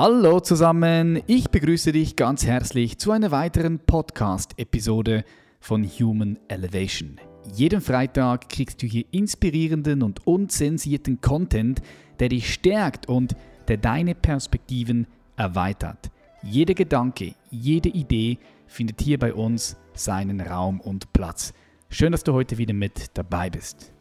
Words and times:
Hallo 0.00 0.38
zusammen, 0.38 1.24
ich 1.26 1.50
begrüße 1.50 1.90
dich 1.90 2.14
ganz 2.14 2.46
herzlich 2.46 2.98
zu 2.98 3.10
einer 3.10 3.32
weiteren 3.32 3.80
Podcast-Episode 3.80 5.24
von 5.58 5.82
Human 5.82 6.38
Elevation. 6.46 7.20
Jeden 7.52 7.80
Freitag 7.80 8.48
kriegst 8.48 8.80
du 8.80 8.86
hier 8.86 9.06
inspirierenden 9.10 10.04
und 10.04 10.24
unzensierten 10.24 11.20
Content, 11.20 11.82
der 12.20 12.28
dich 12.28 12.54
stärkt 12.54 13.08
und 13.08 13.34
der 13.66 13.78
deine 13.78 14.14
Perspektiven 14.14 15.08
erweitert. 15.36 16.12
Jeder 16.44 16.74
Gedanke, 16.74 17.34
jede 17.50 17.88
Idee 17.88 18.38
findet 18.68 19.00
hier 19.00 19.18
bei 19.18 19.34
uns 19.34 19.76
seinen 19.94 20.40
Raum 20.40 20.80
und 20.80 21.12
Platz. 21.12 21.52
Schön, 21.90 22.12
dass 22.12 22.22
du 22.22 22.34
heute 22.34 22.56
wieder 22.56 22.72
mit 22.72 23.10
dabei 23.14 23.50
bist. 23.50 23.92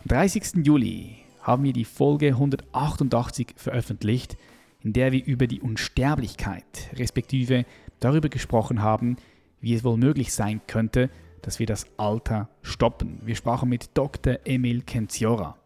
Am 0.00 0.08
30. 0.08 0.64
Juli 0.64 1.18
haben 1.42 1.64
wir 1.64 1.74
die 1.74 1.84
Folge 1.84 2.28
188 2.28 3.48
veröffentlicht, 3.56 4.38
in 4.82 4.92
der 4.92 5.12
wir 5.12 5.24
über 5.24 5.46
die 5.46 5.60
Unsterblichkeit 5.60 6.90
respektive 6.94 7.64
darüber 8.00 8.28
gesprochen 8.28 8.82
haben, 8.82 9.16
wie 9.60 9.74
es 9.74 9.84
wohl 9.84 9.96
möglich 9.96 10.32
sein 10.32 10.60
könnte, 10.66 11.10
dass 11.40 11.58
wir 11.58 11.66
das 11.66 11.86
Alter 11.96 12.48
stoppen. 12.62 13.20
Wir 13.24 13.36
sprachen 13.36 13.68
mit 13.68 13.90
Dr. 13.94 14.38
Emil 14.44 14.82
Kenziora. 14.82 15.56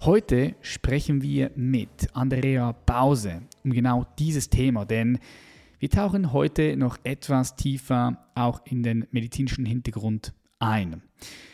Heute 0.00 0.54
sprechen 0.60 1.22
wir 1.22 1.50
mit 1.54 2.08
Andrea 2.12 2.72
Bause 2.84 3.42
um 3.64 3.72
genau 3.72 4.06
dieses 4.18 4.50
Thema, 4.50 4.84
denn 4.84 5.18
wir 5.78 5.90
tauchen 5.90 6.32
heute 6.32 6.76
noch 6.76 6.98
etwas 7.04 7.56
tiefer 7.56 8.18
auch 8.34 8.60
in 8.66 8.82
den 8.82 9.06
medizinischen 9.10 9.64
Hintergrund 9.64 10.32
ein. 10.58 11.02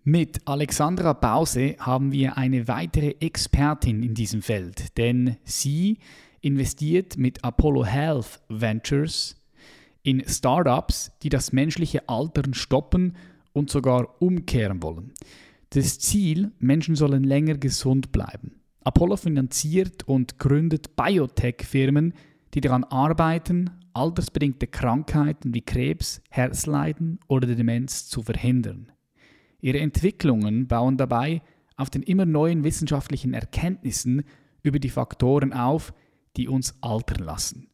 Mit 0.04 0.40
Alexandra 0.46 1.12
Bause 1.12 1.76
haben 1.78 2.12
wir 2.12 2.36
eine 2.36 2.68
weitere 2.68 3.14
Expertin 3.20 4.02
in 4.02 4.14
diesem 4.14 4.42
Feld, 4.42 4.96
denn 4.98 5.36
sie 5.44 5.98
investiert 6.40 7.16
mit 7.16 7.44
Apollo 7.44 7.84
Health 7.84 8.40
Ventures 8.48 9.36
in 10.02 10.22
Startups, 10.26 11.12
die 11.22 11.28
das 11.28 11.52
menschliche 11.52 12.08
Altern 12.08 12.54
stoppen 12.54 13.16
und 13.52 13.70
sogar 13.70 14.20
umkehren 14.22 14.82
wollen. 14.82 15.12
Das 15.70 15.98
Ziel, 15.98 16.52
Menschen 16.58 16.96
sollen 16.96 17.24
länger 17.24 17.54
gesund 17.54 18.12
bleiben. 18.12 18.60
Apollo 18.82 19.18
finanziert 19.18 20.08
und 20.08 20.38
gründet 20.38 20.96
Biotech-Firmen, 20.96 22.14
die 22.54 22.60
daran 22.60 22.84
arbeiten, 22.84 23.70
altersbedingte 23.92 24.66
Krankheiten 24.66 25.54
wie 25.54 25.60
Krebs, 25.60 26.22
Herzleiden 26.30 27.20
oder 27.28 27.46
Demenz 27.46 28.08
zu 28.08 28.22
verhindern. 28.22 28.90
Ihre 29.60 29.80
Entwicklungen 29.80 30.66
bauen 30.66 30.96
dabei 30.96 31.42
auf 31.76 31.90
den 31.90 32.02
immer 32.02 32.26
neuen 32.26 32.64
wissenschaftlichen 32.64 33.34
Erkenntnissen 33.34 34.24
über 34.62 34.78
die 34.78 34.88
Faktoren 34.88 35.52
auf, 35.52 35.92
die 36.36 36.48
uns 36.48 36.74
altern 36.80 37.24
lassen. 37.24 37.68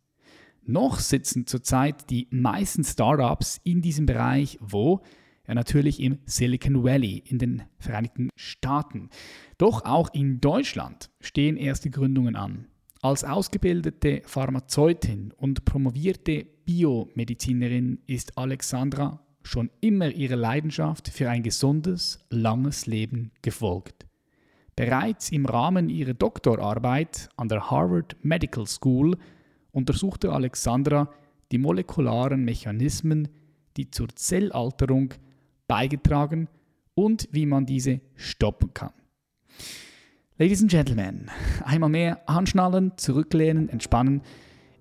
Noch 0.65 0.99
sitzen 0.99 1.47
zurzeit 1.47 2.11
die 2.11 2.27
meisten 2.31 2.83
Startups 2.83 3.61
in 3.63 3.83
diesem 3.83 4.07
Bereich, 4.07 4.59
wo 4.61 5.03
ja 5.47 5.55
natürlich 5.55 6.01
im 6.01 6.19
Silicon 6.27 6.83
Valley 6.83 7.23
in 7.25 7.39
den 7.39 7.63
Vereinigten 7.79 8.31
Staaten. 8.35 9.11
Doch 9.59 9.85
auch 9.85 10.13
in 10.13 10.41
Deutschland 10.41 11.11
stehen 11.21 11.57
erste 11.57 11.91
Gründungen 11.91 12.35
an. 12.35 12.67
Als 13.01 13.23
ausgebildete 13.23 14.23
Pharmazeutin 14.25 15.33
und 15.37 15.65
promovierte 15.65 16.47
Biomedizinerin 16.65 18.01
ist 18.07 18.37
Alexandra 18.37 19.25
schon 19.45 19.71
immer 19.81 20.11
ihrer 20.11 20.35
Leidenschaft 20.35 21.09
für 21.09 21.31
ein 21.31 21.45
gesundes, 21.45 22.19
langes 22.31 22.87
Leben 22.87 23.31
gefolgt. 23.43 24.07
Bereits 24.77 25.31
im 25.31 25.47
Rahmen 25.47 25.89
ihrer 25.89 26.13
Doktorarbeit 26.13 27.31
an 27.39 27.49
der 27.49 27.71
Harvard 27.71 28.15
Medical 28.23 28.67
School 28.67 29.17
untersuchte 29.73 30.33
Alexandra 30.33 31.09
die 31.51 31.57
molekularen 31.57 32.45
Mechanismen, 32.45 33.29
die 33.79 33.91
zur 33.91 34.09
Zellalterung 34.15 35.15
beigetragen 35.67 36.49
und 36.95 37.27
wie 37.33 37.47
man 37.47 37.65
diese 37.65 38.03
stoppen 38.17 38.75
kann. 38.75 38.93
Ladies 40.37 40.61
and 40.61 40.71
Gentlemen, 40.71 41.31
einmal 41.65 41.89
mehr 41.89 42.29
anschnallen, 42.29 42.93
zurücklehnen, 42.99 43.71
entspannen. 43.71 44.21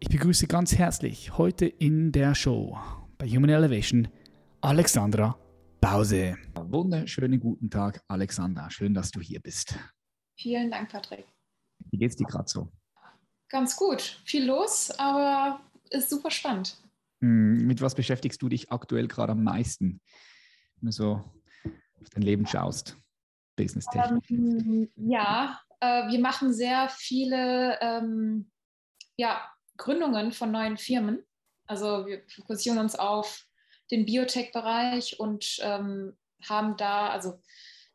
Ich 0.01 0.09
begrüße 0.09 0.47
ganz 0.47 0.77
herzlich 0.77 1.37
heute 1.37 1.67
in 1.67 2.11
der 2.11 2.35
Show 2.35 2.77
bei 3.17 3.27
Human 3.29 3.49
Elevation 3.49 4.09
Alexandra 4.59 5.37
Bause. 5.85 6.35
Wunderschönen 6.55 7.39
guten 7.39 7.69
Tag, 7.69 8.01
Alexandra. 8.07 8.71
Schön, 8.71 8.95
dass 8.95 9.11
du 9.11 9.21
hier 9.21 9.39
bist. 9.39 9.75
Vielen 10.35 10.71
Dank, 10.71 10.89
Patrick. 10.89 11.27
Wie 11.91 11.99
geht's 11.99 12.15
dir 12.15 12.25
gerade 12.25 12.49
so? 12.49 12.71
Ganz 13.49 13.75
gut. 13.75 14.01
Viel 14.25 14.45
los, 14.45 14.89
aber 14.97 15.61
ist 15.91 16.09
super 16.09 16.31
spannend. 16.31 16.75
Hm, 17.21 17.67
mit 17.67 17.81
was 17.81 17.93
beschäftigst 17.93 18.41
du 18.41 18.49
dich 18.49 18.71
aktuell 18.71 19.07
gerade 19.07 19.33
am 19.33 19.43
meisten? 19.43 20.01
wenn 20.77 20.87
du 20.87 20.91
so 20.91 21.23
auf 22.01 22.09
dein 22.15 22.23
Leben 22.23 22.47
schaust, 22.47 22.97
business-technisch? 23.55 24.31
Ähm, 24.31 24.89
ja, 24.95 25.61
äh, 25.81 26.07
wir 26.09 26.19
machen 26.19 26.51
sehr 26.51 26.89
viele 26.89 27.77
ähm, 27.79 28.49
ja, 29.17 29.39
Gründungen 29.77 30.31
von 30.31 30.51
neuen 30.51 30.77
Firmen. 30.77 31.23
Also 31.67 32.07
wir 32.07 32.23
fokussieren 32.27 32.79
uns 32.79 32.95
auf 32.95 33.44
den 33.91 34.05
Biotech-Bereich 34.05 35.19
und 35.19 35.57
ähm, 35.61 36.17
haben 36.43 36.77
da, 36.77 37.09
also 37.09 37.39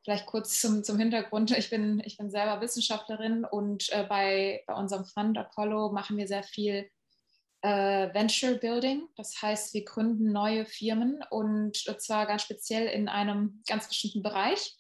vielleicht 0.05 0.27
kurz 0.27 0.61
zum, 0.61 0.83
zum 0.83 0.99
Hintergrund, 0.99 1.51
ich 1.51 1.71
bin, 1.71 2.03
ich 2.05 2.17
bin 2.17 2.31
selber 2.31 2.61
Wissenschaftlerin 2.61 3.45
und 3.45 3.91
äh, 3.93 4.05
bei, 4.09 4.63
bei 4.67 4.75
unserem 4.75 5.05
Fund 5.05 5.37
Apollo 5.37 5.93
machen 5.93 6.17
wir 6.17 6.27
sehr 6.27 6.43
viel 6.43 6.91
äh, 7.63 8.13
Venture 8.15 8.55
Building. 8.55 9.09
Das 9.17 9.41
heißt, 9.43 9.75
wir 9.75 9.85
gründen 9.85 10.33
neue 10.33 10.65
Firmen 10.65 11.23
und 11.31 11.77
zwar 11.77 12.27
ganz 12.27 12.43
speziell 12.43 12.87
in 12.87 13.09
einem 13.09 13.63
ganz 13.69 13.89
bestimmten 13.89 14.23
Bereich. 14.23 14.77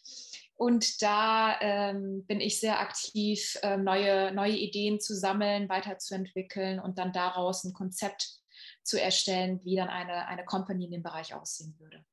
Und 0.56 1.00
da 1.00 1.58
ähm, 1.60 2.26
bin 2.26 2.40
ich 2.40 2.60
sehr 2.60 2.80
aktiv, 2.80 3.56
äh, 3.62 3.78
neue, 3.78 4.30
neue 4.32 4.56
Ideen 4.56 5.00
zu 5.00 5.14
sammeln, 5.14 5.70
weiterzuentwickeln 5.70 6.80
und 6.80 6.98
dann 6.98 7.14
daraus 7.14 7.64
ein 7.64 7.72
Konzept 7.72 8.40
zu 8.82 9.00
erstellen, 9.00 9.60
wie 9.64 9.76
dann 9.76 9.88
eine, 9.88 10.26
eine 10.26 10.44
Company 10.44 10.86
in 10.86 10.92
dem 10.92 11.02
Bereich 11.02 11.34
aussehen 11.34 11.74
würde. 11.78 12.04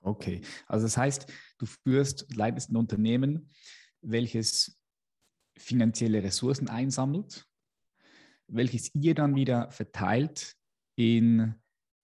Okay, 0.00 0.40
also 0.66 0.86
das 0.86 0.96
heißt, 0.96 1.32
du 1.58 1.66
führst, 1.66 2.34
leitest 2.34 2.70
ein 2.70 2.76
Unternehmen, 2.76 3.50
welches 4.00 4.78
finanzielle 5.56 6.22
Ressourcen 6.22 6.68
einsammelt 6.68 7.46
welches 8.52 8.94
ihr 8.94 9.14
dann 9.14 9.34
wieder 9.34 9.70
verteilt 9.70 10.54
in 10.96 11.54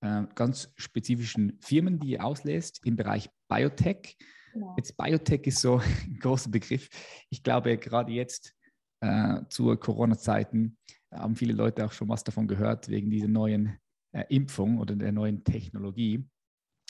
äh, 0.00 0.25
ganz 0.34 0.72
spezifischen 0.77 1.59
Firmen, 1.61 1.99
die 1.99 2.11
ihr 2.11 2.25
auslässt 2.25 2.81
im 2.84 2.97
Bereich 2.97 3.31
Biotech. 3.49 4.17
Genau. 4.53 4.75
Jetzt 4.77 4.97
Biotech 4.97 5.47
ist 5.47 5.61
so 5.61 5.78
ein 6.05 6.19
großer 6.19 6.50
Begriff. 6.50 6.88
Ich 7.31 7.43
glaube, 7.43 7.77
gerade 7.77 8.12
jetzt 8.12 8.55
äh, 9.00 9.43
zu 9.50 9.77
Corona-Zeiten 9.77 10.78
haben 11.12 11.36
viele 11.36 11.52
Leute 11.52 11.84
auch 11.84 11.92
schon 11.92 12.08
was 12.08 12.24
davon 12.24 12.48
gehört, 12.48 12.88
wegen 12.88 13.10
dieser 13.10 13.28
neuen 13.28 13.78
äh, 14.12 14.24
Impfung 14.28 14.78
oder 14.78 14.96
der 14.96 15.12
neuen 15.12 15.44
Technologie. 15.44 16.24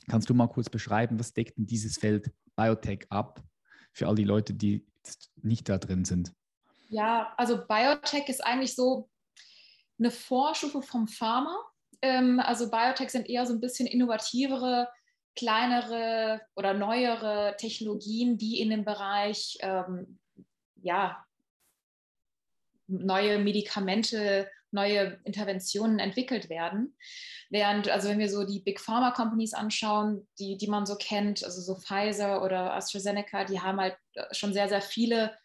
Kannst 0.09 0.31
du 0.31 0.35
mal 0.35 0.49
kurz 0.49 0.71
beschreiben, 0.71 1.19
was 1.19 1.33
deckt 1.35 1.59
denn 1.59 1.67
dieses 1.67 1.99
Feld 1.99 2.33
Biotech 2.57 3.07
ab 3.11 3.43
für 3.93 4.09
all 4.09 4.15
die 4.15 4.25
Leute, 4.25 4.55
die 4.55 4.87
nicht 5.43 5.69
da 5.69 5.79
drin 5.79 6.05
sind? 6.05 6.33
Ja, 6.89 7.35
also 7.37 7.67
Biotech 7.67 8.29
ist 8.29 8.45
eigentlich 8.45 8.75
so 8.75 9.11
eine 9.99 10.11
Vorstufe 10.11 10.83
vom 10.83 11.07
Pharma. 11.09 11.57
Ähm, 12.01 12.41
also 12.41 12.71
Biotech 12.71 13.11
sind 13.11 13.29
eher 13.29 13.47
so 13.47 13.53
ein 13.53 13.61
bisschen 13.61 13.87
innovativere, 13.87 14.89
kleinere 15.37 16.41
oder 16.57 16.75
neuere 16.75 17.55
Technologien, 17.59 18.39
die 18.39 18.61
in 18.61 18.71
dem 18.71 18.85
Bereich 18.85 19.59
ähm, 19.61 20.19
ja, 20.83 21.25
neue 22.89 23.39
Medikamente, 23.39 24.51
neue 24.71 25.21
Interventionen 25.25 25.99
entwickelt 25.99 26.51
werden. 26.51 26.97
Während, 27.51 27.89
also 27.89 28.09
wenn 28.09 28.19
wir 28.19 28.29
so 28.29 28.45
die 28.45 28.61
Big 28.61 28.81
Pharma 28.81 29.13
Companies 29.13 29.55
anschauen, 29.55 30.29
die, 30.39 30.59
die 30.59 30.67
man 30.67 30.85
so 30.85 30.97
kennt, 30.97 31.45
also 31.45 31.61
so 31.61 31.81
Pfizer 31.81 32.43
oder 32.43 32.75
AstraZeneca, 32.75 33.45
die 33.45 33.61
haben 33.61 33.81
halt 33.81 33.97
schon 34.33 34.53
sehr, 34.53 34.69
sehr 34.69 34.83
viele 34.83 35.37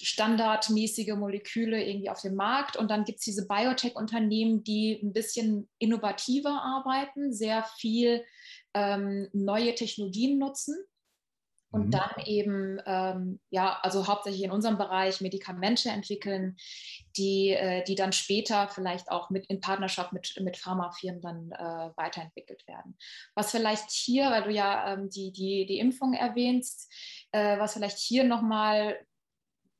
standardmäßige 0.00 1.14
Moleküle 1.14 1.82
irgendwie 1.82 2.10
auf 2.10 2.20
dem 2.20 2.34
Markt. 2.34 2.76
Und 2.76 2.90
dann 2.90 3.04
gibt 3.04 3.20
es 3.20 3.24
diese 3.24 3.46
Biotech-Unternehmen, 3.46 4.64
die 4.64 5.00
ein 5.02 5.12
bisschen 5.12 5.68
innovativer 5.78 6.62
arbeiten, 6.62 7.32
sehr 7.32 7.64
viel 7.78 8.24
ähm, 8.74 9.28
neue 9.32 9.74
Technologien 9.74 10.38
nutzen 10.38 10.76
und 11.74 11.86
mhm. 11.86 11.90
dann 11.90 12.12
eben, 12.24 12.80
ähm, 12.86 13.40
ja, 13.50 13.80
also 13.82 14.06
hauptsächlich 14.06 14.44
in 14.44 14.52
unserem 14.52 14.78
Bereich 14.78 15.20
Medikamente 15.20 15.88
entwickeln, 15.88 16.56
die, 17.16 17.50
äh, 17.50 17.82
die 17.82 17.96
dann 17.96 18.12
später 18.12 18.68
vielleicht 18.68 19.10
auch 19.10 19.28
mit 19.30 19.46
in 19.46 19.60
Partnerschaft 19.60 20.12
mit, 20.12 20.32
mit 20.40 20.56
Pharmafirmen 20.56 21.20
dann 21.20 21.50
äh, 21.50 21.90
weiterentwickelt 21.96 22.64
werden. 22.68 22.96
Was 23.34 23.50
vielleicht 23.50 23.90
hier, 23.90 24.30
weil 24.30 24.44
du 24.44 24.52
ja 24.52 24.92
ähm, 24.92 25.10
die, 25.10 25.32
die, 25.32 25.66
die 25.66 25.80
Impfung 25.80 26.14
erwähnst, 26.14 26.92
äh, 27.32 27.58
was 27.58 27.72
vielleicht 27.72 27.98
hier 27.98 28.22
nochmal 28.22 28.96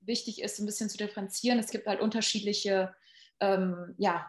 wichtig 0.01 0.43
ist, 0.43 0.59
ein 0.59 0.67
bisschen 0.67 0.91
zu 0.91 0.99
differenzieren. 0.99 1.61
Es 1.61 1.71
gibt 1.71 1.87
halt 1.87 2.01
unterschiedliche 2.01 2.93
ähm, 3.39 3.95
ja, 3.99 4.29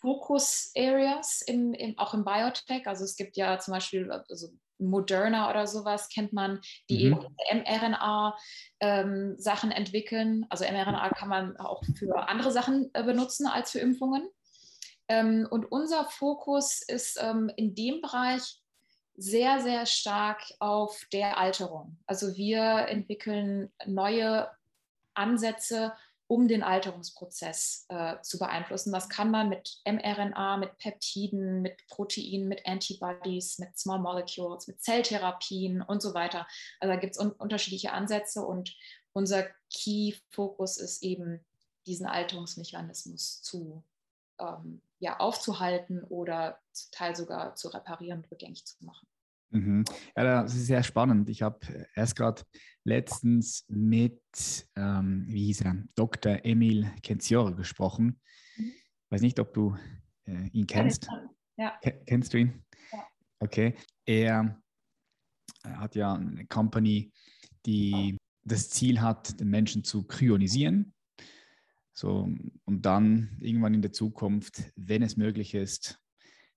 Focus 0.00 0.72
Areas 0.74 1.42
im, 1.42 1.74
im, 1.74 1.98
auch 1.98 2.14
im 2.14 2.24
Biotech. 2.24 2.86
Also 2.86 3.04
es 3.04 3.16
gibt 3.16 3.36
ja 3.36 3.58
zum 3.58 3.74
Beispiel 3.74 4.10
also 4.10 4.48
Moderna 4.80 5.50
oder 5.50 5.66
sowas 5.66 6.08
kennt 6.08 6.32
man, 6.32 6.60
die 6.88 7.10
mhm. 7.10 7.26
eben 7.50 7.62
mRNA-Sachen 7.62 9.70
ähm, 9.70 9.76
entwickeln. 9.76 10.46
Also 10.48 10.64
mRNA 10.64 11.10
kann 11.10 11.28
man 11.28 11.56
auch 11.56 11.82
für 11.98 12.28
andere 12.28 12.52
Sachen 12.52 12.90
äh, 12.94 13.04
benutzen 13.04 13.46
als 13.46 13.72
für 13.72 13.80
Impfungen. 13.80 14.28
Ähm, 15.08 15.46
und 15.50 15.70
unser 15.70 16.04
Fokus 16.04 16.80
ist 16.82 17.18
ähm, 17.20 17.50
in 17.56 17.74
dem 17.74 18.00
Bereich 18.00 18.62
sehr, 19.16 19.60
sehr 19.60 19.86
stark 19.86 20.40
auf 20.60 21.04
der 21.12 21.36
Alterung. 21.36 21.98
Also 22.06 22.36
wir 22.36 22.86
entwickeln 22.88 23.72
neue 23.86 24.48
Ansätze, 25.14 25.92
um 26.30 26.46
den 26.46 26.62
Alterungsprozess 26.62 27.86
äh, 27.88 28.20
zu 28.22 28.38
beeinflussen. 28.38 28.92
Das 28.92 29.08
kann 29.08 29.32
man 29.32 29.48
mit 29.48 29.80
mRNA, 29.84 30.58
mit 30.58 30.78
Peptiden, 30.78 31.60
mit 31.60 31.84
Proteinen, 31.88 32.46
mit 32.46 32.64
Antibodies, 32.66 33.58
mit 33.58 33.76
Small 33.76 33.98
Molecules, 33.98 34.68
mit 34.68 34.80
Zelltherapien 34.80 35.82
und 35.82 36.00
so 36.00 36.14
weiter. 36.14 36.46
Also 36.78 36.94
da 36.94 37.00
gibt 37.00 37.16
es 37.16 37.20
un 37.20 37.32
unterschiedliche 37.32 37.92
Ansätze 37.92 38.46
und 38.46 38.76
unser 39.12 39.44
Key-Fokus 39.74 40.76
ist 40.76 41.02
eben, 41.02 41.44
diesen 41.86 42.06
Alterungsmechanismus 42.06 43.42
zu, 43.42 43.82
ähm, 44.38 44.82
ja, 45.00 45.18
aufzuhalten 45.18 46.04
oder 46.04 46.60
zum 46.70 46.92
Teil 46.92 47.16
sogar 47.16 47.56
zu 47.56 47.70
reparieren, 47.70 48.24
rückgängig 48.30 48.64
zu 48.66 48.76
machen. 48.84 49.08
Mhm. 49.50 49.84
Ja, 50.16 50.42
das 50.42 50.54
ist 50.54 50.66
sehr 50.66 50.82
spannend. 50.82 51.28
Ich 51.28 51.42
habe 51.42 51.58
erst 51.94 52.16
gerade 52.16 52.42
letztens 52.84 53.64
mit, 53.68 54.22
ähm, 54.76 55.24
wie 55.28 55.46
hieß 55.46 55.62
er, 55.62 55.76
Dr. 55.94 56.44
Emil 56.44 56.90
Kenzior 57.02 57.54
gesprochen. 57.54 58.20
Ich 58.56 58.64
mhm. 58.64 58.72
weiß 59.10 59.20
nicht, 59.22 59.40
ob 59.40 59.52
du 59.52 59.76
äh, 60.26 60.48
ihn 60.52 60.66
kennst. 60.66 61.08
Ja. 61.56 61.78
Kennst 62.06 62.32
du 62.32 62.38
ihn? 62.38 62.64
Ja. 62.92 63.06
Okay. 63.40 63.74
Er, 64.06 64.60
er 65.64 65.80
hat 65.80 65.94
ja 65.94 66.14
eine 66.14 66.46
Company, 66.46 67.12
die 67.66 68.16
das 68.44 68.70
Ziel 68.70 69.00
hat, 69.00 69.38
den 69.40 69.48
Menschen 69.48 69.84
zu 69.84 70.04
kryonisieren. 70.04 70.94
So, 71.92 72.32
und 72.64 72.86
dann 72.86 73.36
irgendwann 73.40 73.74
in 73.74 73.82
der 73.82 73.92
Zukunft, 73.92 74.72
wenn 74.76 75.02
es 75.02 75.16
möglich 75.16 75.54
ist, 75.54 76.00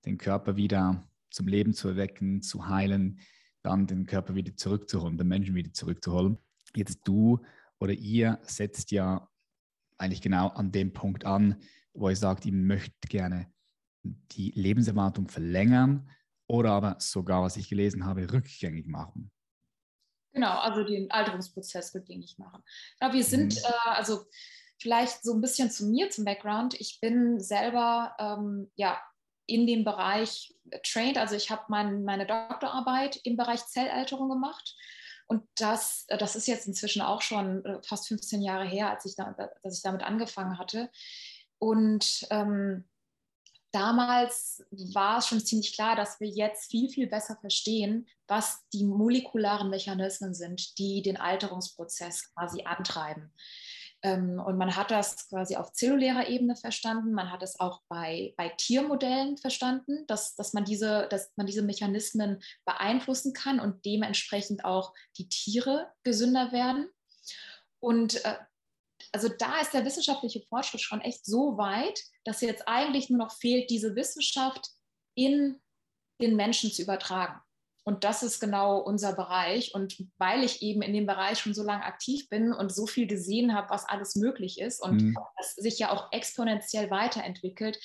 den 0.06 0.18
Körper 0.18 0.56
wieder 0.56 1.06
zum 1.34 1.48
Leben 1.48 1.74
zu 1.74 1.90
erwecken, 1.90 2.42
zu 2.42 2.68
heilen, 2.68 3.20
dann 3.64 3.88
den 3.88 4.06
Körper 4.06 4.36
wieder 4.36 4.56
zurückzuholen, 4.56 5.18
den 5.18 5.28
Menschen 5.28 5.56
wieder 5.56 5.74
zurückzuholen. 5.74 6.38
Jetzt 6.76 7.00
du 7.06 7.44
oder 7.80 7.94
ihr 7.94 8.40
setzt 8.44 8.92
ja 8.92 9.28
eigentlich 9.98 10.22
genau 10.22 10.50
an 10.50 10.72
dem 10.72 10.94
Punkt 10.94 11.26
an, 11.26 11.62
wo 11.94 12.10
ihr 12.10 12.16
sagt, 12.16 12.46
ihr 12.46 12.54
möchtet 12.54 13.10
gerne 13.10 13.52
die 14.04 14.52
Lebenserwartung 14.52 15.28
verlängern 15.28 16.10
oder 16.48 16.72
aber 16.72 16.98
sogar, 17.00 17.42
was 17.42 17.58
ich 17.58 17.70
gelesen 17.70 18.06
habe, 18.06 18.32
rückgängig 18.32 18.86
machen. 18.88 19.32
Genau, 20.34 20.60
also 20.60 20.84
den 20.84 21.10
Alterungsprozess 21.12 21.94
rückgängig 21.96 22.38
machen. 22.38 22.64
Ja, 23.00 23.14
wir 23.14 23.24
sind, 23.24 23.56
mhm. 23.56 23.62
äh, 23.64 23.90
also 23.92 24.26
vielleicht 24.80 25.24
so 25.24 25.34
ein 25.34 25.42
bisschen 25.42 25.72
zu 25.72 25.86
mir, 25.88 26.10
zum 26.10 26.26
Background. 26.26 26.74
Ich 26.80 27.00
bin 27.00 27.40
selber 27.40 28.16
ähm, 28.20 28.72
ja, 28.76 29.00
in 29.46 29.68
dem 29.68 29.84
Bereich 29.84 30.56
trained. 30.84 31.18
Also 31.18 31.36
ich 31.36 31.50
habe 31.52 31.64
mein, 31.68 32.04
meine 32.04 32.26
Doktorarbeit 32.26 33.20
im 33.24 33.38
Bereich 33.38 33.66
Zellalterung 33.66 34.30
gemacht. 34.30 34.76
Und 35.28 35.44
das, 35.56 36.06
das 36.08 36.36
ist 36.36 36.48
jetzt 36.48 36.68
inzwischen 36.68 37.02
auch 37.02 37.22
schon 37.22 37.66
äh, 37.66 37.82
fast 37.84 38.08
15 38.08 38.42
Jahre 38.42 38.66
her, 38.66 38.90
als 38.90 39.06
ich, 39.06 39.16
da, 39.16 39.36
dass 39.64 39.78
ich 39.78 39.84
damit 39.84 40.04
angefangen 40.04 40.58
hatte. 40.58 40.90
Und 41.60 42.28
ähm, 42.30 42.86
damals 43.72 44.64
war 44.72 45.18
es 45.18 45.28
schon 45.28 45.40
ziemlich 45.40 45.74
klar, 45.74 45.96
dass 45.96 46.20
wir 46.20 46.28
jetzt 46.28 46.70
viel, 46.70 46.90
viel 46.90 47.08
besser 47.08 47.38
verstehen, 47.40 48.08
was 48.28 48.68
die 48.74 48.84
molekularen 48.84 49.70
Mechanismen 49.70 50.34
sind, 50.34 50.78
die 50.78 51.02
den 51.02 51.18
Alterungsprozess 51.18 52.34
quasi 52.34 52.64
antreiben. 52.64 53.34
Ähm, 54.04 54.42
und 54.46 54.58
man 54.58 54.76
hat 54.76 54.92
das 54.92 55.30
quasi 55.30 55.56
auf 55.56 55.72
zellulärer 55.72 56.28
Ebene 56.28 56.56
verstanden, 56.58 57.14
man 57.14 57.32
hat 57.32 57.42
es 57.42 57.60
auch 57.60 57.82
bei, 57.88 58.34
bei 58.36 58.50
Tiermodellen 58.50 59.38
verstanden, 59.38 60.06
dass, 60.08 60.36
dass, 60.36 60.54
man 60.54 60.66
diese, 60.66 61.08
dass 61.10 61.32
man 61.38 61.48
diese 61.48 61.62
Mechanismen 61.62 62.44
beeinflussen 62.66 63.34
kann 63.34 63.62
und 63.62 63.86
dementsprechend 63.86 64.66
auch 64.66 64.94
die 65.18 65.30
Tiere 65.30 65.92
gesünder 66.04 66.52
werden. 66.52 66.90
Und 67.80 68.24
äh, 68.26 68.38
also 69.14 69.30
da 69.30 69.62
ist 69.62 69.74
der 69.74 69.86
wissenschaftliche 69.86 70.42
Fortschritt 70.42 70.82
schon 70.82 71.02
echt 71.02 71.26
so 71.26 71.58
weit, 71.58 72.00
dass 72.26 72.42
jetzt 72.42 72.68
eigentlich 72.68 73.10
nur 73.10 73.20
noch 73.20 73.32
fehlt, 73.32 73.70
diese 73.70 73.96
Wissenschaft 73.96 74.70
in 75.16 75.62
den 76.22 76.36
Menschen 76.36 76.72
zu 76.72 76.82
übertragen. 76.82 77.40
Und 77.84 78.04
das 78.04 78.24
ist 78.24 78.40
genau 78.40 78.80
unser 78.80 79.14
Bereich. 79.14 79.74
Und 79.76 79.98
weil 80.18 80.44
ich 80.44 80.62
eben 80.62 80.82
in 80.82 80.94
dem 80.94 81.06
Bereich 81.06 81.40
schon 81.40 81.54
so 81.54 81.64
lange 81.64 81.84
aktiv 81.84 82.30
bin 82.30 82.54
und 82.54 82.74
so 82.74 82.88
viel 82.88 83.08
gesehen 83.08 83.54
habe, 83.54 83.70
was 83.70 83.88
alles 83.88 84.16
möglich 84.16 84.60
ist 84.60 84.82
und 84.82 85.02
mhm. 85.02 85.18
das 85.38 85.56
sich 85.56 85.80
ja 85.80 85.92
auch 85.92 86.12
exponentiell 86.12 86.90
weiterentwickelt, 86.90 87.80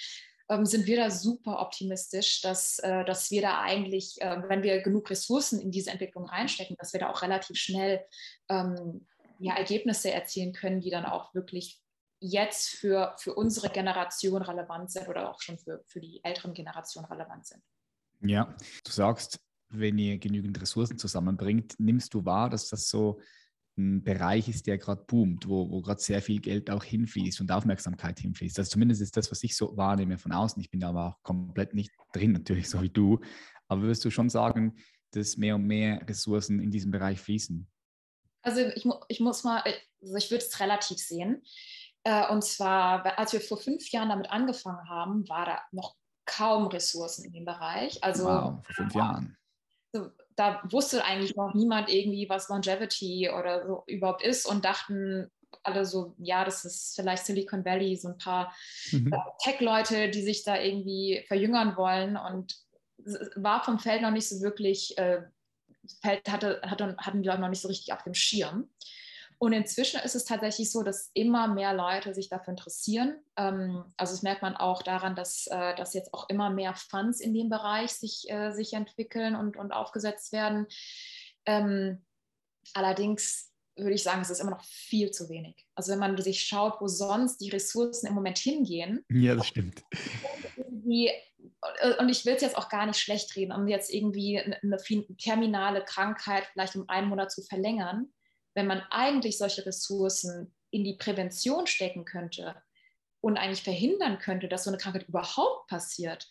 ähm, 0.48 0.64
sind 0.64 0.86
wir 0.86 0.96
da 0.96 1.10
super 1.10 1.60
optimistisch, 1.60 2.40
dass, 2.40 2.78
äh, 2.78 3.04
dass 3.04 3.30
wir 3.30 3.42
da 3.42 3.60
eigentlich, 3.60 4.20
äh, 4.20 4.42
wenn 4.48 4.62
wir 4.62 4.80
genug 4.82 5.10
Ressourcen 5.10 5.60
in 5.60 5.70
diese 5.70 5.90
Entwicklung 5.90 6.26
reinstecken, 6.26 6.76
dass 6.78 6.92
wir 6.92 7.00
da 7.00 7.10
auch 7.10 7.22
relativ 7.22 7.56
schnell 7.56 8.04
ähm, 8.48 9.06
ja, 9.40 9.56
Ergebnisse 9.56 10.10
erzielen 10.10 10.52
können, 10.52 10.80
die 10.80 10.90
dann 10.90 11.04
auch 11.04 11.34
wirklich 11.34 11.80
jetzt 12.20 12.70
für, 12.70 13.14
für 13.18 13.34
unsere 13.34 13.68
Generation 13.68 14.42
relevant 14.42 14.90
sind 14.90 15.08
oder 15.08 15.30
auch 15.30 15.40
schon 15.40 15.58
für, 15.58 15.84
für 15.86 16.00
die 16.00 16.20
älteren 16.24 16.54
Generationen 16.54 17.06
relevant 17.06 17.46
sind. 17.46 17.62
Ja, 18.20 18.56
du 18.84 18.90
sagst, 18.90 19.38
wenn 19.70 19.98
ihr 19.98 20.18
genügend 20.18 20.60
Ressourcen 20.60 20.98
zusammenbringt, 20.98 21.74
nimmst 21.78 22.14
du 22.14 22.24
wahr, 22.24 22.50
dass 22.50 22.68
das 22.68 22.88
so 22.88 23.20
ein 23.78 24.02
Bereich 24.02 24.48
ist, 24.48 24.66
der 24.66 24.76
gerade 24.76 25.04
boomt, 25.06 25.48
wo, 25.48 25.70
wo 25.70 25.80
gerade 25.80 26.00
sehr 26.00 26.20
viel 26.20 26.40
Geld 26.40 26.70
auch 26.70 26.82
hinfließt 26.82 27.40
und 27.40 27.52
Aufmerksamkeit 27.52 28.18
hinfließt. 28.18 28.58
Also 28.58 28.72
zumindest 28.72 29.00
ist 29.00 29.16
das, 29.16 29.30
was 29.30 29.42
ich 29.44 29.56
so 29.56 29.76
wahrnehme 29.76 30.18
von 30.18 30.32
außen. 30.32 30.60
Ich 30.60 30.70
bin 30.70 30.80
da 30.80 30.88
aber 30.88 31.06
auch 31.06 31.22
komplett 31.22 31.74
nicht 31.74 31.92
drin, 32.12 32.32
natürlich, 32.32 32.68
so 32.68 32.82
wie 32.82 32.90
du. 32.90 33.20
Aber 33.68 33.82
würdest 33.82 34.04
du 34.04 34.10
schon 34.10 34.28
sagen, 34.28 34.76
dass 35.12 35.36
mehr 35.36 35.54
und 35.54 35.64
mehr 35.64 36.06
Ressourcen 36.08 36.60
in 36.60 36.70
diesem 36.70 36.90
Bereich 36.90 37.20
fließen? 37.20 37.68
Also 38.42 38.60
ich, 38.60 38.86
ich 39.08 39.20
muss 39.20 39.44
mal, 39.44 39.62
also 40.02 40.16
ich 40.16 40.30
würde 40.30 40.44
es 40.44 40.58
relativ 40.60 40.98
sehen. 40.98 41.42
Äh, 42.02 42.28
und 42.30 42.44
zwar, 42.44 43.18
als 43.18 43.32
wir 43.32 43.40
vor 43.40 43.58
fünf 43.58 43.90
Jahren 43.90 44.08
damit 44.08 44.30
angefangen 44.30 44.88
haben, 44.88 45.28
war 45.28 45.46
da 45.46 45.62
noch 45.72 45.94
kaum 46.26 46.66
Ressourcen 46.66 47.24
in 47.24 47.32
dem 47.32 47.44
Bereich. 47.44 48.02
Also 48.02 48.24
wow, 48.24 48.64
vor 48.64 48.74
fünf 48.74 48.94
Jahren 48.94 49.37
da 50.36 50.62
wusste 50.70 51.04
eigentlich 51.04 51.34
noch 51.34 51.54
niemand 51.54 51.88
irgendwie, 51.88 52.28
was 52.28 52.48
Longevity 52.48 53.30
oder 53.30 53.66
so 53.66 53.82
überhaupt 53.86 54.22
ist 54.22 54.46
und 54.46 54.64
dachten 54.64 55.30
alle 55.62 55.84
so, 55.84 56.14
ja, 56.18 56.44
das 56.44 56.64
ist 56.64 56.94
vielleicht 56.96 57.24
Silicon 57.24 57.64
Valley, 57.64 57.96
so 57.96 58.08
ein 58.08 58.18
paar 58.18 58.54
mhm. 58.92 59.12
Äh, 59.12 59.18
Tech-Leute, 59.42 60.10
die 60.10 60.22
sich 60.22 60.44
da 60.44 60.60
irgendwie 60.60 61.24
verjüngern 61.26 61.76
wollen 61.76 62.16
und 62.16 62.56
war 63.36 63.64
vom 63.64 63.78
Feld 63.78 64.02
noch 64.02 64.10
nicht 64.10 64.28
so 64.28 64.40
wirklich, 64.40 64.96
äh, 64.98 65.22
Feld 66.02 66.28
hatte, 66.30 66.60
hatte, 66.64 66.96
hatten 66.98 67.22
die 67.22 67.28
Leute 67.28 67.40
noch 67.40 67.48
nicht 67.48 67.62
so 67.62 67.68
richtig 67.68 67.92
auf 67.92 68.02
dem 68.02 68.14
Schirm. 68.14 68.68
Und 69.40 69.52
inzwischen 69.52 70.00
ist 70.00 70.16
es 70.16 70.24
tatsächlich 70.24 70.72
so, 70.72 70.82
dass 70.82 71.10
immer 71.14 71.46
mehr 71.46 71.72
Leute 71.72 72.12
sich 72.12 72.28
dafür 72.28 72.52
interessieren. 72.52 73.20
Ähm, 73.36 73.84
also 73.96 74.12
das 74.12 74.22
merkt 74.22 74.42
man 74.42 74.56
auch 74.56 74.82
daran, 74.82 75.14
dass, 75.14 75.46
äh, 75.46 75.76
dass 75.76 75.94
jetzt 75.94 76.12
auch 76.12 76.28
immer 76.28 76.50
mehr 76.50 76.74
Funds 76.74 77.20
in 77.20 77.32
dem 77.34 77.48
Bereich 77.48 77.92
sich, 77.92 78.28
äh, 78.28 78.50
sich 78.50 78.72
entwickeln 78.72 79.36
und, 79.36 79.56
und 79.56 79.70
aufgesetzt 79.70 80.32
werden. 80.32 80.66
Ähm, 81.46 82.04
allerdings 82.74 83.52
würde 83.76 83.94
ich 83.94 84.02
sagen, 84.02 84.22
es 84.22 84.30
ist 84.30 84.40
immer 84.40 84.50
noch 84.50 84.64
viel 84.64 85.12
zu 85.12 85.28
wenig. 85.28 85.68
Also 85.76 85.92
wenn 85.92 86.00
man 86.00 86.20
sich 86.20 86.40
schaut, 86.40 86.80
wo 86.80 86.88
sonst 86.88 87.38
die 87.38 87.50
Ressourcen 87.50 88.08
im 88.08 88.14
Moment 88.14 88.38
hingehen. 88.38 89.04
Ja, 89.08 89.36
das 89.36 89.46
stimmt. 89.46 89.84
und 91.98 92.08
ich 92.08 92.26
will 92.26 92.34
es 92.34 92.42
jetzt 92.42 92.58
auch 92.58 92.68
gar 92.68 92.86
nicht 92.86 92.98
schlecht 92.98 93.36
reden, 93.36 93.52
um 93.52 93.68
jetzt 93.68 93.94
irgendwie 93.94 94.40
eine 94.40 94.78
terminale 95.16 95.84
Krankheit 95.84 96.48
vielleicht 96.52 96.74
um 96.74 96.88
einen 96.88 97.08
Monat 97.08 97.30
zu 97.30 97.42
verlängern 97.42 98.12
wenn 98.58 98.66
man 98.66 98.82
eigentlich 98.90 99.38
solche 99.38 99.64
Ressourcen 99.64 100.52
in 100.70 100.82
die 100.82 100.96
Prävention 100.96 101.68
stecken 101.68 102.04
könnte 102.04 102.60
und 103.20 103.36
eigentlich 103.36 103.62
verhindern 103.62 104.18
könnte, 104.18 104.48
dass 104.48 104.64
so 104.64 104.70
eine 104.70 104.78
Krankheit 104.78 105.06
überhaupt 105.08 105.68
passiert, 105.68 106.28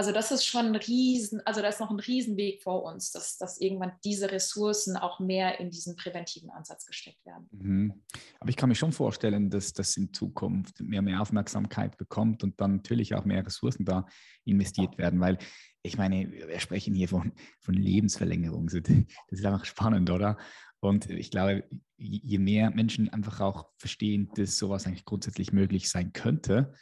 also 0.00 0.12
das 0.12 0.30
ist 0.30 0.46
schon 0.46 0.64
ein 0.64 0.76
Riesen, 0.76 1.42
also 1.44 1.60
da 1.60 1.68
ist 1.68 1.78
noch 1.78 1.90
ein 1.90 2.00
Riesenweg 2.00 2.62
vor 2.62 2.84
uns, 2.84 3.12
dass, 3.12 3.36
dass 3.36 3.60
irgendwann 3.60 3.92
diese 4.02 4.30
Ressourcen 4.32 4.96
auch 4.96 5.20
mehr 5.20 5.60
in 5.60 5.68
diesen 5.70 5.94
präventiven 5.94 6.48
Ansatz 6.48 6.86
gesteckt 6.86 7.22
werden. 7.26 7.46
Mhm. 7.50 8.02
Aber 8.38 8.48
ich 8.48 8.56
kann 8.56 8.70
mir 8.70 8.76
schon 8.76 8.92
vorstellen, 8.92 9.50
dass 9.50 9.74
das 9.74 9.98
in 9.98 10.10
Zukunft 10.14 10.80
mehr, 10.80 11.02
mehr 11.02 11.20
Aufmerksamkeit 11.20 11.98
bekommt 11.98 12.42
und 12.42 12.58
dann 12.62 12.76
natürlich 12.76 13.14
auch 13.14 13.26
mehr 13.26 13.44
Ressourcen 13.44 13.84
da 13.84 14.06
investiert 14.46 14.96
werden, 14.96 15.20
weil 15.20 15.36
ich 15.82 15.98
meine, 15.98 16.32
wir 16.32 16.60
sprechen 16.60 16.94
hier 16.94 17.08
von, 17.08 17.32
von 17.60 17.74
Lebensverlängerung. 17.74 18.68
Das 18.68 18.80
ist 19.28 19.44
einfach 19.44 19.66
spannend, 19.66 20.08
oder? 20.08 20.38
Und 20.80 21.10
ich 21.10 21.30
glaube, 21.30 21.68
je 21.98 22.38
mehr 22.38 22.70
Menschen 22.70 23.10
einfach 23.10 23.40
auch 23.40 23.68
verstehen, 23.76 24.30
dass 24.34 24.56
sowas 24.56 24.86
eigentlich 24.86 25.04
grundsätzlich 25.04 25.52
möglich 25.52 25.90
sein 25.90 26.14
könnte, 26.14 26.72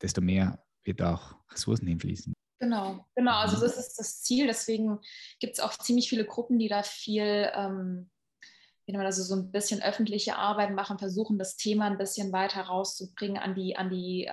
desto 0.00 0.20
mehr 0.20 0.64
wird 0.84 1.02
auch 1.02 1.36
Ressourcen 1.50 1.86
hinfließen. 1.86 2.32
Genau, 2.60 3.06
genau. 3.14 3.36
Also 3.36 3.58
das 3.58 3.78
ist 3.78 3.98
das 3.98 4.22
Ziel. 4.22 4.46
Deswegen 4.46 5.00
gibt 5.40 5.54
es 5.54 5.60
auch 5.60 5.72
ziemlich 5.72 6.10
viele 6.10 6.26
Gruppen, 6.26 6.58
die 6.58 6.68
da 6.68 6.82
viel, 6.82 7.50
ähm, 7.54 8.10
wie 8.86 8.92
man 8.92 9.04
das, 9.04 9.16
so 9.16 9.34
ein 9.34 9.50
bisschen 9.50 9.82
öffentliche 9.82 10.36
Arbeit 10.36 10.74
machen, 10.74 10.98
versuchen, 10.98 11.38
das 11.38 11.56
Thema 11.56 11.86
ein 11.86 11.96
bisschen 11.96 12.32
weiter 12.32 12.62
rauszubringen 12.62 13.38
an 13.38 13.54
die, 13.54 13.76
an 13.76 13.88
die, 13.88 14.30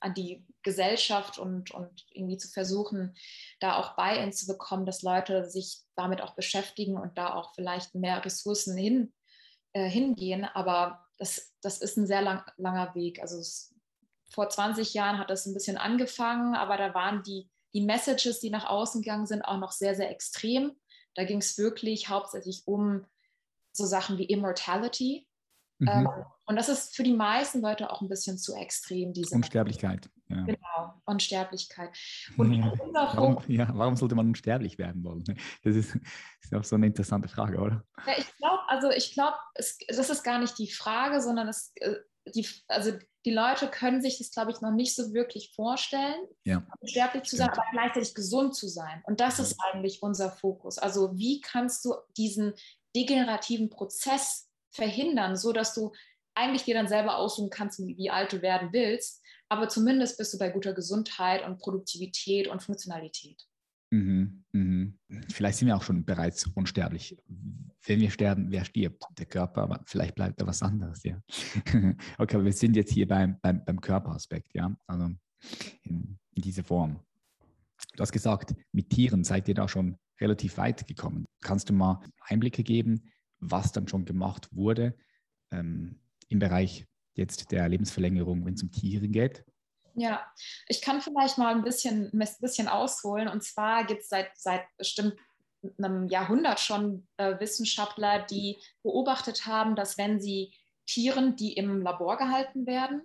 an 0.00 0.14
die 0.14 0.46
Gesellschaft 0.62 1.38
und, 1.38 1.70
und 1.70 2.06
irgendwie 2.10 2.38
zu 2.38 2.48
versuchen, 2.48 3.14
da 3.60 3.76
auch 3.76 3.94
Buy-in 3.94 4.32
zu 4.32 4.46
bekommen, 4.46 4.86
dass 4.86 5.02
Leute 5.02 5.44
sich 5.48 5.80
damit 5.96 6.22
auch 6.22 6.34
beschäftigen 6.34 6.96
und 6.96 7.18
da 7.18 7.34
auch 7.34 7.54
vielleicht 7.54 7.94
mehr 7.94 8.24
Ressourcen 8.24 8.74
hin, 8.74 9.12
äh, 9.74 9.88
hingehen. 9.88 10.44
Aber 10.44 11.04
das, 11.18 11.52
das 11.60 11.78
ist 11.78 11.98
ein 11.98 12.06
sehr 12.06 12.22
lang, 12.22 12.42
langer 12.56 12.94
Weg. 12.94 13.20
Also 13.20 13.38
es 13.38 13.75
vor 14.30 14.48
20 14.48 14.94
Jahren 14.94 15.18
hat 15.18 15.30
das 15.30 15.46
ein 15.46 15.54
bisschen 15.54 15.76
angefangen, 15.76 16.54
aber 16.54 16.76
da 16.76 16.94
waren 16.94 17.22
die, 17.22 17.48
die 17.74 17.82
Messages, 17.82 18.40
die 18.40 18.50
nach 18.50 18.66
außen 18.66 19.02
gegangen 19.02 19.26
sind, 19.26 19.42
auch 19.42 19.58
noch 19.58 19.72
sehr, 19.72 19.94
sehr 19.94 20.10
extrem. 20.10 20.72
Da 21.14 21.24
ging 21.24 21.38
es 21.38 21.56
wirklich 21.58 22.08
hauptsächlich 22.08 22.62
um 22.66 23.04
so 23.72 23.84
Sachen 23.84 24.18
wie 24.18 24.24
Immortality. 24.24 25.26
Mhm. 25.78 25.88
Ähm, 25.88 26.08
und 26.46 26.56
das 26.56 26.68
ist 26.68 26.96
für 26.96 27.02
die 27.02 27.12
meisten 27.14 27.60
Leute 27.60 27.90
auch 27.90 28.00
ein 28.00 28.08
bisschen 28.08 28.38
zu 28.38 28.54
extrem. 28.54 29.12
Diese 29.12 29.34
Unsterblichkeit. 29.34 30.08
Ja. 30.28 30.44
Genau, 30.44 31.02
Unsterblichkeit. 31.04 31.90
Und 32.36 32.52
ja. 32.52 32.72
Warum, 32.92 33.38
ja, 33.46 33.68
warum, 33.74 33.94
sollte 33.94 34.16
man 34.16 34.26
unsterblich 34.26 34.76
werden 34.76 35.04
wollen? 35.04 35.22
Das 35.62 35.76
ist, 35.76 35.96
ist 36.40 36.54
auch 36.54 36.64
so 36.64 36.74
eine 36.74 36.86
interessante 36.86 37.28
Frage, 37.28 37.58
oder? 37.58 37.84
Ja, 38.06 38.14
ich 38.18 38.36
glaube, 38.36 38.62
also 38.66 38.90
ich 38.90 39.12
glaube, 39.12 39.36
das 39.54 40.10
ist 40.10 40.24
gar 40.24 40.40
nicht 40.40 40.58
die 40.58 40.70
Frage, 40.70 41.20
sondern 41.20 41.46
es, 41.46 41.72
äh, 41.76 41.94
die, 42.34 42.46
also 42.68 42.92
die 43.24 43.32
Leute 43.32 43.68
können 43.68 44.00
sich 44.02 44.18
das, 44.18 44.30
glaube 44.30 44.52
ich, 44.52 44.60
noch 44.60 44.72
nicht 44.72 44.94
so 44.94 45.12
wirklich 45.12 45.52
vorstellen, 45.54 46.26
ja. 46.44 46.66
sterblich 46.84 47.24
zu 47.24 47.36
sein, 47.36 47.48
aber 47.48 47.62
gleichzeitig 47.72 48.14
gesund 48.14 48.54
zu 48.54 48.68
sein. 48.68 49.02
Und 49.04 49.20
das 49.20 49.38
ist 49.38 49.56
eigentlich 49.70 50.02
unser 50.02 50.30
Fokus. 50.30 50.78
Also 50.78 51.16
wie 51.18 51.40
kannst 51.40 51.84
du 51.84 51.94
diesen 52.16 52.54
degenerativen 52.94 53.68
Prozess 53.68 54.48
verhindern, 54.70 55.36
sodass 55.36 55.74
du 55.74 55.92
eigentlich 56.34 56.64
dir 56.64 56.74
dann 56.74 56.88
selber 56.88 57.16
aussuchen 57.16 57.50
kannst, 57.50 57.78
wie 57.80 58.10
alt 58.10 58.32
du 58.32 58.42
werden 58.42 58.72
willst, 58.72 59.22
aber 59.48 59.68
zumindest 59.68 60.18
bist 60.18 60.34
du 60.34 60.38
bei 60.38 60.50
guter 60.50 60.72
Gesundheit 60.72 61.44
und 61.44 61.58
Produktivität 61.58 62.48
und 62.48 62.62
Funktionalität. 62.62 63.42
Mhm, 63.90 64.44
mhm. 64.52 64.98
Vielleicht 65.32 65.58
sind 65.58 65.68
wir 65.68 65.76
auch 65.76 65.82
schon 65.82 66.04
bereits 66.04 66.46
unsterblich. 66.54 67.16
Wenn 67.86 68.00
wir 68.00 68.10
sterben, 68.10 68.50
wer 68.50 68.64
stirbt? 68.64 69.04
Der 69.16 69.26
Körper, 69.26 69.62
aber 69.62 69.80
vielleicht 69.86 70.14
bleibt 70.14 70.40
da 70.40 70.46
was 70.46 70.62
anderes, 70.62 71.02
ja. 71.04 71.20
okay, 72.18 72.36
aber 72.36 72.44
wir 72.44 72.52
sind 72.52 72.76
jetzt 72.76 72.92
hier 72.92 73.06
beim, 73.06 73.38
beim, 73.40 73.64
beim 73.64 73.80
Körperaspekt, 73.80 74.54
ja, 74.54 74.74
also 74.86 75.10
in, 75.82 76.18
in 76.32 76.42
dieser 76.42 76.64
Form. 76.64 77.00
Du 77.94 78.00
hast 78.00 78.12
gesagt, 78.12 78.54
mit 78.72 78.90
Tieren 78.90 79.24
seid 79.24 79.48
ihr 79.48 79.54
da 79.54 79.68
schon 79.68 79.98
relativ 80.20 80.56
weit 80.58 80.86
gekommen. 80.86 81.26
Kannst 81.42 81.68
du 81.68 81.72
mal 81.72 82.00
Einblicke 82.20 82.62
geben, 82.62 83.12
was 83.38 83.72
dann 83.72 83.86
schon 83.86 84.04
gemacht 84.04 84.48
wurde 84.52 84.96
ähm, 85.52 86.00
im 86.28 86.38
Bereich 86.38 86.86
jetzt 87.14 87.50
der 87.52 87.68
Lebensverlängerung, 87.68 88.44
wenn 88.44 88.54
es 88.54 88.62
um 88.62 88.70
Tiere 88.70 89.08
geht? 89.08 89.44
Ja, 89.94 90.26
ich 90.68 90.82
kann 90.82 91.00
vielleicht 91.00 91.38
mal 91.38 91.54
ein 91.54 91.64
bisschen, 91.64 92.10
ein 92.12 92.28
bisschen 92.40 92.68
ausholen. 92.68 93.28
Und 93.28 93.42
zwar 93.42 93.86
gibt 93.86 94.02
es 94.02 94.08
seit, 94.08 94.30
seit 94.36 94.64
bestimmt 94.76 95.16
einem 95.78 96.08
Jahrhundert 96.08 96.60
schon 96.60 97.06
äh, 97.16 97.38
Wissenschaftler, 97.40 98.24
die 98.26 98.58
beobachtet 98.82 99.46
haben, 99.46 99.76
dass 99.76 99.98
wenn 99.98 100.20
sie 100.20 100.52
Tieren, 100.86 101.36
die 101.36 101.54
im 101.54 101.82
Labor 101.82 102.16
gehalten 102.16 102.66
werden, 102.66 103.02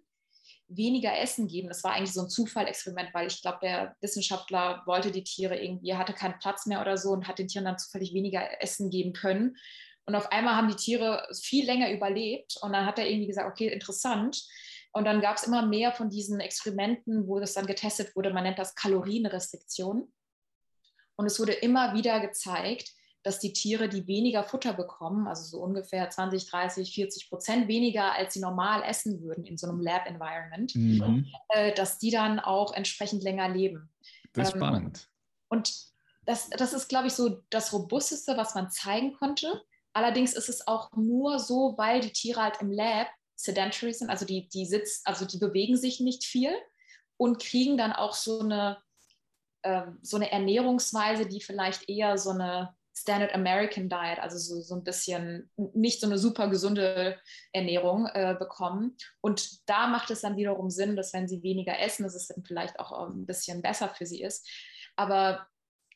weniger 0.68 1.18
Essen 1.18 1.48
geben. 1.48 1.68
Das 1.68 1.84
war 1.84 1.94
eigentlich 1.94 2.14
so 2.14 2.22
ein 2.22 2.30
Zufallexperiment, 2.30 3.14
weil 3.14 3.28
ich 3.28 3.42
glaube, 3.42 3.60
der 3.62 3.96
Wissenschaftler 4.02 4.84
wollte 4.86 5.12
die 5.12 5.24
Tiere 5.24 5.62
irgendwie, 5.62 5.96
hatte 5.96 6.14
keinen 6.14 6.40
Platz 6.40 6.66
mehr 6.66 6.82
oder 6.82 6.98
so 6.98 7.10
und 7.10 7.28
hat 7.28 7.40
den 7.40 7.48
Tieren 7.48 7.66
dann 7.66 7.78
zufällig 7.78 8.14
weniger 8.14 8.62
Essen 8.62 8.90
geben 8.90 9.14
können. 9.14 9.58
Und 10.06 10.16
auf 10.16 10.32
einmal 10.32 10.56
haben 10.56 10.70
die 10.70 10.76
Tiere 10.76 11.28
viel 11.34 11.66
länger 11.66 11.92
überlebt. 11.92 12.58
Und 12.62 12.74
dann 12.74 12.86
hat 12.86 13.00
er 13.00 13.08
irgendwie 13.08 13.28
gesagt, 13.28 13.50
okay, 13.50 13.68
interessant. 13.68 14.44
Und 14.94 15.06
dann 15.06 15.22
gab 15.22 15.38
es 15.38 15.44
immer 15.44 15.66
mehr 15.66 15.92
von 15.92 16.10
diesen 16.10 16.40
Experimenten, 16.40 17.28
wo 17.28 17.40
das 17.40 17.54
dann 17.54 17.66
getestet 17.66 18.16
wurde. 18.16 18.34
Man 18.34 18.44
nennt 18.44 18.60
das 18.60 18.76
Kalorienrestriktion. 18.76 20.12
Und 21.22 21.28
es 21.28 21.40
wurde 21.40 21.54
immer 21.54 21.94
wieder 21.94 22.20
gezeigt, 22.20 22.96
dass 23.22 23.38
die 23.38 23.54
Tiere, 23.54 23.88
die 23.88 24.08
weniger 24.08 24.44
Futter 24.44 24.74
bekommen, 24.74 25.28
also 25.28 25.44
so 25.44 25.64
ungefähr 25.64 26.10
20, 26.10 26.50
30, 26.50 26.96
40 26.96 27.30
Prozent 27.30 27.68
weniger, 27.68 28.14
als 28.16 28.34
sie 28.34 28.40
normal 28.40 28.82
essen 28.82 29.22
würden 29.22 29.46
in 29.46 29.56
so 29.56 29.68
einem 29.68 29.80
Lab-Environment, 29.80 30.76
mhm. 30.76 31.28
äh, 31.50 31.76
dass 31.76 32.00
die 32.00 32.10
dann 32.10 32.40
auch 32.40 32.74
entsprechend 32.74 33.22
länger 33.22 33.50
leben. 33.50 33.92
Das 34.34 34.48
ist 34.48 34.56
ähm, 34.56 34.62
spannend. 34.62 35.10
Und 35.48 35.72
das, 36.26 36.50
das 36.50 36.74
ist, 36.74 36.90
glaube 36.90 37.06
ich, 37.06 37.14
so 37.14 37.44
das 37.52 37.72
Robusteste, 37.72 38.36
was 38.36 38.56
man 38.56 38.72
zeigen 38.72 39.14
konnte. 39.14 39.62
Allerdings 39.94 40.34
ist 40.34 40.50
es 40.50 40.66
auch 40.66 40.92
nur 40.96 41.38
so, 41.38 41.76
weil 41.78 42.00
die 42.00 42.14
Tiere 42.14 42.42
halt 42.42 42.62
im 42.62 42.72
Lab 42.72 43.10
sedentary 43.36 43.94
sind, 43.94 44.10
also 44.10 44.26
die, 44.26 44.50
die 44.50 44.66
sitzen, 44.66 45.04
also 45.06 45.26
die 45.26 45.38
bewegen 45.38 45.78
sich 45.78 46.00
nicht 46.00 46.24
viel 46.24 46.56
und 47.18 47.40
kriegen 47.40 47.78
dann 47.78 47.94
auch 47.94 48.14
so 48.16 48.40
eine, 48.40 48.82
äh, 49.64 49.84
so 50.02 50.18
eine 50.18 50.32
Ernährungsweise, 50.32 51.26
die 51.26 51.42
vielleicht 51.42 51.90
eher 51.90 52.18
so 52.18 52.32
eine 52.32 52.76
Standard 52.94 53.34
American 53.34 53.90
Diet, 53.90 54.20
also 54.20 54.38
so, 54.38 54.62
so 54.62 54.76
ein 54.76 54.84
bisschen 54.84 55.50
nicht 55.74 56.02
so 56.02 56.08
eine 56.08 56.18
super 56.18 56.50
gesunde 56.50 57.18
Ernährung 57.52 58.08
äh, 58.08 58.36
bekommen. 58.38 58.96
Und 59.22 59.68
da 59.68 59.88
macht 59.88 60.12
es 60.12 60.22
dann 60.22 60.38
wiederum 60.38 60.70
Sinn, 60.70 60.96
dass 60.96 61.14
wenn 61.14 61.28
sie 61.28 61.42
weniger 61.42 61.80
essen, 61.80 62.04
dass 62.04 62.16
es 62.16 62.28
dann 62.28 62.44
vielleicht 62.44 62.80
auch 62.80 63.10
ein 63.10 63.26
bisschen 63.26 63.62
besser 63.62 63.90
für 63.90 64.06
sie 64.06 64.22
ist. 64.22 64.48
Aber 64.96 65.48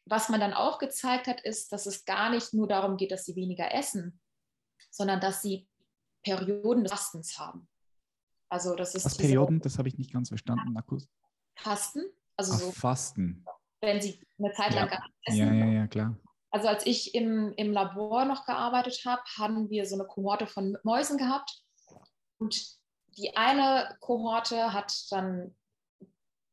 was 0.06 0.30
man 0.30 0.40
dann 0.40 0.54
auch 0.54 0.80
gezeigt 0.80 1.28
hat, 1.28 1.42
ist, 1.42 1.72
dass 1.72 1.86
es 1.86 2.06
gar 2.06 2.30
nicht 2.30 2.54
nur 2.54 2.68
darum 2.68 2.98
geht, 2.98 3.12
dass 3.12 3.26
sie 3.26 3.36
weniger 3.36 3.74
essen, 3.74 4.20
sondern 4.90 5.20
dass 5.20 5.42
sie 5.42 5.68
Perioden 6.24 6.84
des 6.84 6.92
Fastens 6.92 7.38
haben. 7.38 7.68
Also 8.50 8.76
das 8.76 8.96
ist 8.96 9.06
Was 9.06 9.18
Perioden, 9.18 9.60
das 9.60 9.78
habe 9.78 9.90
ich 9.90 9.98
nicht 9.98 10.14
ganz 10.14 10.30
verstanden, 10.30 10.72
Markus. 10.74 11.10
Fasten, 11.56 12.04
also 12.38 12.54
Ach, 12.54 12.60
so. 12.60 12.72
Fasten. 12.72 13.46
Wenn 13.82 14.02
sie 14.02 14.20
eine 14.40 14.54
Zeit 14.54 14.74
lang 14.74 14.90
ja. 14.90 15.04
essen. 15.24 15.38
Ja, 15.38 15.54
ja, 15.54 15.72
ja, 15.74 15.88
klar. 15.88 16.18
Also 16.52 16.68
als 16.68 16.86
ich 16.86 17.14
im, 17.14 17.54
im 17.58 17.74
Labor 17.74 18.26
noch 18.26 18.46
gearbeitet 18.46 19.02
habe, 19.06 19.22
haben 19.38 19.70
wir 19.70 19.86
so 19.86 19.96
eine 19.96 20.06
Kohorte 20.06 20.48
von 20.48 20.78
Mäusen 20.84 21.18
gehabt. 21.18 21.62
Und 22.38 22.78
die 23.18 23.36
eine 23.36 23.98
Kohorte 24.00 24.72
hat 24.74 24.94
dann 25.12 25.56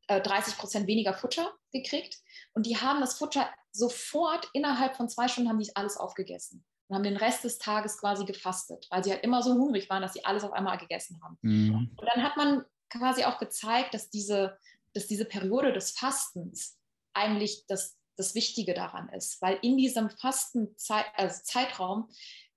äh, 0.07 0.21
30 0.21 0.57
Prozent 0.57 0.87
weniger 0.87 1.13
Futter 1.13 1.53
gekriegt. 1.71 2.17
Und 2.53 2.65
die 2.65 2.77
haben 2.77 2.99
das 2.99 3.17
Futter 3.17 3.49
sofort 3.71 4.49
innerhalb 4.53 4.95
von 4.95 5.09
zwei 5.09 5.27
Stunden 5.27 5.49
haben 5.49 5.59
die 5.59 5.75
alles 5.75 5.97
aufgegessen 5.97 6.63
und 6.87 6.95
haben 6.95 7.03
den 7.03 7.17
Rest 7.17 7.43
des 7.43 7.57
Tages 7.57 7.97
quasi 7.97 8.25
gefastet, 8.25 8.87
weil 8.89 9.03
sie 9.03 9.11
halt 9.11 9.23
immer 9.23 9.41
so 9.41 9.53
hungrig 9.53 9.89
waren, 9.89 10.01
dass 10.01 10.13
sie 10.13 10.25
alles 10.25 10.43
auf 10.43 10.53
einmal 10.53 10.77
gegessen 10.77 11.19
haben. 11.23 11.37
Mhm. 11.41 11.91
Und 11.95 12.09
dann 12.13 12.23
hat 12.23 12.37
man 12.37 12.63
quasi 12.89 13.23
auch 13.23 13.39
gezeigt, 13.39 13.93
dass 13.93 14.09
diese, 14.09 14.57
dass 14.93 15.07
diese 15.07 15.25
Periode 15.25 15.73
des 15.73 15.91
Fastens 15.91 16.77
eigentlich 17.13 17.65
das, 17.67 17.97
das 18.17 18.35
Wichtige 18.35 18.73
daran 18.73 19.09
ist, 19.09 19.41
weil 19.41 19.57
in 19.61 19.77
diesem 19.77 20.09
Fastenzeitraum 20.09 21.13
also 21.15 21.41
Zeitraum, 21.43 22.09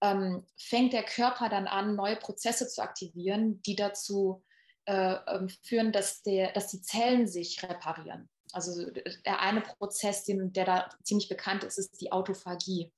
ähm, 0.02 0.44
fängt 0.58 0.92
der 0.92 1.02
Körper 1.02 1.48
dann 1.48 1.66
an, 1.66 1.96
neue 1.96 2.16
Prozesse 2.16 2.68
zu 2.68 2.82
aktivieren, 2.82 3.62
die 3.62 3.76
dazu 3.76 4.44
äh, 4.84 5.16
ähm, 5.26 5.48
führen, 5.62 5.92
dass, 5.92 6.22
der, 6.22 6.52
dass 6.52 6.68
die 6.68 6.82
Zellen 6.82 7.26
sich 7.26 7.62
reparieren. 7.62 8.28
Also 8.52 8.90
der 9.24 9.40
eine 9.40 9.60
Prozess, 9.60 10.24
den, 10.24 10.52
der 10.52 10.64
da 10.64 10.90
ziemlich 11.02 11.28
bekannt 11.28 11.64
ist, 11.64 11.78
ist 11.78 12.00
die 12.00 12.12
Autophagie. 12.12 12.92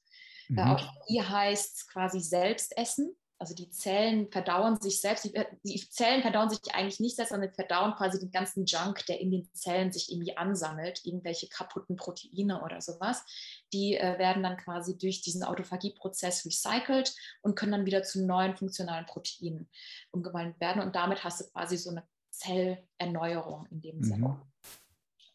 Mhm. 0.49 0.59
Autophagie 0.59 1.23
heißt 1.23 1.89
quasi 1.89 2.21
Selbstessen. 2.21 3.17
Also 3.41 3.55
die 3.55 3.71
Zellen 3.71 4.31
verdauen 4.33 4.81
sich 4.81 5.01
selbst, 5.01 5.25
die, 5.25 5.33
die, 5.63 5.89
Zellen 5.91 6.23
verdauen 6.23 6.51
sich 6.51 6.59
eigentlich 6.75 6.99
nicht 6.99 7.15
selbst, 7.15 7.31
sondern 7.31 7.55
verdauen 7.55 7.95
quasi 7.95 8.19
den 8.19 8.33
ganzen 8.33 8.65
Junk, 8.65 9.07
der 9.07 9.21
in 9.21 9.31
den 9.31 9.49
Zellen 9.55 9.93
sich 9.93 10.11
irgendwie 10.11 10.37
ansammelt, 10.37 11.03
irgendwelche 11.05 11.49
kaputten 11.49 11.95
Proteine 11.95 12.63
oder 12.65 12.81
sowas. 12.81 13.25
Die 13.73 13.97
äh, 13.97 14.19
werden 14.19 14.43
dann 14.43 14.57
quasi 14.57 14.99
durch 14.99 15.23
diesen 15.23 15.45
Autophagieprozess 15.45 16.45
recycelt 16.47 17.15
und 17.41 17.55
können 17.55 17.73
dann 17.73 17.87
wieder 17.87 18.03
zu 18.03 18.27
neuen 18.27 18.57
funktionalen 18.57 19.07
Proteinen 19.07 19.69
umgewandelt 20.11 20.61
werden. 20.61 20.83
Und 20.83 20.97
damit 20.97 21.23
hast 21.23 21.41
du 21.41 21.45
quasi 21.45 21.77
so 21.77 21.91
eine 21.91 22.03
Zellerneuerung 22.31 23.67
in 23.71 23.81
dem 23.81 24.03
Sinne. 24.03 24.29
Mhm. 24.29 24.43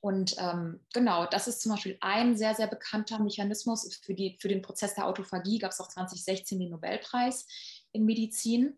Und 0.01 0.35
ähm, 0.37 0.81
genau, 0.93 1.25
das 1.25 1.47
ist 1.47 1.61
zum 1.61 1.71
Beispiel 1.71 1.97
ein 2.01 2.35
sehr, 2.35 2.53
sehr 2.55 2.67
bekannter 2.67 3.19
Mechanismus. 3.19 4.01
Für, 4.03 4.13
die, 4.13 4.37
für 4.37 4.49
den 4.49 4.61
Prozess 4.61 4.95
der 4.95 5.07
Autophagie 5.07 5.59
gab 5.59 5.71
es 5.71 5.79
auch 5.79 5.87
2016 5.87 6.59
den 6.59 6.71
Nobelpreis 6.71 7.47
in 7.93 8.05
Medizin. 8.05 8.77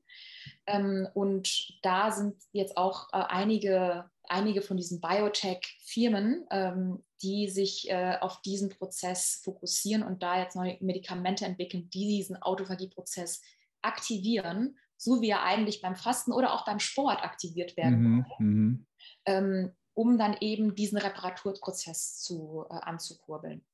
Ähm, 0.67 1.07
und 1.13 1.79
da 1.81 2.11
sind 2.11 2.35
jetzt 2.51 2.77
auch 2.77 3.09
äh, 3.13 3.17
einige, 3.17 4.09
einige 4.23 4.61
von 4.61 4.77
diesen 4.77 5.01
Biotech-Firmen, 5.01 6.45
ähm, 6.51 7.03
die 7.21 7.49
sich 7.49 7.89
äh, 7.89 8.17
auf 8.19 8.41
diesen 8.41 8.69
Prozess 8.69 9.41
fokussieren 9.43 10.03
und 10.03 10.21
da 10.21 10.39
jetzt 10.39 10.55
neue 10.55 10.77
Medikamente 10.81 11.45
entwickeln, 11.45 11.89
die 11.89 12.07
diesen 12.07 12.41
Autophagie-Prozess 12.41 13.41
aktivieren, 13.81 14.77
so 14.97 15.21
wie 15.21 15.29
er 15.29 15.43
eigentlich 15.43 15.81
beim 15.81 15.95
Fasten 15.95 16.31
oder 16.31 16.53
auch 16.53 16.65
beim 16.65 16.79
Sport 16.79 17.23
aktiviert 17.23 17.77
werden 17.77 17.99
mhm, 17.99 18.25
mhm. 18.39 18.87
ähm, 19.25 19.71
um 19.93 20.17
dann 20.17 20.35
eben 20.41 20.75
diesen 20.75 20.97
Reparaturprozess 20.97 22.19
zu, 22.19 22.65
äh, 22.69 22.73
anzukurbeln. 22.73 23.65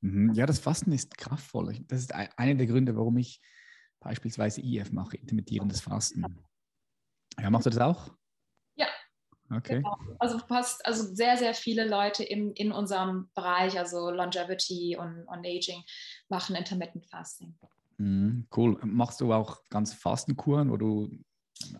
Mhm. 0.00 0.32
Ja, 0.34 0.46
das 0.46 0.58
Fasten 0.58 0.92
ist 0.92 1.16
kraftvoll. 1.18 1.78
Das 1.88 2.00
ist 2.00 2.14
einer 2.14 2.54
der 2.54 2.66
Gründe, 2.66 2.96
warum 2.96 3.18
ich 3.18 3.40
beispielsweise 4.06 4.60
IF 4.60 4.92
mache, 4.92 5.16
intermittierendes 5.16 5.80
Fasten. 5.80 6.24
Ja, 7.40 7.50
machst 7.50 7.66
du 7.66 7.70
das 7.70 7.80
auch? 7.80 8.08
Ja. 8.76 8.86
Okay. 9.50 9.76
Genau. 9.76 9.96
Also 10.20 10.38
fast, 10.38 10.86
also 10.86 11.02
sehr, 11.14 11.36
sehr 11.36 11.54
viele 11.54 11.88
Leute 11.88 12.22
in, 12.22 12.52
in 12.52 12.70
unserem 12.70 13.28
Bereich, 13.34 13.76
also 13.78 14.10
Longevity 14.10 14.96
und, 14.96 15.24
und 15.24 15.44
Aging, 15.44 15.82
machen 16.28 16.54
Intermittent 16.54 17.04
Fasting. 17.06 17.58
Mhm, 17.98 18.46
cool. 18.56 18.78
Machst 18.82 19.20
du 19.20 19.32
auch 19.32 19.58
ganz 19.70 19.92
Fastenkuren, 19.92 20.70
wo 20.70 20.76
du 20.76 21.10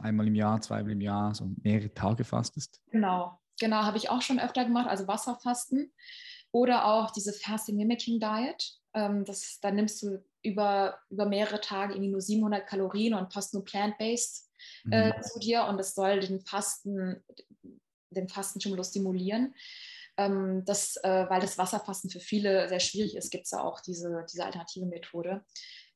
einmal 0.00 0.26
im 0.26 0.34
Jahr, 0.34 0.60
zweimal 0.60 0.92
im 0.92 1.00
Jahr 1.00 1.32
so 1.32 1.48
mehrere 1.62 1.94
Tage 1.94 2.24
fastest? 2.24 2.80
Genau, 2.90 3.38
genau, 3.60 3.82
habe 3.82 3.98
ich 3.98 4.10
auch 4.10 4.22
schon 4.22 4.40
öfter 4.40 4.64
gemacht, 4.64 4.88
also 4.88 5.06
Wasserfasten 5.06 5.92
oder 6.50 6.86
auch 6.86 7.12
diese 7.12 7.32
Fasting 7.32 7.76
Mimicking 7.76 8.18
Diet. 8.18 8.80
Ähm, 8.96 9.24
das, 9.24 9.60
da 9.60 9.70
nimmst 9.70 10.02
du 10.02 10.24
über, 10.42 10.98
über 11.10 11.26
mehrere 11.26 11.60
Tage 11.60 11.92
irgendwie 11.92 12.10
nur 12.10 12.22
700 12.22 12.66
Kalorien 12.66 13.14
und 13.14 13.28
passt 13.28 13.52
nur 13.52 13.64
plant-based 13.64 14.48
äh, 14.90 15.08
mhm. 15.08 15.22
zu 15.22 15.38
dir 15.38 15.64
und 15.66 15.76
das 15.76 15.94
soll 15.94 16.20
den 16.20 16.40
Fasten, 16.40 17.22
den 18.10 18.28
Fastenstimulus 18.28 18.88
stimulieren. 18.88 19.54
Ähm, 20.16 20.64
das, 20.64 20.96
äh, 21.04 21.26
weil 21.28 21.40
das 21.40 21.58
Wasserfasten 21.58 22.08
für 22.08 22.20
viele 22.20 22.68
sehr 22.68 22.80
schwierig 22.80 23.16
ist, 23.16 23.30
gibt 23.30 23.44
es 23.44 23.50
da 23.50 23.60
auch 23.60 23.80
diese, 23.80 24.24
diese 24.32 24.46
alternative 24.46 24.86
Methode. 24.86 25.44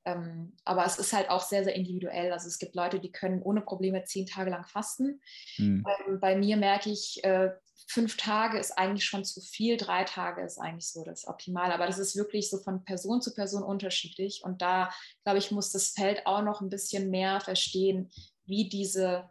Ähm, 0.04 0.56
aber 0.64 0.84
es 0.84 0.98
ist 0.98 1.14
halt 1.14 1.30
auch 1.30 1.42
sehr, 1.42 1.64
sehr 1.64 1.74
individuell. 1.74 2.32
Also 2.32 2.48
es 2.48 2.58
gibt 2.58 2.74
Leute, 2.74 3.00
die 3.00 3.12
können 3.12 3.42
ohne 3.42 3.62
Probleme 3.62 4.04
zehn 4.04 4.26
Tage 4.26 4.50
lang 4.50 4.66
fasten. 4.66 5.20
Mhm. 5.56 5.84
Ähm, 6.06 6.20
bei 6.20 6.36
mir 6.36 6.58
merke 6.58 6.90
ich, 6.90 7.24
äh, 7.24 7.50
fünf 7.86 8.16
Tage 8.16 8.58
ist 8.58 8.76
eigentlich 8.78 9.04
schon 9.04 9.24
zu 9.24 9.40
viel, 9.40 9.76
drei 9.76 10.04
Tage 10.04 10.42
ist 10.42 10.58
eigentlich 10.58 10.88
so 10.88 11.04
das 11.04 11.26
Optimale. 11.26 11.74
Aber 11.74 11.86
das 11.86 11.98
ist 11.98 12.16
wirklich 12.16 12.50
so 12.50 12.58
von 12.58 12.84
Person 12.84 13.22
zu 13.22 13.34
Person 13.34 13.62
unterschiedlich. 13.62 14.42
Und 14.44 14.62
da, 14.62 14.90
glaube 15.24 15.38
ich, 15.38 15.50
muss 15.50 15.72
das 15.72 15.88
Feld 15.90 16.26
auch 16.26 16.42
noch 16.42 16.60
ein 16.60 16.70
bisschen 16.70 17.10
mehr 17.10 17.40
verstehen, 17.40 18.10
wie 18.44 18.68
diese 18.68 19.30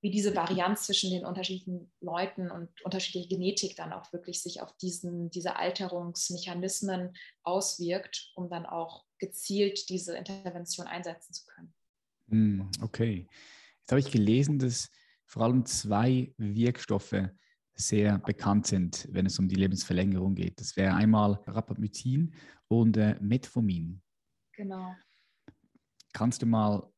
wie 0.00 0.10
diese 0.10 0.36
Varianz 0.36 0.86
zwischen 0.86 1.10
den 1.10 1.24
unterschiedlichen 1.24 1.90
Leuten 2.00 2.50
und 2.50 2.68
unterschiedliche 2.84 3.28
Genetik 3.28 3.74
dann 3.76 3.92
auch 3.92 4.12
wirklich 4.12 4.42
sich 4.42 4.62
auf 4.62 4.76
diesen, 4.76 5.30
diese 5.30 5.56
Alterungsmechanismen 5.56 7.16
auswirkt, 7.42 8.30
um 8.36 8.48
dann 8.48 8.64
auch 8.64 9.04
gezielt 9.18 9.88
diese 9.88 10.16
Intervention 10.16 10.86
einsetzen 10.86 11.32
zu 11.32 11.44
können. 11.46 11.74
Hm, 12.28 12.70
okay. 12.80 13.26
Jetzt 13.80 13.90
habe 13.90 14.00
ich 14.00 14.12
gelesen, 14.12 14.58
dass 14.58 14.88
vor 15.26 15.42
allem 15.42 15.66
zwei 15.66 16.32
Wirkstoffe 16.36 17.28
sehr 17.78 18.18
bekannt 18.18 18.66
sind, 18.66 19.08
wenn 19.12 19.26
es 19.26 19.38
um 19.38 19.48
die 19.48 19.54
Lebensverlängerung 19.54 20.34
geht. 20.34 20.60
Das 20.60 20.76
wäre 20.76 20.94
einmal 20.94 21.40
Rapamycin 21.46 22.34
und 22.66 22.96
äh, 22.96 23.16
Metformin. 23.20 24.02
Genau. 24.52 24.94
Kannst 26.12 26.42
du 26.42 26.46
mal 26.46 26.90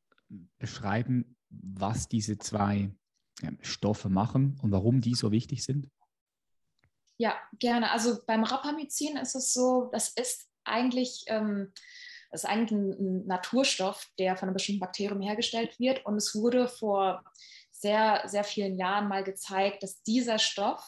beschreiben, 0.59 1.37
was 1.51 2.09
diese 2.09 2.39
zwei 2.39 2.91
Stoffe 3.61 4.09
machen 4.09 4.59
und 4.63 4.73
warum 4.73 5.01
die 5.01 5.15
so 5.15 5.31
wichtig 5.33 5.65
sind? 5.65 5.89
Ja, 7.19 7.37
gerne. 7.59 7.91
Also 7.91 8.19
beim 8.27 8.45
Rapamycin 8.45 9.19
ist 9.19 9.35
es 9.35 9.53
so, 9.53 9.91
das 9.93 10.09
ist 10.09 10.49
eigentlich, 10.65 11.25
ähm, 11.27 11.73
das 12.31 12.45
ist 12.45 12.49
eigentlich 12.49 12.73
ein, 12.73 13.27
Naturstoff, 13.27 14.09
der 14.19 14.37
von 14.37 14.49
einem 14.49 14.55
bestimmten 14.55 14.81
Bakterium 14.81 15.21
hergestellt 15.21 15.79
wird. 15.79 16.07
Und 16.07 16.17
es 16.17 16.35
wurde 16.35 16.69
vor 16.69 17.23
sehr, 17.81 18.23
sehr 18.27 18.45
vielen 18.45 18.77
Jahren 18.77 19.09
mal 19.09 19.25
gezeigt, 19.25 19.83
dass 19.83 20.03
dieser 20.03 20.39
Stoff 20.39 20.83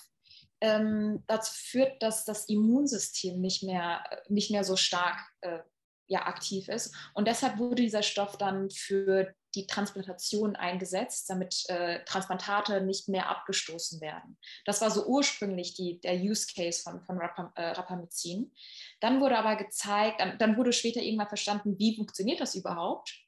ähm, 0.61 1.25
dazu 1.27 1.53
führt, 1.55 2.03
dass 2.03 2.25
das 2.25 2.49
Immunsystem 2.49 3.41
nicht 3.41 3.63
mehr, 3.63 4.05
nicht 4.29 4.51
mehr 4.51 4.65
so 4.65 4.77
stark 4.77 5.19
äh, 5.41 5.59
ja, 6.07 6.27
aktiv 6.27 6.69
ist. 6.69 6.95
Und 7.15 7.27
deshalb 7.27 7.59
wurde 7.59 7.83
dieser 7.83 8.03
Stoff 8.03 8.37
dann 8.37 8.71
für 8.71 9.35
die 9.55 9.67
Transplantation 9.67 10.57
eingesetzt, 10.57 11.29
damit 11.29 11.65
äh, 11.69 12.05
Transplantate 12.05 12.81
nicht 12.81 13.09
mehr 13.09 13.29
abgestoßen 13.29 14.01
werden. 14.01 14.39
Das 14.65 14.81
war 14.81 14.91
so 14.91 15.07
ursprünglich 15.07 15.75
die, 15.75 16.01
der 16.01 16.15
Use 16.15 16.47
Case 16.55 16.83
von, 16.83 17.03
von 17.03 17.19
äh, 17.19 17.63
Rapamycin. 17.63 18.53
Dann 19.01 19.21
wurde 19.21 19.39
aber 19.39 19.57
gezeigt, 19.57 20.23
dann 20.39 20.57
wurde 20.57 20.73
später 20.73 21.01
irgendwann 21.01 21.29
verstanden, 21.29 21.79
wie 21.79 21.97
funktioniert 21.97 22.41
das 22.41 22.55
überhaupt. 22.55 23.22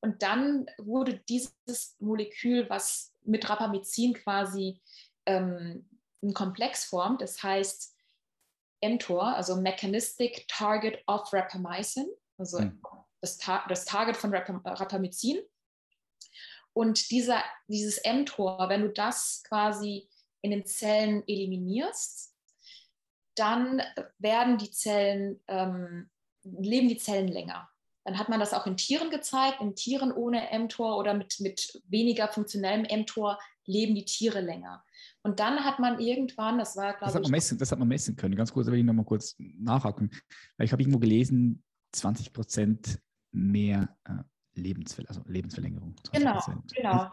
Und 0.00 0.22
dann 0.22 0.66
wurde 0.78 1.18
dieses 1.28 1.96
Molekül, 1.98 2.68
was 2.70 3.14
mit 3.22 3.48
Rapamycin 3.48 4.14
quasi 4.14 4.80
ähm, 5.26 5.88
einen 6.22 6.34
Komplex 6.34 6.84
formt, 6.84 7.20
das 7.20 7.42
heißt 7.42 7.94
mTOR, 8.82 9.36
also 9.36 9.56
Mechanistic 9.56 10.46
Target 10.48 11.02
of 11.06 11.32
Rapamycin, 11.32 12.08
also 12.38 12.60
mhm. 12.60 12.80
das, 13.20 13.38
Ta 13.38 13.64
das, 13.68 13.84
Target 13.84 14.16
von 14.16 14.30
Rap 14.30 14.48
Rapamycin. 14.48 15.40
Und 16.72 17.10
dieser, 17.10 17.42
dieses 17.68 18.00
mTOR, 18.04 18.68
wenn 18.68 18.82
du 18.82 18.88
das 18.88 19.42
quasi 19.46 20.08
in 20.40 20.50
den 20.50 20.64
Zellen 20.64 21.22
eliminierst, 21.26 22.34
dann 23.34 23.82
werden 24.18 24.58
die 24.58 24.70
Zellen, 24.70 25.42
ähm, 25.48 26.10
leben 26.42 26.88
die 26.88 26.98
Zellen 26.98 27.28
länger. 27.28 27.69
Dann 28.04 28.18
hat 28.18 28.28
man 28.28 28.40
das 28.40 28.54
auch 28.54 28.66
in 28.66 28.76
Tieren 28.76 29.10
gezeigt. 29.10 29.60
In 29.60 29.74
Tieren 29.74 30.12
ohne 30.12 30.48
mTOR 30.52 30.96
oder 30.96 31.14
mit, 31.14 31.38
mit 31.40 31.80
weniger 31.86 32.28
funktionellem 32.28 32.86
mTOR 33.02 33.38
leben 33.66 33.94
die 33.94 34.04
Tiere 34.04 34.40
länger. 34.40 34.82
Und 35.22 35.38
dann 35.40 35.64
hat 35.64 35.78
man 35.78 36.00
irgendwann, 36.00 36.58
das 36.58 36.76
war, 36.76 36.92
glaube 36.92 37.06
das 37.06 37.14
hat 37.14 37.22
man 37.22 37.30
Messen, 37.30 37.58
das 37.58 37.72
hat 37.72 37.78
man 37.78 37.88
messen 37.88 38.16
können. 38.16 38.36
Ganz 38.36 38.52
kurz, 38.52 38.66
will 38.66 38.78
ich 38.78 38.84
nochmal 38.84 39.04
kurz 39.04 39.36
nachhaken. 39.38 40.10
Weil 40.56 40.64
ich 40.64 40.72
habe 40.72 40.82
irgendwo 40.82 40.98
gelesen, 40.98 41.62
20 41.92 42.32
Prozent 42.32 42.98
mehr 43.32 43.96
äh, 44.04 44.22
Lebensver 44.54 45.04
also 45.06 45.22
Lebensverlängerung. 45.26 45.94
Genau, 46.12 46.40
genau. 46.74 47.10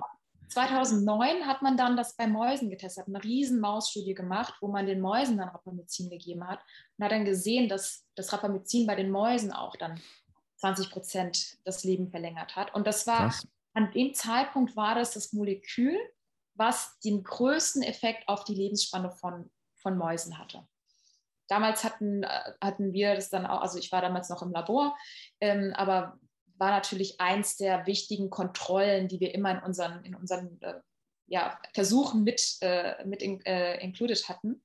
2009 0.49 1.45
hat 1.45 1.61
man 1.61 1.75
dann 1.75 1.97
das 1.97 2.15
bei 2.15 2.25
Mäusen 2.25 2.69
getestet, 2.69 3.05
hat 3.05 3.13
eine 3.13 3.23
riesen 3.23 3.59
Mausstudie 3.59 4.13
gemacht, 4.13 4.53
wo 4.61 4.69
man 4.69 4.85
den 4.85 5.01
Mäusen 5.01 5.37
dann 5.37 5.49
Rapamycin 5.49 6.09
gegeben 6.09 6.47
hat 6.47 6.61
und 6.97 7.05
hat 7.05 7.11
dann 7.11 7.25
gesehen, 7.25 7.67
dass 7.67 8.05
das 8.15 8.31
Rapamycin 8.31 8.87
bei 8.87 8.95
den 8.95 9.11
Mäusen 9.11 9.51
auch 9.51 9.75
dann 9.75 9.99
20 10.57 10.91
Prozent 10.91 11.57
das 11.63 11.83
Leben 11.83 12.09
verlängert 12.09 12.55
hat. 12.55 12.73
Und 12.73 12.87
das 12.87 13.07
war, 13.07 13.29
Krass. 13.29 13.47
an 13.73 13.91
dem 13.91 14.13
Zeitpunkt 14.13 14.75
war 14.75 14.95
das 14.95 15.13
das 15.13 15.33
Molekül, 15.33 15.97
was 16.55 16.99
den 16.99 17.23
größten 17.23 17.83
Effekt 17.83 18.27
auf 18.27 18.43
die 18.43 18.55
Lebensspanne 18.55 19.11
von, 19.11 19.49
von 19.75 19.97
Mäusen 19.97 20.37
hatte. 20.37 20.67
Damals 21.47 21.83
hatten, 21.83 22.23
äh, 22.23 22.53
hatten 22.61 22.91
wir 22.91 23.15
das 23.15 23.29
dann 23.29 23.45
auch, 23.45 23.61
also 23.61 23.77
ich 23.77 23.91
war 23.91 24.01
damals 24.01 24.29
noch 24.29 24.41
im 24.41 24.51
Labor, 24.51 24.97
ähm, 25.39 25.73
aber 25.75 26.19
war 26.57 26.71
natürlich 26.71 27.21
eins 27.21 27.55
der 27.55 27.85
wichtigen 27.85 28.29
Kontrollen, 28.29 29.07
die 29.07 29.19
wir 29.19 29.33
immer 29.33 29.51
in 29.51 29.59
unseren, 29.59 30.03
in 30.03 30.15
unseren 30.15 30.59
äh, 30.61 30.81
ja, 31.27 31.59
Versuchen 31.73 32.23
mit, 32.23 32.57
äh, 32.61 33.05
mit 33.05 33.21
in, 33.21 33.45
äh, 33.45 33.77
included 33.83 34.27
hatten. 34.27 34.63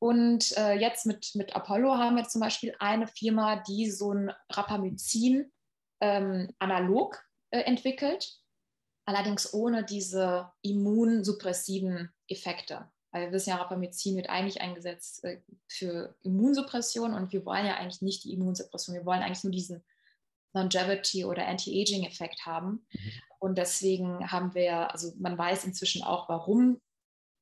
Und 0.00 0.56
äh, 0.56 0.74
jetzt 0.74 1.06
mit, 1.06 1.32
mit 1.34 1.56
Apollo 1.56 1.96
haben 1.96 2.16
wir 2.16 2.28
zum 2.28 2.40
Beispiel 2.40 2.74
eine 2.78 3.08
Firma, 3.08 3.56
die 3.56 3.90
so 3.90 4.12
ein 4.12 4.32
Rapamycin 4.50 5.50
ähm, 6.00 6.54
analog 6.58 7.20
äh, 7.50 7.60
entwickelt, 7.60 8.38
allerdings 9.06 9.52
ohne 9.52 9.84
diese 9.84 10.52
immunsuppressiven 10.62 12.12
Effekte. 12.28 12.88
Weil 13.10 13.26
wir 13.26 13.32
wissen 13.32 13.50
ja, 13.50 13.56
Rapamycin 13.56 14.16
wird 14.16 14.28
eigentlich 14.28 14.60
eingesetzt 14.60 15.24
äh, 15.24 15.40
für 15.66 16.14
Immunsuppression 16.22 17.14
und 17.14 17.32
wir 17.32 17.44
wollen 17.44 17.66
ja 17.66 17.74
eigentlich 17.74 18.02
nicht 18.02 18.24
die 18.24 18.34
Immunsuppression, 18.34 18.94
wir 18.94 19.06
wollen 19.06 19.22
eigentlich 19.22 19.44
nur 19.44 19.52
diesen 19.52 19.82
Longevity 20.52 21.24
oder 21.24 21.46
Anti-Aging-Effekt 21.46 22.46
haben. 22.46 22.86
Mhm. 22.92 23.12
Und 23.40 23.58
deswegen 23.58 24.30
haben 24.30 24.54
wir, 24.54 24.92
also 24.92 25.12
man 25.18 25.36
weiß 25.38 25.64
inzwischen 25.64 26.02
auch, 26.02 26.28
warum 26.28 26.80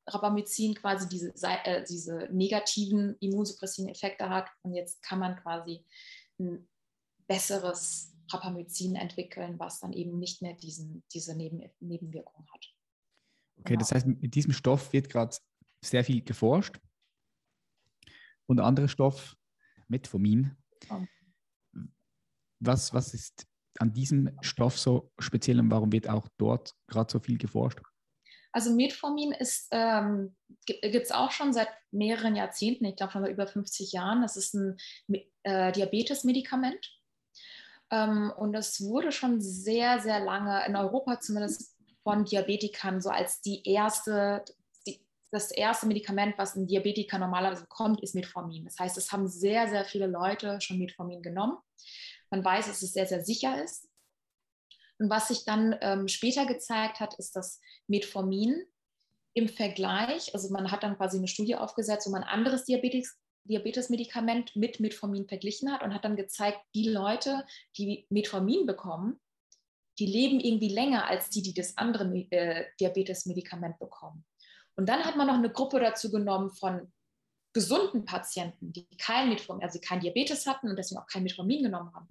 Rapamycin 0.06 0.74
quasi 0.74 1.08
diese, 1.08 1.32
äh, 1.42 1.84
diese 1.84 2.28
negativen 2.32 3.16
immunsuppressiven 3.20 3.90
Effekte 3.90 4.28
hat. 4.28 4.48
Und 4.62 4.74
jetzt 4.74 5.02
kann 5.02 5.18
man 5.18 5.36
quasi 5.36 5.84
ein 6.38 6.68
besseres 7.26 8.12
Rapamycin 8.30 8.96
entwickeln, 8.96 9.58
was 9.58 9.80
dann 9.80 9.92
eben 9.92 10.18
nicht 10.18 10.42
mehr 10.42 10.54
diesen, 10.54 11.02
diese 11.12 11.36
Neben 11.36 11.62
Nebenwirkungen 11.80 12.48
hat. 12.52 12.74
Okay, 13.58 13.74
genau. 13.74 13.80
das 13.80 13.92
heißt, 13.92 14.06
mit 14.06 14.34
diesem 14.34 14.52
Stoff 14.52 14.92
wird 14.92 15.08
gerade 15.08 15.36
sehr 15.84 16.04
viel 16.04 16.22
geforscht. 16.22 16.78
Und 18.46 18.60
anderer 18.60 18.88
Stoff, 18.88 19.36
Metformin. 19.88 20.56
Oh. 20.90 21.04
Was, 22.60 22.94
was 22.94 23.12
ist 23.12 23.46
an 23.78 23.92
diesem 23.92 24.36
Stoff 24.40 24.78
so 24.78 25.12
speziell 25.18 25.60
und 25.60 25.70
warum 25.70 25.92
wird 25.92 26.08
auch 26.08 26.28
dort 26.38 26.74
gerade 26.86 27.10
so 27.10 27.18
viel 27.18 27.38
geforscht? 27.38 27.80
Also 28.56 28.70
Metformin 28.70 29.32
ist, 29.32 29.68
ähm, 29.70 30.34
gibt 30.64 30.94
es 30.94 31.12
auch 31.12 31.30
schon 31.30 31.52
seit 31.52 31.68
mehreren 31.90 32.34
Jahrzehnten, 32.34 32.86
ich 32.86 32.96
glaube 32.96 33.12
schon 33.12 33.20
seit 33.20 33.30
über 33.30 33.46
50 33.46 33.92
Jahren. 33.92 34.22
Das 34.22 34.38
ist 34.38 34.54
ein 34.54 34.78
äh, 35.42 35.72
Diabetes-Medikament. 35.72 36.90
Ähm, 37.90 38.32
und 38.34 38.54
das 38.54 38.80
wurde 38.80 39.12
schon 39.12 39.42
sehr, 39.42 40.00
sehr 40.00 40.20
lange 40.20 40.64
in 40.66 40.74
Europa 40.74 41.20
zumindest 41.20 41.76
von 42.02 42.24
Diabetikern 42.24 43.02
so 43.02 43.10
als 43.10 43.42
die 43.42 43.62
erste, 43.68 44.42
die, 44.86 45.04
das 45.30 45.50
erste 45.50 45.86
Medikament, 45.86 46.38
was 46.38 46.56
ein 46.56 46.66
Diabetiker 46.66 47.18
normalerweise 47.18 47.64
bekommt, 47.64 48.02
ist 48.02 48.14
Metformin. 48.14 48.64
Das 48.64 48.78
heißt, 48.78 48.96
es 48.96 49.12
haben 49.12 49.28
sehr, 49.28 49.68
sehr 49.68 49.84
viele 49.84 50.06
Leute 50.06 50.62
schon 50.62 50.78
Metformin 50.78 51.20
genommen. 51.20 51.58
Man 52.30 52.42
weiß, 52.42 52.68
dass 52.68 52.80
es 52.80 52.94
sehr, 52.94 53.06
sehr 53.06 53.22
sicher 53.22 53.62
ist. 53.62 53.90
Und 54.98 55.10
was 55.10 55.28
sich 55.28 55.44
dann 55.44 55.76
ähm, 55.80 56.08
später 56.08 56.46
gezeigt 56.46 57.00
hat, 57.00 57.14
ist, 57.14 57.36
dass 57.36 57.60
Metformin 57.86 58.64
im 59.34 59.48
Vergleich, 59.48 60.34
also 60.34 60.50
man 60.50 60.70
hat 60.70 60.82
dann 60.82 60.96
quasi 60.96 61.18
eine 61.18 61.28
Studie 61.28 61.56
aufgesetzt, 61.56 62.06
wo 62.06 62.10
man 62.10 62.22
anderes 62.22 62.64
Diabetes, 62.64 63.18
Diabetes-Medikament 63.44 64.56
mit 64.56 64.80
Metformin 64.80 65.28
verglichen 65.28 65.70
hat 65.72 65.82
und 65.82 65.94
hat 65.94 66.04
dann 66.04 66.16
gezeigt, 66.16 66.58
die 66.74 66.88
Leute, 66.88 67.44
die 67.76 68.06
Metformin 68.10 68.66
bekommen, 68.66 69.20
die 69.98 70.06
leben 70.06 70.40
irgendwie 70.40 70.68
länger 70.68 71.06
als 71.06 71.30
die, 71.30 71.42
die 71.42 71.54
das 71.54 71.76
andere 71.76 72.04
äh, 72.30 72.66
Diabetes-Medikament 72.80 73.78
bekommen. 73.78 74.24
Und 74.74 74.88
dann 74.88 75.04
hat 75.04 75.16
man 75.16 75.26
noch 75.26 75.34
eine 75.34 75.50
Gruppe 75.50 75.80
dazu 75.80 76.10
genommen 76.10 76.50
von 76.50 76.92
gesunden 77.54 78.04
Patienten, 78.04 78.72
die 78.72 78.86
kein 78.98 79.30
Metformin, 79.30 79.64
also 79.64 79.78
kein 79.80 80.00
Diabetes 80.00 80.46
hatten 80.46 80.68
und 80.68 80.76
deswegen 80.76 81.00
auch 81.00 81.06
kein 81.06 81.22
Metformin 81.22 81.62
genommen 81.62 81.94
haben. 81.94 82.08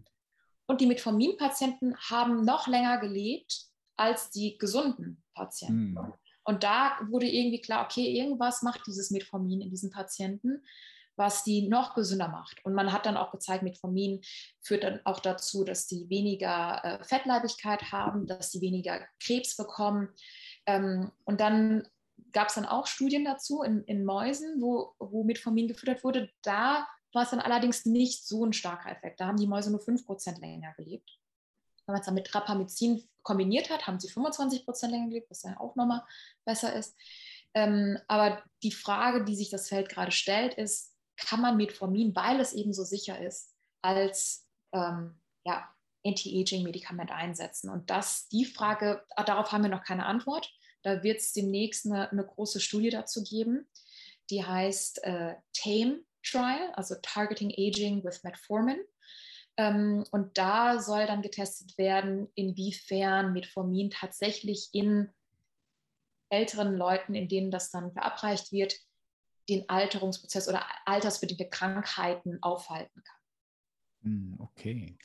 Und 0.67 0.81
die 0.81 0.87
Metformin-Patienten 0.87 1.95
haben 1.97 2.43
noch 2.43 2.67
länger 2.67 2.99
gelebt 2.99 3.67
als 3.97 4.31
die 4.31 4.57
gesunden 4.57 5.23
Patienten. 5.33 5.91
Mhm. 5.91 6.13
Und 6.43 6.63
da 6.63 6.99
wurde 7.09 7.27
irgendwie 7.27 7.61
klar, 7.61 7.85
okay, 7.85 8.05
irgendwas 8.17 8.61
macht 8.61 8.81
dieses 8.87 9.09
Metformin 9.11 9.61
in 9.61 9.69
diesen 9.69 9.89
Patienten, 9.89 10.63
was 11.15 11.43
die 11.43 11.67
noch 11.67 11.95
gesünder 11.95 12.27
macht. 12.27 12.63
Und 12.65 12.73
man 12.73 12.91
hat 12.91 13.05
dann 13.05 13.17
auch 13.17 13.31
gezeigt, 13.31 13.63
Metformin 13.63 14.21
führt 14.61 14.83
dann 14.83 14.99
auch 15.05 15.19
dazu, 15.19 15.63
dass 15.63 15.87
die 15.87 16.09
weniger 16.09 16.83
äh, 16.83 17.03
Fettleibigkeit 17.03 17.91
haben, 17.91 18.27
dass 18.27 18.51
sie 18.51 18.61
weniger 18.61 19.01
Krebs 19.19 19.55
bekommen. 19.55 20.09
Ähm, 20.65 21.11
und 21.23 21.39
dann 21.41 21.87
gab 22.31 22.49
es 22.49 22.55
dann 22.55 22.65
auch 22.65 22.85
Studien 22.85 23.25
dazu 23.25 23.63
in, 23.63 23.83
in 23.85 24.05
Mäusen, 24.05 24.61
wo, 24.61 24.93
wo 24.99 25.23
Metformin 25.23 25.67
gefüttert 25.67 26.03
wurde. 26.03 26.29
Da 26.43 26.87
war 27.15 27.23
es 27.23 27.31
dann 27.31 27.39
allerdings 27.39 27.85
nicht 27.85 28.27
so 28.27 28.45
ein 28.45 28.53
starker 28.53 28.91
Effekt. 28.91 29.19
Da 29.19 29.27
haben 29.27 29.37
die 29.37 29.47
Mäuse 29.47 29.71
nur 29.71 29.81
5% 29.81 30.39
länger 30.39 30.73
gelebt. 30.73 31.17
Wenn 31.85 31.93
man 31.93 32.01
es 32.01 32.05
dann 32.05 32.15
mit 32.15 32.33
Rapamycin 32.33 33.07
kombiniert 33.23 33.69
hat, 33.69 33.87
haben 33.87 33.99
sie 33.99 34.09
25% 34.09 34.87
länger 34.87 35.07
gelebt, 35.07 35.29
was 35.29 35.43
ja 35.43 35.59
auch 35.59 35.75
nochmal 35.75 36.03
besser 36.45 36.73
ist. 36.73 36.95
Ähm, 37.53 37.97
aber 38.07 38.43
die 38.63 38.71
Frage, 38.71 39.23
die 39.23 39.35
sich 39.35 39.49
das 39.49 39.69
Feld 39.69 39.89
gerade 39.89 40.11
stellt, 40.11 40.55
ist, 40.55 40.93
kann 41.15 41.41
man 41.41 41.57
Metformin, 41.57 42.15
weil 42.15 42.39
es 42.39 42.53
eben 42.53 42.73
so 42.73 42.83
sicher 42.83 43.19
ist, 43.19 43.55
als 43.81 44.47
ähm, 44.73 45.19
ja, 45.45 45.69
Anti-Aging-Medikament 46.05 47.11
einsetzen? 47.11 47.69
Und 47.69 47.89
das, 47.89 48.27
die 48.27 48.45
Frage, 48.45 49.05
ah, 49.15 49.23
darauf 49.23 49.51
haben 49.51 49.63
wir 49.63 49.69
noch 49.69 49.83
keine 49.83 50.05
Antwort. 50.05 50.51
Da 50.83 51.01
wird 51.01 51.19
es 51.19 51.33
demnächst 51.33 51.85
eine, 51.85 52.11
eine, 52.11 52.25
große 52.25 52.59
Studie 52.59 52.89
dazu 52.89 53.23
geben, 53.23 53.67
die 54.29 54.43
heißt 54.43 55.03
äh, 55.03 55.35
TAME 55.53 56.03
Trial, 56.29 56.71
also 56.73 56.95
Targeting 57.01 57.51
Aging 57.51 58.03
with 58.03 58.23
Metformin. 58.23 58.79
Ähm, 59.57 60.03
und 60.11 60.37
da 60.37 60.79
soll 60.79 61.05
dann 61.07 61.21
getestet 61.21 61.77
werden, 61.77 62.27
inwiefern 62.35 63.33
Metformin 63.33 63.89
tatsächlich 63.89 64.69
in 64.73 65.09
älteren 66.29 66.75
Leuten, 66.75 67.15
in 67.15 67.27
denen 67.27 67.51
das 67.51 67.71
dann 67.71 67.93
verabreicht 67.93 68.51
wird, 68.51 68.75
den 69.47 69.69
Alterungsprozess 69.69 70.49
oder 70.49 70.65
altersbedingte 70.85 71.47
Krankheiten 71.49 72.39
aufhalten 72.41 73.03
kann. 73.03 73.19
Hm, 74.01 74.35
okay. 74.39 74.97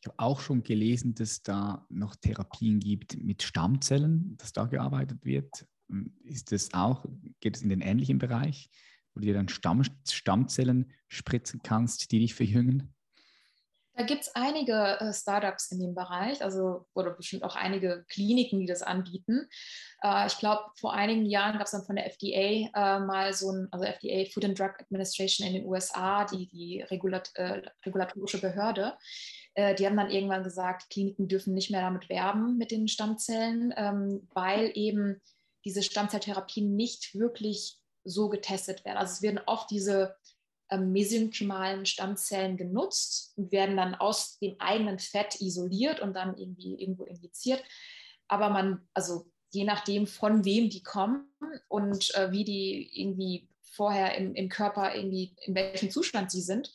Ich 0.00 0.06
habe 0.06 0.18
auch 0.18 0.40
schon 0.40 0.62
gelesen, 0.62 1.14
dass 1.14 1.42
da 1.42 1.86
noch 1.88 2.16
Therapien 2.16 2.80
gibt 2.80 3.16
mit 3.16 3.42
Stammzellen, 3.42 4.36
dass 4.36 4.52
da 4.52 4.66
gearbeitet 4.66 5.24
wird. 5.24 5.66
Hm, 5.88 6.16
ist 6.24 6.52
das 6.52 6.74
auch, 6.74 7.04
geht 7.40 7.56
es 7.56 7.62
in 7.62 7.68
den 7.68 7.80
ähnlichen 7.80 8.18
Bereich? 8.18 8.70
Wo 9.14 9.20
du 9.20 9.26
dir 9.26 9.34
dann 9.34 9.48
Stamm, 9.48 9.82
Stammzellen 10.08 10.92
spritzen 11.08 11.60
kannst, 11.62 12.10
die 12.12 12.20
dich 12.20 12.34
verjüngen? 12.34 12.94
Da 13.96 14.02
gibt 14.02 14.22
es 14.22 14.34
einige 14.34 14.98
äh, 14.98 15.12
Startups 15.12 15.70
in 15.70 15.78
dem 15.78 15.94
Bereich, 15.94 16.42
also 16.42 16.86
oder 16.94 17.10
bestimmt 17.12 17.44
auch 17.44 17.54
einige 17.54 18.04
Kliniken, 18.08 18.58
die 18.58 18.66
das 18.66 18.82
anbieten. 18.82 19.48
Äh, 20.02 20.26
ich 20.26 20.36
glaube, 20.38 20.64
vor 20.80 20.94
einigen 20.94 21.26
Jahren 21.26 21.58
gab 21.58 21.66
es 21.66 21.70
dann 21.70 21.84
von 21.84 21.94
der 21.94 22.06
FDA 22.06 22.70
äh, 22.74 22.98
mal 22.98 23.32
so 23.32 23.52
ein, 23.52 23.68
also 23.70 23.84
FDA 23.84 24.28
Food 24.32 24.46
and 24.46 24.58
Drug 24.58 24.72
Administration 24.80 25.46
in 25.46 25.54
den 25.54 25.66
USA, 25.66 26.24
die, 26.24 26.48
die 26.48 26.82
Regulat 26.82 27.30
äh, 27.34 27.62
regulatorische 27.86 28.40
Behörde. 28.40 28.96
Äh, 29.54 29.76
die 29.76 29.86
haben 29.86 29.96
dann 29.96 30.10
irgendwann 30.10 30.42
gesagt, 30.42 30.90
Kliniken 30.90 31.28
dürfen 31.28 31.54
nicht 31.54 31.70
mehr 31.70 31.82
damit 31.82 32.08
werben 32.08 32.58
mit 32.58 32.72
den 32.72 32.88
Stammzellen, 32.88 33.72
ähm, 33.76 34.28
weil 34.34 34.72
eben 34.74 35.22
diese 35.64 35.84
Stammzelltherapien 35.84 36.74
nicht 36.74 37.14
wirklich 37.14 37.78
so 38.04 38.28
getestet 38.28 38.84
werden. 38.84 38.98
Also 38.98 39.12
es 39.14 39.22
werden 39.22 39.40
oft 39.46 39.70
diese 39.70 40.16
ähm, 40.70 40.92
mesenchymalen 40.92 41.86
Stammzellen 41.86 42.56
genutzt 42.56 43.32
und 43.36 43.52
werden 43.52 43.76
dann 43.76 43.94
aus 43.94 44.38
dem 44.38 44.56
eigenen 44.60 44.98
Fett 44.98 45.40
isoliert 45.40 46.00
und 46.00 46.14
dann 46.14 46.36
irgendwie 46.36 46.80
irgendwo 46.80 47.04
injiziert. 47.04 47.62
Aber 48.28 48.50
man, 48.50 48.86
also 48.94 49.26
je 49.50 49.64
nachdem, 49.64 50.06
von 50.06 50.44
wem 50.44 50.70
die 50.70 50.82
kommen 50.82 51.28
und 51.68 52.14
äh, 52.14 52.32
wie 52.32 52.44
die 52.44 53.00
irgendwie 53.00 53.48
vorher 53.72 54.16
im, 54.16 54.34
im 54.34 54.48
Körper 54.48 54.94
irgendwie, 54.94 55.34
in 55.42 55.54
welchem 55.54 55.90
Zustand 55.90 56.30
sie 56.30 56.40
sind, 56.40 56.72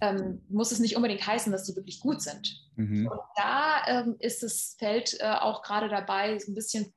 ähm, 0.00 0.44
muss 0.48 0.72
es 0.72 0.80
nicht 0.80 0.96
unbedingt 0.96 1.26
heißen, 1.26 1.52
dass 1.52 1.66
sie 1.66 1.76
wirklich 1.76 2.00
gut 2.00 2.20
sind. 2.20 2.60
Mhm. 2.76 3.06
Und 3.06 3.20
da 3.36 3.82
ähm, 3.86 4.16
ist 4.18 4.42
das 4.42 4.74
Feld 4.78 5.16
äh, 5.20 5.30
auch 5.30 5.62
gerade 5.62 5.88
dabei, 5.88 6.38
so 6.38 6.50
ein 6.50 6.54
bisschen 6.54 6.92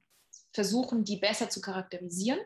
versuchen, 0.54 1.04
die 1.04 1.18
besser 1.18 1.50
zu 1.50 1.62
charakterisieren 1.62 2.40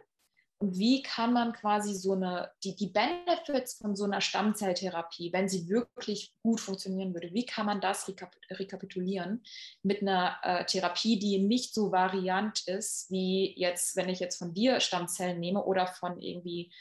und 0.60 0.76
wie 0.76 1.04
kann 1.04 1.34
man 1.34 1.54
quasi 1.54 1.94
so 1.94 2.14
eine, 2.14 2.52
die, 2.64 2.76
die 2.76 2.88
Benefits 2.88 3.78
von 3.78 3.96
so 3.96 4.06
einer 4.06 4.22
Stammzelltherapie, 4.22 5.32
wenn 5.32 5.48
sie 5.48 5.70
wirklich 5.70 6.34
gut 6.42 6.60
funktionieren 6.60 7.14
würde, 7.14 7.32
wie 7.32 7.46
kann 7.46 7.68
man 7.68 7.80
das 7.80 8.08
rekap 8.08 8.36
rekapitulieren 8.50 9.44
mit 9.84 10.02
einer 10.02 10.38
äh, 10.42 10.66
Therapie, 10.66 11.20
die 11.20 11.40
nicht 11.40 11.76
so 11.76 11.92
variant 11.92 12.68
ist, 12.68 13.12
wie 13.12 13.54
jetzt, 13.56 13.96
wenn 13.96 14.10
ich 14.10 14.20
jetzt 14.20 14.38
von 14.38 14.56
dir 14.56 14.80
Stammzellen 14.80 15.40
nehme 15.40 15.64
oder 15.64 15.86
von 15.86 16.20
irgendwie 16.20 16.74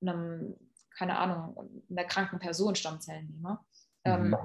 einem, 0.00 0.54
keine 0.96 1.18
Ahnung, 1.18 1.82
einer 1.90 2.04
kranken 2.04 2.38
Person 2.38 2.76
Stammzellen 2.76 3.26
nehme. 3.26 3.58
Ähm, 4.04 4.30
mhm. 4.30 4.36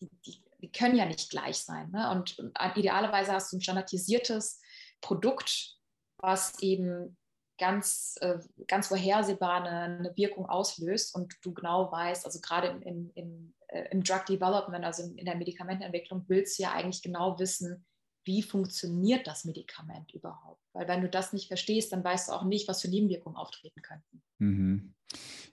die, 0.00 0.10
die, 0.24 0.44
die, 0.62 0.72
können 0.72 0.96
ja 0.96 1.04
nicht 1.04 1.28
gleich 1.28 1.58
sein. 1.58 1.90
Ne? 1.90 2.10
Und, 2.12 2.38
und 2.38 2.56
idealerweise 2.76 3.32
hast 3.32 3.52
du 3.52 3.58
ein 3.58 3.60
standardisiertes 3.60 4.62
Produkt, 5.02 5.76
was 6.16 6.58
eben 6.60 7.18
ganz, 7.58 8.16
äh, 8.20 8.38
ganz 8.66 8.88
vorhersehbar 8.88 9.64
eine, 9.64 9.98
eine, 9.98 10.16
Wirkung 10.16 10.46
auslöst 10.46 11.14
und 11.14 11.34
du 11.42 11.52
genau 11.54 11.90
weißt, 11.90 12.26
also 12.26 12.40
gerade 12.40 12.68
im, 12.68 12.82
im, 12.82 13.10
im, 13.14 13.54
äh, 13.68 13.88
im 13.90 14.02
Drug 14.02 14.26
Development, 14.26 14.84
also 14.84 15.04
in, 15.04 15.16
in 15.18 15.24
der 15.24 15.36
Medikamentenentwicklung, 15.36 16.24
willst 16.28 16.58
du 16.58 16.64
ja 16.64 16.72
eigentlich 16.72 17.02
genau 17.02 17.38
wissen, 17.38 17.84
wie 18.24 18.42
funktioniert 18.42 19.26
das 19.26 19.44
Medikament 19.44 20.12
überhaupt. 20.12 20.60
Weil 20.72 20.88
wenn 20.88 21.02
du 21.02 21.08
das 21.08 21.32
nicht 21.32 21.48
verstehst, 21.48 21.92
dann 21.92 22.02
weißt 22.02 22.28
du 22.28 22.32
auch 22.32 22.44
nicht, 22.44 22.66
was 22.68 22.80
für 22.80 22.88
Nebenwirkungen 22.88 23.36
auftreten 23.36 23.82
könnten. 23.82 24.22
Mhm. 24.38 24.94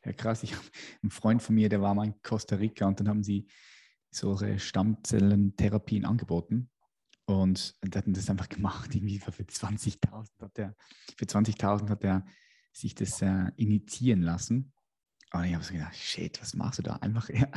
Ja, 0.05 0.13
krass. 0.13 0.41
Ich 0.43 0.55
habe 0.55 0.65
einen 1.03 1.11
Freund 1.11 1.43
von 1.43 1.53
mir, 1.53 1.69
der 1.69 1.81
war 1.81 1.93
mal 1.93 2.05
in 2.05 2.21
Costa 2.23 2.55
Rica 2.55 2.87
und 2.87 2.99
dann 2.99 3.09
haben 3.09 3.23
sie 3.23 3.47
solche 4.09 4.57
Stammzellentherapien 4.57 6.05
angeboten. 6.05 6.70
Und 7.31 7.75
der 7.83 8.01
hat 8.01 8.07
das 8.07 8.29
einfach 8.29 8.49
gemacht, 8.49 8.93
irgendwie 8.93 9.19
für 9.19 9.43
20.000 9.43 10.27
hat 10.41 10.57
er, 10.57 10.75
für 11.17 11.25
20.000 11.25 11.89
hat 11.89 12.03
er 12.03 12.25
sich 12.73 12.95
das 12.95 13.21
äh, 13.21 13.51
initiieren 13.55 14.21
lassen. 14.21 14.73
Und 15.33 15.45
ich 15.45 15.53
habe 15.53 15.63
so 15.63 15.73
gedacht, 15.73 15.95
shit, 15.95 16.41
was 16.41 16.55
machst 16.55 16.79
du 16.79 16.83
da? 16.83 16.95
Einfach 16.97 17.29
ja, 17.33 17.47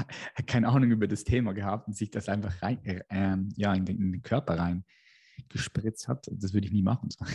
keine 0.47 0.69
Ahnung 0.69 0.91
über 0.91 1.09
das 1.09 1.25
Thema 1.25 1.53
gehabt 1.55 1.89
und 1.89 1.97
sich 1.97 2.11
das 2.11 2.29
einfach 2.29 2.63
rein, 2.63 2.85
äh, 2.85 3.03
ähm, 3.11 3.53
ja, 3.57 3.75
in 3.75 3.85
den, 3.85 3.99
in 3.99 4.13
den, 4.13 4.23
Körper 4.23 4.59
rein 4.59 4.85
gespritzt 5.49 6.07
hat. 6.07 6.29
Das 6.31 6.53
würde 6.53 6.67
ich 6.67 6.73
nie 6.73 6.83
machen. 6.83 7.09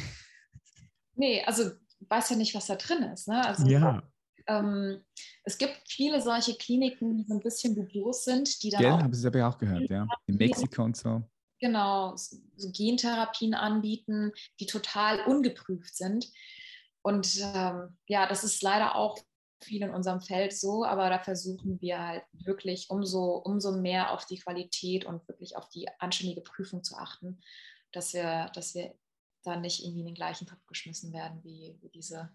Nee, 1.16 1.44
also 1.44 1.72
weiß 2.08 2.30
ja 2.30 2.38
nicht, 2.38 2.56
was 2.56 2.68
da 2.68 2.78
drin 2.78 3.04
ist. 3.04 3.28
Ne? 3.28 3.46
Also, 3.46 3.68
ja. 3.68 4.02
Ähm, 4.48 5.04
es 5.44 5.58
gibt 5.58 5.82
viele 5.86 6.22
solche 6.22 6.56
Kliniken, 6.56 7.18
die 7.18 7.26
so 7.26 7.34
ein 7.34 7.42
bisschen 7.42 7.76
dubios 7.76 8.24
sind, 8.24 8.64
die 8.64 8.70
dann. 8.70 8.82
Ja, 8.82 9.04
habe 9.04 9.14
ich 9.14 9.26
aber 9.26 9.46
auch 9.46 9.58
gehört, 9.58 9.90
ja. 9.90 10.08
In 10.28 10.36
Mexiko 10.36 10.86
und 10.86 10.96
so 10.96 11.30
genau 11.60 12.16
so 12.16 12.72
Gentherapien 12.72 13.54
anbieten, 13.54 14.32
die 14.60 14.66
total 14.66 15.26
ungeprüft 15.26 15.96
sind. 15.96 16.32
Und 17.02 17.40
ähm, 17.54 17.98
ja, 18.08 18.28
das 18.28 18.44
ist 18.44 18.62
leider 18.62 18.96
auch 18.96 19.18
viel 19.62 19.82
in 19.84 19.90
unserem 19.90 20.22
Feld 20.22 20.54
so, 20.54 20.86
aber 20.86 21.10
da 21.10 21.20
versuchen 21.20 21.82
wir 21.82 22.00
halt 22.00 22.24
wirklich 22.32 22.90
umso, 22.90 23.36
umso 23.38 23.74
mehr 23.74 24.12
auf 24.12 24.26
die 24.26 24.40
Qualität 24.40 25.06
und 25.06 25.28
wirklich 25.28 25.58
auf 25.58 25.70
die 25.70 25.88
anständige 26.00 26.42
Prüfung 26.42 26.84
zu 26.84 26.96
achten, 26.96 27.42
dass 27.92 28.14
wir, 28.14 28.50
dass 28.54 28.76
wir 28.76 28.96
da 29.44 29.56
nicht 29.56 29.84
irgendwie 29.84 30.02
in 30.02 30.06
den 30.08 30.16
gleichen 30.16 30.48
Topf 30.48 30.66
geschmissen 30.68 31.14
werden 31.14 31.44
wie, 31.44 31.78
wie 31.82 31.90
diese 31.90 32.30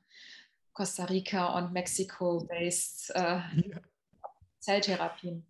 Costa 0.73 1.05
Rica 1.05 1.57
und 1.59 1.73
Mexiko-based 1.73 3.11
äh, 3.15 3.21
ja. 3.21 3.81
Zelltherapien. 4.59 5.47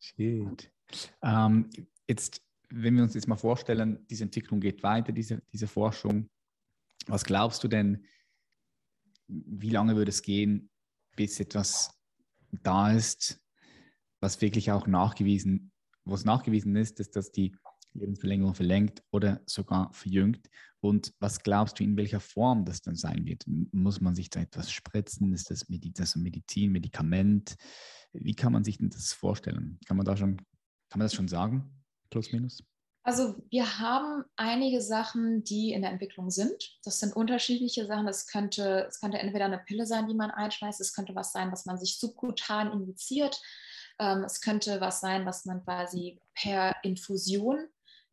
Shit. 0.00 0.72
Ähm, 1.22 1.70
jetzt, 2.08 2.42
wenn 2.74 2.96
wir 2.96 3.02
uns 3.02 3.14
jetzt 3.14 3.28
mal 3.28 3.36
vorstellen, 3.36 4.06
diese 4.08 4.24
Entwicklung 4.24 4.60
geht 4.60 4.82
weiter, 4.82 5.12
diese, 5.12 5.42
diese 5.52 5.66
Forschung, 5.66 6.30
was 7.06 7.24
glaubst 7.24 7.62
du 7.64 7.68
denn, 7.68 8.04
wie 9.26 9.70
lange 9.70 9.96
würde 9.96 10.10
es 10.10 10.22
gehen, 10.22 10.70
bis 11.16 11.40
etwas 11.40 11.90
da 12.62 12.92
ist, 12.92 13.40
was 14.20 14.40
wirklich 14.40 14.70
auch 14.70 14.86
nachgewiesen, 14.86 15.72
wo 16.04 16.14
es 16.14 16.24
nachgewiesen 16.24 16.76
ist, 16.76 17.00
dass 17.00 17.10
das 17.10 17.32
die 17.32 17.54
Lebensverlängerung 17.94 18.54
verlängert 18.54 19.02
oder 19.10 19.42
sogar 19.46 19.92
verjüngt. 19.92 20.48
Und 20.80 21.12
was 21.20 21.42
glaubst 21.42 21.78
du, 21.78 21.84
in 21.84 21.96
welcher 21.96 22.20
Form 22.20 22.64
das 22.64 22.80
dann 22.80 22.96
sein 22.96 23.24
wird? 23.26 23.44
Muss 23.46 24.00
man 24.00 24.14
sich 24.14 24.30
da 24.30 24.40
etwas 24.40 24.72
spritzen? 24.72 25.32
Ist 25.32 25.50
das, 25.50 25.66
das 25.68 26.16
Medizin, 26.16 26.72
Medikament? 26.72 27.56
Wie 28.12 28.34
kann 28.34 28.52
man 28.52 28.64
sich 28.64 28.78
denn 28.78 28.90
das 28.90 29.12
vorstellen? 29.12 29.78
Kann 29.86 29.96
man 29.96 30.06
da 30.06 30.16
schon, 30.16 30.38
kann 30.88 30.98
man 30.98 31.06
das 31.06 31.14
schon 31.14 31.28
sagen? 31.28 31.81
Plus, 32.12 32.30
minus? 32.30 32.62
Also 33.04 33.34
wir 33.50 33.80
haben 33.80 34.24
einige 34.36 34.80
Sachen, 34.80 35.42
die 35.42 35.72
in 35.72 35.82
der 35.82 35.90
Entwicklung 35.90 36.30
sind. 36.30 36.78
Das 36.84 37.00
sind 37.00 37.16
unterschiedliche 37.16 37.86
Sachen. 37.86 38.06
Es 38.06 38.26
könnte, 38.26 38.86
es 38.88 39.00
könnte 39.00 39.18
entweder 39.18 39.46
eine 39.46 39.58
Pille 39.58 39.86
sein, 39.86 40.06
die 40.06 40.14
man 40.14 40.30
einschmeißt. 40.30 40.80
Es 40.80 40.94
könnte 40.94 41.14
was 41.14 41.32
sein, 41.32 41.50
was 41.50 41.64
man 41.64 41.78
sich 41.78 41.98
subkutan 41.98 42.70
injiziert. 42.70 43.40
Ähm, 43.98 44.24
es 44.24 44.40
könnte 44.42 44.80
was 44.80 45.00
sein, 45.00 45.24
was 45.24 45.46
man 45.46 45.64
quasi 45.64 46.20
per 46.34 46.76
Infusion 46.84 47.66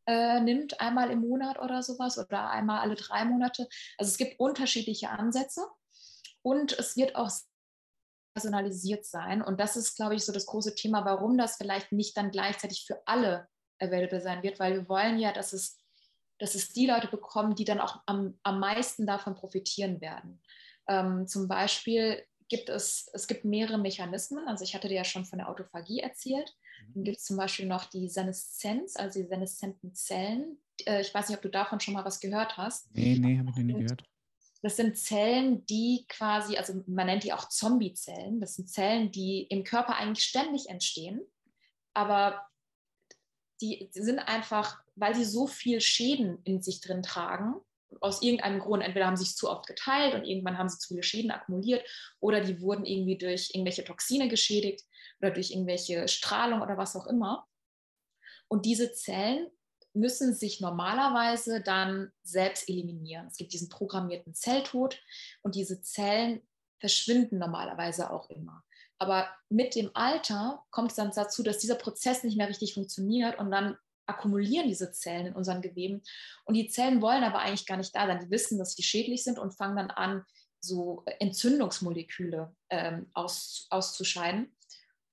äh, 0.08 0.40
nimmt, 0.40 0.80
einmal 0.80 1.12
im 1.12 1.20
Monat 1.20 1.60
oder 1.60 1.84
sowas 1.84 2.18
oder 2.18 2.50
einmal 2.50 2.80
alle 2.80 2.96
drei 2.96 3.26
Monate. 3.26 3.68
Also 3.98 4.10
es 4.10 4.18
gibt 4.18 4.40
unterschiedliche 4.40 5.10
Ansätze 5.10 5.68
und 6.42 6.72
es 6.80 6.96
wird 6.96 7.16
auch 7.16 7.30
personalisiert 8.34 9.06
sein. 9.06 9.42
Und 9.42 9.60
das 9.60 9.76
ist, 9.76 9.98
glaube 9.98 10.16
ich, 10.16 10.24
so 10.24 10.32
das 10.32 10.46
große 10.46 10.74
Thema, 10.74 11.04
warum 11.04 11.38
das 11.38 11.58
vielleicht 11.58 11.92
nicht 11.92 12.16
dann 12.16 12.32
gleichzeitig 12.32 12.86
für 12.88 13.06
alle 13.06 13.48
available 13.80 14.22
sein 14.22 14.44
wird, 14.44 14.60
weil 14.60 14.74
wir 14.74 14.90
wollen 14.90 15.20
ja, 15.20 15.32
dass 15.32 15.54
es, 15.54 15.78
dass 16.38 16.56
es 16.56 16.74
die 16.74 16.88
Leute 16.88 17.08
bekommen, 17.08 17.56
die 17.56 17.66
dann 17.66 17.80
auch 17.80 18.02
am, 18.06 18.40
am 18.44 18.60
meisten 18.60 19.06
davon 19.06 19.36
profitieren 19.36 20.02
werden. 20.02 20.42
Ähm, 20.88 21.28
zum 21.28 21.48
Beispiel 21.48 22.24
gibt 22.50 22.70
es, 22.70 23.10
es 23.14 23.28
gibt 23.28 23.46
mehrere 23.46 23.78
Mechanismen. 23.78 24.48
Also 24.48 24.64
ich 24.64 24.74
hatte 24.74 24.88
dir 24.88 24.96
ja 24.96 25.04
schon 25.04 25.26
von 25.26 25.40
der 25.40 25.50
Autophagie 25.50 26.00
erzählt. 26.00 26.56
Mhm. 26.88 26.94
Dann 26.96 27.04
gibt 27.04 27.18
es 27.18 27.24
zum 27.24 27.38
Beispiel 27.38 27.68
noch 27.68 27.86
die 27.86 28.10
Seneszenz, 28.10 28.96
also 28.96 29.22
die 29.22 29.28
seneszenten 29.28 29.94
Zellen. 29.94 30.58
Äh, 30.86 31.02
ich 31.02 31.14
weiß 31.14 31.30
nicht, 31.30 31.38
ob 31.38 31.44
du 31.44 31.50
davon 31.50 31.80
schon 31.80 31.94
mal 31.94 32.06
was 32.06 32.20
gehört 32.20 32.58
hast. 32.58 32.94
Nee, 32.94 33.18
nee, 33.20 33.38
habe 33.38 33.50
ich 33.50 33.56
noch 33.56 33.64
nie 33.64 33.74
gehört. 33.74 34.04
Das 34.62 34.76
sind 34.76 34.98
Zellen, 34.98 35.66
die 35.68 36.06
quasi, 36.10 36.58
also 36.58 36.84
man 36.86 37.06
nennt 37.06 37.24
die 37.24 37.32
auch 37.32 37.48
Zombie-Zellen. 37.48 38.42
Das 38.42 38.56
sind 38.56 38.70
Zellen, 38.70 39.10
die 39.12 39.44
im 39.44 39.64
Körper 39.64 39.96
eigentlich 39.96 40.26
ständig 40.26 40.68
entstehen, 40.68 41.22
aber 41.94 42.49
die 43.62 43.90
sind 43.92 44.20
einfach, 44.20 44.80
weil 44.96 45.16
sie 45.16 45.26
so 45.26 45.48
viel 45.48 45.82
Schäden 45.82 46.40
in 46.44 46.62
sich 46.62 46.82
drin 46.82 47.04
tragen, 47.04 47.56
aus 48.02 48.22
irgendeinem 48.22 48.60
Grund, 48.60 48.84
entweder 48.84 49.08
haben 49.08 49.18
sie 49.18 49.26
sich 49.26 49.36
zu 49.36 49.50
oft 49.50 49.66
geteilt 49.68 50.14
und 50.14 50.24
irgendwann 50.24 50.58
haben 50.58 50.70
sie 50.70 50.78
zu 50.78 50.90
viele 50.90 51.04
Schäden 51.04 51.32
akkumuliert 51.32 51.84
oder 52.20 52.42
die 52.42 52.62
wurden 52.62 52.86
irgendwie 52.86 53.18
durch 53.18 53.52
irgendwelche 53.54 53.84
Toxine 53.84 54.28
geschädigt 54.28 54.86
oder 55.20 55.32
durch 55.32 55.52
irgendwelche 55.52 56.08
Strahlung 56.08 56.62
oder 56.62 56.78
was 56.78 56.96
auch 56.96 57.08
immer. 57.08 57.48
Und 58.48 58.66
diese 58.66 58.94
Zellen 58.94 59.50
müssen 59.94 60.34
sich 60.34 60.62
normalerweise 60.62 61.62
dann 61.62 62.12
selbst 62.22 62.70
eliminieren. 62.70 63.28
Es 63.28 63.38
gibt 63.38 63.54
diesen 63.54 63.70
programmierten 63.70 64.34
Zelltod 64.34 65.02
und 65.42 65.56
diese 65.56 65.82
Zellen 65.82 66.42
verschwinden 66.80 67.40
normalerweise 67.40 68.12
auch 68.12 68.30
immer. 68.30 68.64
Aber 69.00 69.30
mit 69.50 69.76
dem 69.76 69.90
Alter 69.94 70.64
kommt 70.72 70.92
es 70.92 70.98
dann 70.98 71.12
dazu, 71.16 71.42
dass 71.42 71.58
dieser 71.58 71.76
Prozess 71.76 72.24
nicht 72.24 72.38
mehr 72.38 72.50
richtig 72.50 72.74
funktioniert 72.74 73.40
und 73.40 73.50
dann 73.52 73.78
akkumulieren 74.06 74.68
diese 74.68 74.92
Zellen 74.92 75.28
in 75.28 75.36
unseren 75.36 75.62
Geweben. 75.62 76.02
Und 76.46 76.56
die 76.56 76.68
Zellen 76.68 77.02
wollen 77.02 77.24
aber 77.24 77.40
eigentlich 77.40 77.66
gar 77.66 77.78
nicht 77.78 77.96
da 77.96 78.08
sein. 78.08 78.20
Die 78.20 78.32
wissen, 78.32 78.58
dass 78.58 78.74
sie 78.74 78.84
schädlich 78.84 79.24
sind 79.24 79.40
und 79.40 79.56
fangen 79.56 79.78
dann 79.78 79.92
an, 79.92 80.26
so 80.62 81.04
Entzündungsmoleküle 81.20 82.54
ähm, 82.70 83.10
aus, 83.14 83.68
auszuscheiden 83.70 84.52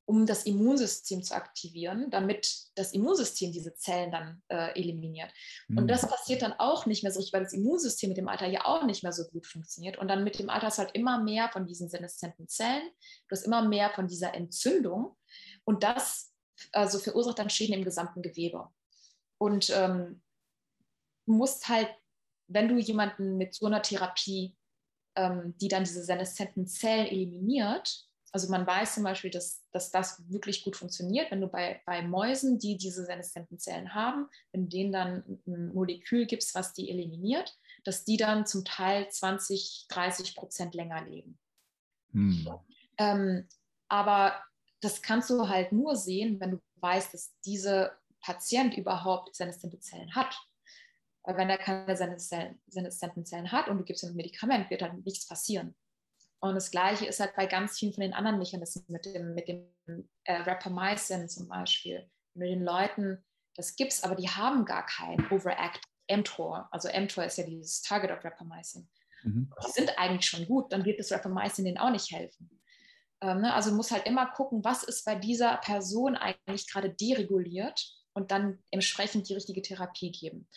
um 0.06 0.24
das 0.24 0.46
Immunsystem 0.46 1.22
zu 1.22 1.34
aktivieren, 1.34 2.10
damit 2.10 2.48
das 2.76 2.92
Immunsystem 2.92 3.52
diese 3.52 3.74
Zellen 3.74 4.12
dann 4.12 4.42
äh, 4.48 4.80
eliminiert. 4.80 5.30
Mhm. 5.66 5.78
Und 5.78 5.88
das 5.88 6.08
passiert 6.08 6.42
dann 6.42 6.54
auch 6.54 6.86
nicht 6.86 7.02
mehr 7.02 7.10
so 7.10 7.18
richtig, 7.18 7.34
weil 7.34 7.42
das 7.42 7.52
Immunsystem 7.52 8.10
mit 8.10 8.16
dem 8.16 8.28
Alter 8.28 8.46
ja 8.46 8.64
auch 8.64 8.84
nicht 8.84 9.02
mehr 9.02 9.12
so 9.12 9.24
gut 9.24 9.46
funktioniert. 9.46 9.98
Und 9.98 10.08
dann 10.08 10.22
mit 10.22 10.38
dem 10.38 10.48
Alter 10.48 10.68
ist 10.68 10.78
halt 10.78 10.92
immer 10.92 11.20
mehr 11.22 11.48
von 11.48 11.66
diesen 11.66 11.88
seneszenten 11.88 12.48
Zellen, 12.48 12.88
du 13.28 13.32
hast 13.32 13.44
immer 13.44 13.66
mehr 13.66 13.90
von 13.90 14.06
dieser 14.06 14.32
Entzündung. 14.32 15.16
Und 15.64 15.82
das 15.82 16.32
also 16.72 16.98
verursacht 16.98 17.38
dann 17.38 17.50
Schäden 17.50 17.74
im 17.74 17.84
gesamten 17.84 18.22
Gewebe. 18.22 18.68
Und 19.38 19.70
ähm, 19.70 20.22
du 21.26 21.32
musst 21.34 21.68
halt, 21.68 21.90
wenn 22.48 22.68
du 22.68 22.78
jemanden 22.78 23.36
mit 23.36 23.54
so 23.54 23.66
einer 23.66 23.82
Therapie, 23.82 24.56
ähm, 25.16 25.54
die 25.58 25.68
dann 25.68 25.84
diese 25.84 26.04
seneszenten 26.04 26.66
Zellen 26.66 27.06
eliminiert, 27.06 28.06
also 28.36 28.50
man 28.50 28.66
weiß 28.66 28.96
zum 28.96 29.04
Beispiel, 29.04 29.30
dass, 29.30 29.64
dass 29.72 29.90
das 29.90 30.22
wirklich 30.30 30.62
gut 30.62 30.76
funktioniert, 30.76 31.30
wenn 31.30 31.40
du 31.40 31.48
bei, 31.48 31.80
bei 31.86 32.02
Mäusen, 32.02 32.58
die 32.58 32.76
diese 32.76 33.06
seneszenten 33.06 33.58
Zellen 33.58 33.94
haben, 33.94 34.28
wenn 34.52 34.64
du 34.64 34.68
denen 34.68 34.92
dann 34.92 35.40
ein 35.46 35.72
Molekül 35.72 36.26
gibst, 36.26 36.54
was 36.54 36.74
die 36.74 36.90
eliminiert, 36.90 37.56
dass 37.84 38.04
die 38.04 38.18
dann 38.18 38.44
zum 38.44 38.66
Teil 38.66 39.08
20, 39.08 39.86
30 39.88 40.36
Prozent 40.36 40.74
länger 40.74 41.02
leben. 41.06 41.38
Hm. 42.12 42.46
Ähm, 42.98 43.48
aber 43.88 44.44
das 44.82 45.00
kannst 45.00 45.30
du 45.30 45.48
halt 45.48 45.72
nur 45.72 45.96
sehen, 45.96 46.38
wenn 46.38 46.50
du 46.50 46.60
weißt, 46.82 47.14
dass 47.14 47.32
dieser 47.46 47.96
Patient 48.20 48.76
überhaupt 48.76 49.34
seneszente 49.34 49.80
Zellen 49.80 50.14
hat. 50.14 50.38
Weil 51.22 51.38
wenn 51.38 51.48
er 51.48 51.56
keine 51.56 51.96
seneszenten 51.96 53.24
Zellen 53.24 53.50
hat 53.50 53.68
und 53.68 53.78
du 53.78 53.84
gibst 53.84 54.04
ihm 54.04 54.10
ein 54.10 54.16
Medikament, 54.16 54.68
wird 54.68 54.82
dann 54.82 55.00
nichts 55.06 55.26
passieren. 55.26 55.74
Und 56.46 56.54
das 56.54 56.70
Gleiche 56.70 57.06
ist 57.06 57.20
halt 57.20 57.34
bei 57.36 57.46
ganz 57.46 57.78
vielen 57.78 57.92
von 57.92 58.02
den 58.02 58.14
anderen 58.14 58.38
Mechanismen, 58.38 58.84
mit 58.88 59.06
dem, 59.06 59.34
mit 59.34 59.48
dem 59.48 59.66
äh, 60.24 60.36
Rapamycin 60.42 61.28
zum 61.28 61.48
Beispiel. 61.48 62.08
Mit 62.34 62.48
den 62.48 62.62
Leuten 62.62 63.24
das 63.56 63.74
gibt's, 63.76 64.02
aber 64.04 64.14
die 64.14 64.28
haben 64.28 64.64
gar 64.64 64.84
kein 64.86 65.18
Overact 65.30 65.80
mTOR. 66.08 66.68
Also 66.70 66.88
mTOR 66.88 67.24
ist 67.24 67.38
ja 67.38 67.44
dieses 67.44 67.82
Target 67.82 68.10
of 68.10 68.24
Rapamycin. 68.24 68.88
Mhm. 69.24 69.50
Die 69.64 69.70
sind 69.72 69.98
eigentlich 69.98 70.26
schon 70.26 70.46
gut, 70.46 70.72
dann 70.72 70.84
wird 70.84 71.00
das 71.00 71.10
Rapamycin 71.10 71.64
denen 71.64 71.78
auch 71.78 71.90
nicht 71.90 72.10
helfen. 72.12 72.50
Ähm, 73.22 73.40
ne? 73.40 73.54
Also 73.54 73.72
muss 73.72 73.90
halt 73.90 74.06
immer 74.06 74.26
gucken, 74.26 74.62
was 74.62 74.84
ist 74.84 75.04
bei 75.04 75.14
dieser 75.14 75.56
Person 75.56 76.16
eigentlich 76.16 76.70
gerade 76.70 76.90
dereguliert 76.90 77.90
und 78.12 78.30
dann 78.30 78.62
entsprechend 78.70 79.28
die 79.28 79.34
richtige 79.34 79.62
Therapie 79.62 80.12
geben. 80.12 80.48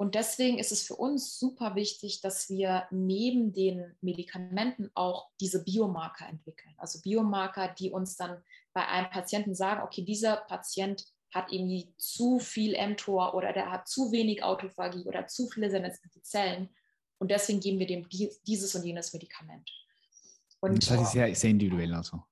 Und 0.00 0.14
deswegen 0.14 0.58
ist 0.58 0.70
es 0.70 0.84
für 0.84 0.94
uns 0.94 1.40
super 1.40 1.74
wichtig, 1.74 2.20
dass 2.20 2.48
wir 2.48 2.86
neben 2.92 3.52
den 3.52 3.96
Medikamenten 4.00 4.92
auch 4.94 5.28
diese 5.40 5.64
Biomarker 5.64 6.28
entwickeln. 6.28 6.72
Also 6.78 7.00
Biomarker, 7.00 7.74
die 7.76 7.90
uns 7.90 8.16
dann 8.16 8.40
bei 8.72 8.86
einem 8.86 9.10
Patienten 9.10 9.56
sagen, 9.56 9.82
okay, 9.82 10.02
dieser 10.02 10.36
Patient 10.36 11.04
hat 11.34 11.50
irgendwie 11.50 11.92
zu 11.96 12.38
viel 12.38 12.76
mTOR 12.80 13.34
oder 13.34 13.52
der 13.52 13.72
hat 13.72 13.88
zu 13.88 14.12
wenig 14.12 14.44
Autophagie 14.44 15.04
oder 15.04 15.26
zu 15.26 15.48
viele 15.48 15.68
sensitive 15.68 16.22
Zellen. 16.22 16.68
Und 17.18 17.32
deswegen 17.32 17.58
geben 17.58 17.80
wir 17.80 17.88
dem 17.88 18.08
dieses 18.46 18.76
und 18.76 18.84
jenes 18.84 19.12
Medikament. 19.12 19.68
Und, 20.60 20.80
das 20.80 20.96
heißt, 20.96 21.12
sehr, 21.12 21.34
sehr 21.34 21.50
individuell 21.50 21.92
also. 21.92 22.22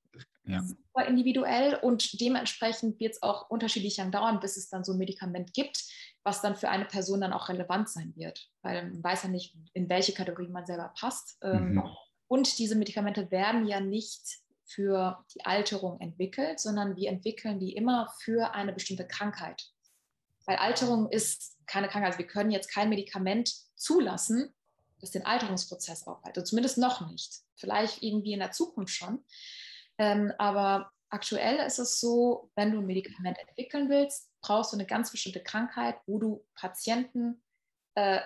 Ja. 0.47 0.63
Super 0.63 1.07
individuell 1.07 1.75
und 1.75 2.19
dementsprechend 2.19 2.99
wird 2.99 3.15
es 3.15 3.21
auch 3.21 3.49
unterschiedlich 3.49 3.97
lang 3.97 4.11
dauern, 4.11 4.39
bis 4.39 4.57
es 4.57 4.69
dann 4.69 4.83
so 4.83 4.93
ein 4.93 4.97
Medikament 4.97 5.53
gibt, 5.53 5.83
was 6.23 6.41
dann 6.41 6.55
für 6.55 6.69
eine 6.69 6.85
Person 6.85 7.21
dann 7.21 7.33
auch 7.33 7.49
relevant 7.49 7.89
sein 7.89 8.13
wird, 8.15 8.49
weil 8.61 8.89
man 8.89 9.03
weiß 9.03 9.23
ja 9.23 9.29
nicht, 9.29 9.55
in 9.73 9.89
welche 9.89 10.13
Kategorie 10.13 10.49
man 10.49 10.65
selber 10.65 10.93
passt. 10.97 11.37
Ähm, 11.41 11.73
mhm. 11.73 11.83
Und 12.27 12.59
diese 12.59 12.75
Medikamente 12.75 13.29
werden 13.31 13.67
ja 13.67 13.79
nicht 13.79 14.21
für 14.65 15.23
die 15.33 15.45
Alterung 15.45 15.99
entwickelt, 16.01 16.59
sondern 16.59 16.95
wir 16.97 17.09
entwickeln 17.09 17.59
die 17.59 17.73
immer 17.73 18.13
für 18.19 18.53
eine 18.53 18.73
bestimmte 18.73 19.07
Krankheit. 19.07 19.71
Weil 20.45 20.57
Alterung 20.57 21.09
ist 21.09 21.57
keine 21.65 21.87
Krankheit. 21.87 22.11
Also 22.11 22.19
wir 22.19 22.27
können 22.27 22.51
jetzt 22.51 22.69
kein 22.69 22.89
Medikament 22.89 23.53
zulassen, 23.75 24.53
das 24.99 25.11
den 25.11 25.25
Alterungsprozess 25.25 26.07
aufhält. 26.07 26.45
Zumindest 26.47 26.77
noch 26.77 27.09
nicht. 27.09 27.41
Vielleicht 27.55 28.03
irgendwie 28.03 28.33
in 28.33 28.39
der 28.39 28.51
Zukunft 28.51 28.93
schon. 28.93 29.23
Ähm, 29.97 30.31
aber 30.37 30.91
aktuell 31.09 31.57
ist 31.65 31.79
es 31.79 31.99
so, 31.99 32.51
wenn 32.55 32.71
du 32.71 32.79
ein 32.79 32.85
Medikament 32.85 33.37
entwickeln 33.39 33.89
willst, 33.89 34.29
brauchst 34.41 34.73
du 34.73 34.77
eine 34.77 34.85
ganz 34.85 35.11
bestimmte 35.11 35.41
Krankheit, 35.41 35.97
wo 36.05 36.19
du 36.19 36.45
Patienten 36.55 37.41
äh, 37.95 38.21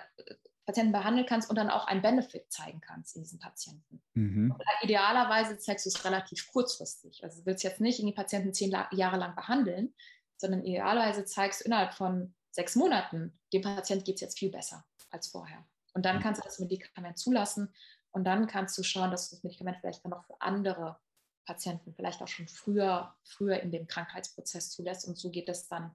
Patienten 0.64 0.92
behandeln 0.92 1.26
kannst 1.26 1.50
und 1.50 1.56
dann 1.56 1.70
auch 1.70 1.86
einen 1.86 2.02
Benefit 2.02 2.50
zeigen 2.52 2.80
kannst 2.80 3.16
in 3.16 3.22
diesen 3.22 3.38
Patienten. 3.38 4.00
Mhm. 4.14 4.54
idealerweise 4.82 5.58
zeigst 5.58 5.86
du 5.86 5.90
es 5.90 6.04
relativ 6.04 6.46
kurzfristig. 6.52 7.24
Also 7.24 7.40
du 7.40 7.46
willst 7.46 7.64
jetzt 7.64 7.80
nicht 7.80 7.98
in 7.98 8.06
die 8.06 8.12
Patienten 8.12 8.54
zehn 8.54 8.70
Jahre 8.92 9.16
lang 9.16 9.34
behandeln, 9.34 9.92
sondern 10.36 10.64
idealerweise 10.64 11.24
zeigst 11.24 11.60
du 11.60 11.64
innerhalb 11.64 11.94
von 11.94 12.34
sechs 12.50 12.76
Monaten, 12.76 13.38
dem 13.52 13.62
Patienten 13.62 14.04
geht 14.04 14.16
es 14.16 14.20
jetzt 14.20 14.38
viel 14.38 14.50
besser 14.50 14.84
als 15.10 15.28
vorher. 15.28 15.64
Und 15.94 16.04
dann 16.06 16.16
mhm. 16.16 16.20
kannst 16.20 16.40
du 16.40 16.44
das 16.44 16.58
Medikament 16.58 17.18
zulassen 17.18 17.74
und 18.12 18.24
dann 18.24 18.46
kannst 18.46 18.76
du 18.78 18.82
schauen, 18.82 19.10
dass 19.10 19.28
du 19.28 19.36
das 19.36 19.42
Medikament 19.42 19.78
vielleicht 19.80 20.04
dann 20.04 20.10
noch 20.10 20.24
für 20.26 20.40
andere 20.40 20.98
Patienten 21.44 21.94
vielleicht 21.94 22.22
auch 22.22 22.28
schon 22.28 22.48
früher, 22.48 23.14
früher 23.24 23.60
in 23.60 23.72
dem 23.72 23.86
Krankheitsprozess 23.86 24.70
zulässt. 24.70 25.06
Und 25.08 25.18
so 25.18 25.30
geht 25.30 25.48
es 25.48 25.68
dann 25.68 25.94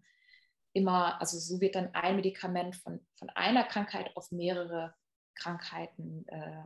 immer, 0.73 1.19
also 1.21 1.39
so 1.39 1.61
wird 1.61 1.75
dann 1.75 1.93
ein 1.95 2.15
Medikament 2.15 2.75
von, 2.75 2.99
von 3.15 3.29
einer 3.31 3.63
Krankheit 3.63 4.15
auf 4.15 4.31
mehrere 4.31 4.93
Krankheiten 5.35 6.27
äh, 6.27 6.63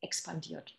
expandiert. 0.00 0.78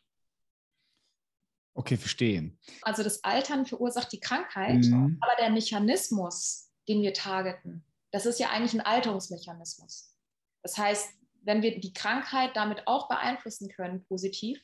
Okay, 1.74 1.98
verstehe. 1.98 2.52
Also 2.82 3.04
das 3.04 3.24
Altern 3.24 3.66
verursacht 3.66 4.12
die 4.12 4.20
Krankheit, 4.20 4.84
mhm. 4.86 5.18
aber 5.22 5.32
der 5.40 5.50
Mechanismus, 5.50 6.72
den 6.88 7.02
wir 7.02 7.14
targeten, 7.14 7.86
das 8.12 8.26
ist 8.26 8.40
ja 8.40 8.50
eigentlich 8.50 8.74
ein 8.74 8.86
Alterungsmechanismus. 8.86 10.16
Das 10.64 10.78
heißt, 10.78 11.14
wenn 11.44 11.62
wir 11.62 11.80
die 11.80 11.94
Krankheit 11.94 12.56
damit 12.56 12.88
auch 12.88 13.08
beeinflussen 13.08 13.70
können, 13.70 14.04
positiv, 14.06 14.62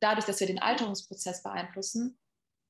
dadurch, 0.00 0.26
dass 0.26 0.40
wir 0.40 0.46
den 0.46 0.60
Alterungsprozess 0.60 1.42
beeinflussen, 1.42 2.18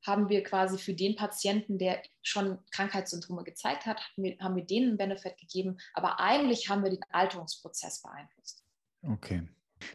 haben 0.06 0.28
wir 0.28 0.42
quasi 0.42 0.78
für 0.78 0.94
den 0.94 1.14
Patienten, 1.14 1.78
der 1.78 2.02
schon 2.22 2.58
Krankheitssymptome 2.70 3.44
gezeigt 3.44 3.86
hat, 3.86 4.00
haben 4.40 4.56
wir, 4.56 4.64
denen 4.64 4.88
einen 4.90 4.98
Benefit 4.98 5.36
gegeben, 5.38 5.78
aber 5.94 6.20
eigentlich 6.20 6.68
haben 6.68 6.82
wir 6.82 6.90
den 6.90 7.04
Alterungsprozess 7.10 8.02
beeinflusst. 8.02 8.64
Okay. 9.02 9.42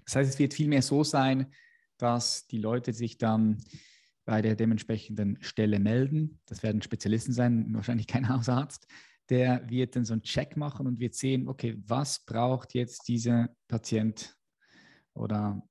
Das 0.05 0.15
heißt, 0.15 0.33
es 0.33 0.39
wird 0.39 0.53
vielmehr 0.53 0.81
so 0.81 1.03
sein, 1.03 1.53
dass 1.97 2.47
die 2.47 2.57
Leute 2.57 2.93
sich 2.93 3.17
dann 3.17 3.63
bei 4.25 4.41
der 4.41 4.55
dementsprechenden 4.55 5.37
Stelle 5.41 5.79
melden. 5.79 6.41
Das 6.45 6.63
werden 6.63 6.81
Spezialisten 6.81 7.33
sein, 7.33 7.73
wahrscheinlich 7.73 8.07
kein 8.07 8.29
Hausarzt. 8.29 8.87
Der 9.29 9.67
wird 9.69 9.95
dann 9.95 10.05
so 10.05 10.13
einen 10.13 10.23
Check 10.23 10.55
machen 10.55 10.85
und 10.85 10.99
wird 10.99 11.15
sehen, 11.15 11.47
okay, 11.47 11.75
was 11.85 12.25
braucht 12.25 12.73
jetzt 12.73 13.07
dieser 13.07 13.49
Patient 13.67 14.35
oder 15.15 15.61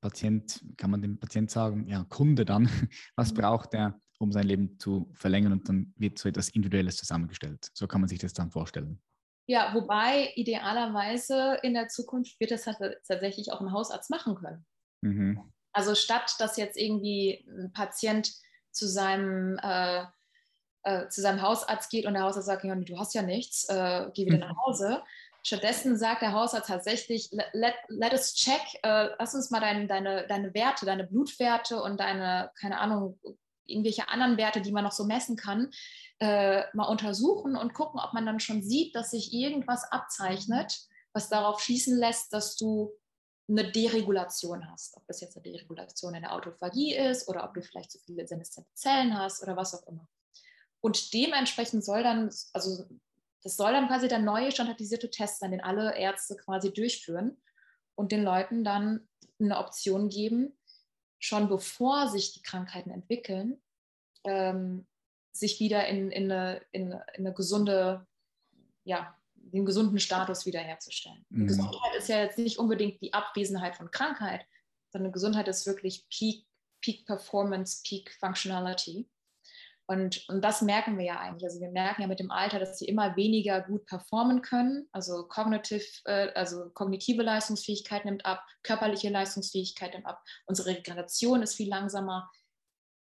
Patient, 0.00 0.62
kann 0.76 0.90
man 0.90 1.02
dem 1.02 1.18
Patient 1.18 1.50
sagen, 1.50 1.86
ja, 1.88 2.04
Kunde 2.08 2.44
dann, 2.44 2.68
was 3.16 3.32
mhm. 3.32 3.38
braucht 3.38 3.74
er, 3.74 4.00
um 4.18 4.30
sein 4.32 4.46
Leben 4.46 4.78
zu 4.78 5.10
verlängern 5.14 5.52
und 5.52 5.68
dann 5.68 5.94
wird 5.96 6.18
so 6.18 6.28
etwas 6.28 6.50
Individuelles 6.50 6.96
zusammengestellt. 6.96 7.70
So 7.74 7.86
kann 7.86 8.00
man 8.00 8.08
sich 8.08 8.18
das 8.18 8.34
dann 8.34 8.50
vorstellen. 8.50 9.00
Ja, 9.46 9.74
wobei 9.74 10.32
idealerweise 10.36 11.58
in 11.62 11.74
der 11.74 11.88
Zukunft 11.88 12.38
wird 12.38 12.52
das 12.52 12.64
tatsächlich 12.64 13.50
auch 13.50 13.60
ein 13.60 13.72
Hausarzt 13.72 14.10
machen 14.10 14.36
können. 14.36 14.64
Mhm. 15.00 15.40
Also 15.72 15.94
statt 15.94 16.34
dass 16.38 16.56
jetzt 16.56 16.76
irgendwie 16.76 17.44
ein 17.48 17.72
Patient 17.72 18.32
zu 18.70 18.86
seinem, 18.86 19.58
äh, 19.62 20.04
äh, 20.82 21.08
zu 21.08 21.20
seinem 21.20 21.42
Hausarzt 21.42 21.90
geht 21.90 22.06
und 22.06 22.14
der 22.14 22.22
Hausarzt 22.22 22.46
sagt, 22.46 22.64
ja, 22.64 22.74
du 22.74 22.98
hast 22.98 23.14
ja 23.14 23.22
nichts, 23.22 23.68
äh, 23.68 24.10
geh 24.14 24.26
wieder 24.26 24.38
nach 24.38 24.56
Hause, 24.64 25.02
Stattdessen 25.42 25.96
sagt 25.96 26.22
der 26.22 26.32
Hausarzt 26.32 26.68
tatsächlich, 26.68 27.30
let, 27.52 27.74
let 27.88 28.12
us 28.12 28.34
check, 28.34 28.60
äh, 28.82 29.08
lass 29.18 29.34
uns 29.34 29.50
mal 29.50 29.60
dein, 29.60 29.88
deine, 29.88 30.26
deine 30.26 30.52
Werte, 30.54 30.86
deine 30.86 31.04
Blutwerte 31.04 31.82
und 31.82 31.98
deine, 31.98 32.50
keine 32.58 32.78
Ahnung, 32.78 33.18
irgendwelche 33.66 34.08
anderen 34.08 34.36
Werte, 34.36 34.60
die 34.60 34.72
man 34.72 34.84
noch 34.84 34.92
so 34.92 35.04
messen 35.04 35.36
kann, 35.36 35.70
äh, 36.18 36.64
mal 36.74 36.86
untersuchen 36.86 37.56
und 37.56 37.72
gucken, 37.72 38.00
ob 38.00 38.12
man 38.12 38.26
dann 38.26 38.40
schon 38.40 38.62
sieht, 38.62 38.94
dass 38.94 39.12
sich 39.12 39.32
irgendwas 39.32 39.84
abzeichnet, 39.90 40.78
was 41.12 41.28
darauf 41.28 41.60
schließen 41.60 41.96
lässt, 41.96 42.32
dass 42.32 42.56
du 42.56 42.92
eine 43.48 43.70
Deregulation 43.70 44.70
hast. 44.70 44.96
Ob 44.96 45.06
das 45.06 45.20
jetzt 45.20 45.36
eine 45.36 45.42
Deregulation 45.42 46.14
in 46.14 46.22
der 46.22 46.34
Autophagie 46.34 46.94
ist 46.94 47.28
oder 47.28 47.44
ob 47.44 47.54
du 47.54 47.62
vielleicht 47.62 47.90
zu 47.90 47.98
viele 47.98 48.26
seneszente 48.26 48.70
Zellen 48.74 49.16
hast 49.18 49.42
oder 49.42 49.56
was 49.56 49.74
auch 49.74 49.86
immer. 49.88 50.06
Und 50.80 51.12
dementsprechend 51.12 51.84
soll 51.84 52.02
dann, 52.02 52.30
also 52.52 52.86
das 53.42 53.56
soll 53.56 53.72
dann 53.72 53.88
quasi 53.88 54.08
der 54.08 54.18
neue 54.18 54.52
standardisierte 54.52 55.10
Test 55.10 55.40
sein, 55.40 55.52
den 55.52 55.62
alle 55.62 55.96
Ärzte 55.96 56.36
quasi 56.36 56.72
durchführen 56.72 57.40
und 57.94 58.12
den 58.12 58.22
Leuten 58.22 58.64
dann 58.64 59.08
eine 59.40 59.58
Option 59.58 60.08
geben, 60.08 60.58
schon 61.18 61.48
bevor 61.48 62.08
sich 62.08 62.32
die 62.32 62.42
Krankheiten 62.42 62.90
entwickeln, 62.90 63.60
ähm, 64.24 64.86
sich 65.32 65.60
wieder 65.60 65.86
in, 65.86 66.10
in, 66.10 66.30
eine, 66.30 66.62
in, 66.72 66.92
in, 66.92 67.00
eine, 67.14 67.32
gesunde, 67.32 68.06
ja, 68.84 69.16
den 69.34 69.64
gesunden 69.64 69.98
Status 69.98 70.44
wiederherzustellen. 70.46 71.24
Mhm. 71.30 71.46
Gesundheit 71.46 71.94
ist 71.96 72.08
ja 72.08 72.22
jetzt 72.22 72.38
nicht 72.38 72.58
unbedingt 72.58 73.00
die 73.00 73.12
Abwesenheit 73.14 73.76
von 73.76 73.90
Krankheit, 73.90 74.44
sondern 74.90 75.12
Gesundheit 75.12 75.48
ist 75.48 75.66
wirklich 75.66 76.06
Peak, 76.08 76.46
Peak 76.82 77.06
Performance, 77.06 77.82
Peak 77.86 78.12
Functionality. 78.18 79.08
Und, 79.90 80.24
und 80.28 80.44
das 80.44 80.62
merken 80.62 80.98
wir 80.98 81.04
ja 81.04 81.18
eigentlich. 81.18 81.42
Also 81.42 81.60
wir 81.60 81.72
merken 81.72 82.02
ja 82.02 82.06
mit 82.06 82.20
dem 82.20 82.30
Alter, 82.30 82.60
dass 82.60 82.78
sie 82.78 82.84
immer 82.84 83.16
weniger 83.16 83.60
gut 83.60 83.86
performen 83.86 84.40
können. 84.40 84.86
Also, 84.92 85.24
kognitiv, 85.24 85.82
äh, 86.04 86.28
also 86.34 86.70
kognitive 86.74 87.24
Leistungsfähigkeit 87.24 88.04
nimmt 88.04 88.24
ab, 88.24 88.46
körperliche 88.62 89.10
Leistungsfähigkeit 89.10 89.94
nimmt 89.94 90.06
ab, 90.06 90.22
unsere 90.46 90.68
Regeneration 90.68 91.42
ist 91.42 91.56
viel 91.56 91.68
langsamer. 91.68 92.30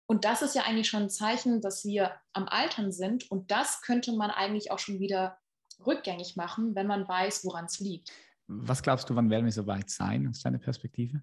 Und 0.05 0.25
das 0.25 0.41
ist 0.41 0.53
ja 0.53 0.63
eigentlich 0.63 0.89
schon 0.89 1.03
ein 1.03 1.09
Zeichen, 1.09 1.61
dass 1.61 1.85
wir 1.85 2.11
am 2.33 2.45
Altern 2.49 2.91
sind. 2.91 3.31
Und 3.31 3.51
das 3.51 3.81
könnte 3.81 4.11
man 4.11 4.29
eigentlich 4.29 4.69
auch 4.69 4.79
schon 4.79 4.99
wieder 4.99 5.37
rückgängig 5.85 6.35
machen, 6.35 6.75
wenn 6.75 6.87
man 6.87 7.07
weiß, 7.07 7.45
woran 7.45 7.65
es 7.65 7.79
liegt. 7.79 8.11
Was 8.47 8.83
glaubst 8.83 9.09
du, 9.09 9.15
wann 9.15 9.29
werden 9.29 9.45
wir 9.45 9.53
so 9.53 9.65
weit 9.65 9.89
sein 9.89 10.27
aus 10.27 10.41
deiner 10.41 10.59
Perspektive, 10.59 11.21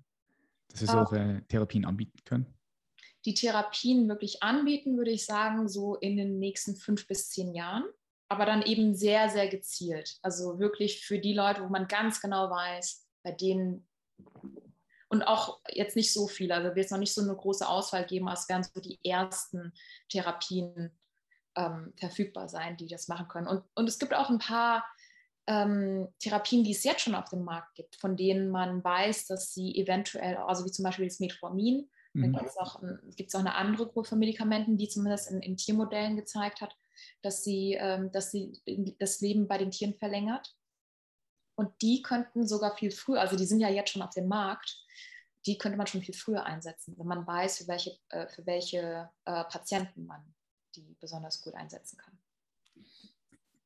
dass 0.70 0.80
wir 0.80 0.88
solche 0.88 1.44
Therapien 1.46 1.84
anbieten 1.84 2.20
können? 2.24 2.46
Die 3.24 3.34
Therapien 3.34 4.08
wirklich 4.08 4.42
anbieten, 4.42 4.96
würde 4.96 5.10
ich 5.10 5.24
sagen, 5.24 5.68
so 5.68 5.96
in 5.96 6.16
den 6.16 6.38
nächsten 6.38 6.76
fünf 6.76 7.06
bis 7.06 7.30
zehn 7.30 7.54
Jahren. 7.54 7.84
Aber 8.28 8.46
dann 8.46 8.62
eben 8.62 8.94
sehr, 8.94 9.28
sehr 9.28 9.48
gezielt. 9.48 10.18
Also 10.22 10.58
wirklich 10.58 11.04
für 11.04 11.18
die 11.18 11.34
Leute, 11.34 11.62
wo 11.62 11.68
man 11.68 11.86
ganz 11.86 12.20
genau 12.20 12.50
weiß, 12.50 13.06
bei 13.22 13.32
denen 13.32 13.86
und 15.12 15.22
auch 15.24 15.60
jetzt 15.68 15.94
nicht 15.94 16.10
so 16.10 16.26
viele, 16.26 16.54
also 16.54 16.74
wird 16.74 16.86
es 16.86 16.90
noch 16.90 16.98
nicht 16.98 17.12
so 17.12 17.20
eine 17.20 17.36
große 17.36 17.68
Auswahl 17.68 18.06
geben, 18.06 18.28
als 18.28 18.48
werden 18.48 18.64
so 18.64 18.80
die 18.80 18.98
ersten 19.04 19.74
Therapien 20.08 20.90
ähm, 21.54 21.92
verfügbar 21.98 22.48
sein, 22.48 22.78
die 22.78 22.88
das 22.88 23.08
machen 23.08 23.28
können. 23.28 23.46
Und, 23.46 23.62
und 23.74 23.86
es 23.86 23.98
gibt 23.98 24.14
auch 24.14 24.30
ein 24.30 24.38
paar 24.38 24.86
ähm, 25.46 26.08
Therapien, 26.18 26.64
die 26.64 26.70
es 26.70 26.82
jetzt 26.82 27.02
schon 27.02 27.14
auf 27.14 27.28
dem 27.28 27.44
Markt 27.44 27.74
gibt, 27.74 27.96
von 27.96 28.16
denen 28.16 28.48
man 28.48 28.82
weiß, 28.82 29.26
dass 29.26 29.52
sie 29.52 29.76
eventuell, 29.76 30.36
also 30.36 30.64
wie 30.64 30.70
zum 30.70 30.84
Beispiel 30.84 31.06
das 31.06 31.20
Metformin, 31.20 31.90
dann 32.14 32.30
mhm. 32.30 32.36
gibt 32.36 32.50
es 32.50 32.56
auch, 32.56 32.82
auch, 32.82 33.40
eine 33.40 33.54
andere 33.54 33.86
Gruppe 33.86 34.10
von 34.10 34.18
Medikamenten, 34.18 34.76
die 34.76 34.88
zumindest 34.88 35.30
in, 35.30 35.40
in 35.40 35.56
Tiermodellen 35.56 36.16
gezeigt 36.16 36.60
hat, 36.60 36.76
dass 37.22 37.42
sie, 37.42 37.74
ähm, 37.78 38.10
dass 38.12 38.30
sie 38.30 38.52
das 38.98 39.20
Leben 39.20 39.48
bei 39.48 39.58
den 39.58 39.70
Tieren 39.70 39.94
verlängert. 39.94 40.54
Und 41.54 41.70
die 41.80 42.02
könnten 42.02 42.46
sogar 42.46 42.76
viel 42.76 42.90
früher, 42.90 43.20
also 43.20 43.36
die 43.36 43.46
sind 43.46 43.60
ja 43.60 43.68
jetzt 43.68 43.90
schon 43.90 44.02
auf 44.02 44.14
dem 44.14 44.28
Markt, 44.28 44.84
die 45.46 45.58
könnte 45.58 45.76
man 45.76 45.86
schon 45.86 46.02
viel 46.02 46.14
früher 46.14 46.44
einsetzen, 46.44 46.94
wenn 46.98 47.06
man 47.06 47.26
weiß, 47.26 47.58
für 47.58 47.68
welche, 47.68 47.98
äh, 48.10 48.28
für 48.28 48.46
welche 48.46 49.10
äh, 49.24 49.44
Patienten 49.44 50.06
man 50.06 50.34
die 50.74 50.96
besonders 51.00 51.42
gut 51.42 51.54
einsetzen 51.54 51.98
kann. 51.98 52.18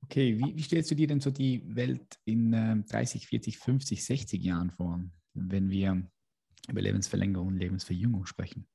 Okay, 0.02 0.38
wie, 0.38 0.56
wie, 0.56 0.62
stellst 0.62 0.90
du 0.90 0.94
dir 0.94 1.06
denn 1.06 1.20
so 1.20 1.30
die 1.30 1.62
Welt 1.74 2.18
in 2.24 2.52
äh, 2.52 2.76
30, 2.88 3.26
40, 3.26 3.58
50, 3.58 4.04
60 4.04 4.42
Jahren 4.42 4.70
vor, 4.70 5.00
wenn 5.34 5.70
wir 5.70 6.08
über 6.68 6.80
Lebensverlängerung 6.80 7.48
und 7.48 7.56
Lebensverjüngung 7.56 8.26
sprechen? 8.26 8.66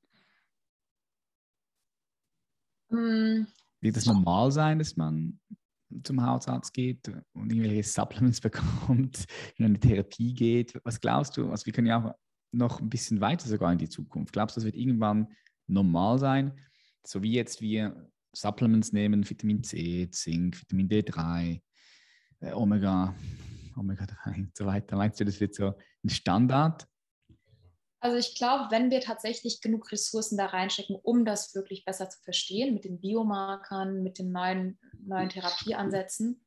Mm. 2.89 3.45
Wird 3.81 3.97
es 3.97 4.05
normal 4.05 4.51
sein, 4.51 4.79
dass 4.79 4.95
man 4.95 5.39
zum 6.03 6.23
Hausarzt 6.23 6.73
geht 6.73 7.07
und 7.33 7.51
irgendwelche 7.51 7.83
Supplements 7.83 8.41
bekommt, 8.41 9.25
in 9.57 9.65
eine 9.65 9.79
Therapie 9.79 10.33
geht? 10.33 10.79
Was 10.83 11.01
glaubst 11.01 11.37
du? 11.37 11.49
Also 11.49 11.65
wir 11.65 11.73
können 11.73 11.87
ja 11.87 12.03
auch 12.03 12.15
noch 12.51 12.79
ein 12.79 12.89
bisschen 12.89 13.21
weiter 13.21 13.47
sogar 13.47 13.71
in 13.71 13.77
die 13.77 13.89
Zukunft. 13.89 14.33
Glaubst 14.33 14.55
du, 14.55 14.59
das 14.59 14.65
wird 14.65 14.75
irgendwann 14.75 15.27
normal 15.67 16.19
sein? 16.19 16.59
So 17.05 17.23
wie 17.23 17.31
jetzt 17.31 17.61
wir 17.61 18.09
Supplements 18.33 18.93
nehmen, 18.93 19.29
Vitamin 19.29 19.63
C, 19.63 20.09
Zink, 20.11 20.61
Vitamin 20.61 20.89
D3, 20.89 21.61
äh, 22.41 22.51
Omega, 22.53 23.15
Omega 23.75 24.05
3 24.05 24.35
und 24.35 24.57
so 24.57 24.65
weiter. 24.65 24.97
Meinst 24.97 25.19
du, 25.19 25.25
das 25.25 25.39
wird 25.39 25.55
so 25.55 25.73
ein 26.03 26.09
Standard? 26.09 26.87
Also 28.01 28.17
ich 28.17 28.33
glaube, 28.33 28.71
wenn 28.71 28.89
wir 28.89 28.99
tatsächlich 28.99 29.61
genug 29.61 29.91
Ressourcen 29.91 30.35
da 30.35 30.47
reinstecken, 30.47 30.95
um 30.95 31.23
das 31.23 31.53
wirklich 31.53 31.85
besser 31.85 32.09
zu 32.09 32.19
verstehen, 32.23 32.73
mit 32.73 32.83
den 32.83 32.99
Biomarkern, 32.99 34.01
mit 34.01 34.17
den 34.17 34.31
neuen, 34.31 34.79
neuen 34.99 35.29
Therapieansätzen, 35.29 36.43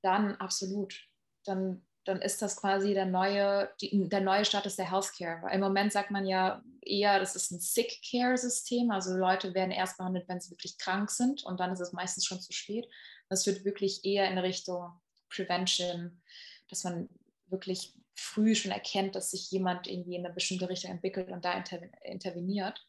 dann 0.00 0.36
absolut. 0.36 0.98
Dann, 1.44 1.84
dann 2.04 2.22
ist 2.22 2.40
das 2.40 2.56
quasi 2.56 2.94
der 2.94 3.04
neue, 3.04 3.70
die, 3.82 4.08
der 4.08 4.22
neue 4.22 4.46
Status 4.46 4.76
der 4.76 4.90
Healthcare. 4.90 5.42
Weil 5.42 5.56
im 5.56 5.60
Moment 5.60 5.92
sagt 5.92 6.10
man 6.10 6.24
ja 6.24 6.62
eher, 6.80 7.20
das 7.20 7.36
ist 7.36 7.50
ein 7.50 7.60
Sick-Care-System. 7.60 8.90
Also 8.90 9.14
Leute 9.14 9.52
werden 9.52 9.72
erst 9.72 9.98
behandelt, 9.98 10.26
wenn 10.26 10.40
sie 10.40 10.50
wirklich 10.50 10.78
krank 10.78 11.10
sind 11.10 11.44
und 11.44 11.60
dann 11.60 11.70
ist 11.70 11.80
es 11.80 11.92
meistens 11.92 12.24
schon 12.24 12.40
zu 12.40 12.54
spät. 12.54 12.88
Das 13.28 13.46
wird 13.46 13.66
wirklich 13.66 14.06
eher 14.06 14.30
in 14.30 14.38
Richtung 14.38 14.90
Prevention, 15.28 16.22
dass 16.70 16.84
man 16.84 17.10
wirklich 17.48 17.92
früh 18.18 18.56
schon 18.56 18.72
erkennt, 18.72 19.14
dass 19.14 19.30
sich 19.30 19.50
jemand 19.50 19.86
irgendwie 19.86 20.16
in 20.16 20.26
eine 20.26 20.34
bestimmte 20.34 20.68
Richtung 20.68 20.90
entwickelt 20.90 21.30
und 21.30 21.44
da 21.44 21.62
interveniert. 22.02 22.84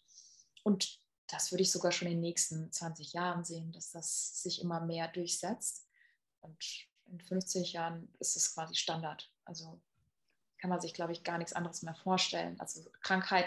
Und 0.63 0.99
das 1.27 1.51
würde 1.51 1.61
ich 1.61 1.71
sogar 1.71 1.91
schon 1.91 2.07
in 2.07 2.15
den 2.15 2.21
nächsten 2.21 2.71
20 2.71 3.13
Jahren 3.13 3.43
sehen, 3.43 3.71
dass 3.71 3.91
das 3.91 4.41
sich 4.41 4.59
immer 4.61 4.81
mehr 4.81 5.07
durchsetzt. 5.07 5.87
Und 6.41 6.57
in 7.05 7.21
50 7.21 7.73
Jahren 7.73 8.11
ist 8.19 8.35
es 8.35 8.55
quasi 8.55 8.73
Standard. 8.73 9.31
Also 9.45 9.79
kann 10.57 10.71
man 10.71 10.81
sich, 10.81 10.95
glaube 10.95 11.11
ich, 11.11 11.23
gar 11.23 11.37
nichts 11.37 11.53
anderes 11.53 11.83
mehr 11.83 11.95
vorstellen. 11.95 12.59
Also 12.59 12.89
Krankheit 13.01 13.45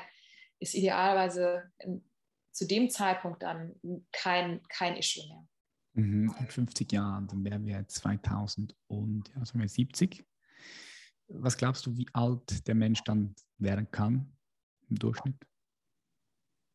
ist 0.61 0.75
idealerweise 0.75 1.73
in, 1.79 2.05
zu 2.53 2.65
dem 2.65 2.91
Zeitpunkt 2.91 3.43
dann 3.43 3.75
kein, 4.13 4.63
kein 4.69 4.97
Issue 4.97 5.27
mehr. 5.27 5.49
Mhm, 5.95 6.35
in 6.39 6.47
50 6.47 6.93
Jahren, 6.93 7.27
dann 7.27 7.45
wären 7.45 7.67
wir 7.67 7.87
2000 7.89 8.77
und 8.87 9.29
ja, 9.35 9.43
wir 9.53 9.69
70. 9.69 10.25
Was 11.35 11.57
glaubst 11.57 11.87
du, 11.87 11.97
wie 11.97 12.07
alt 12.13 12.67
der 12.67 12.75
Mensch 12.75 13.03
dann 13.05 13.35
werden 13.59 13.91
kann 13.91 14.37
im 14.89 14.99
Durchschnitt? 14.99 15.37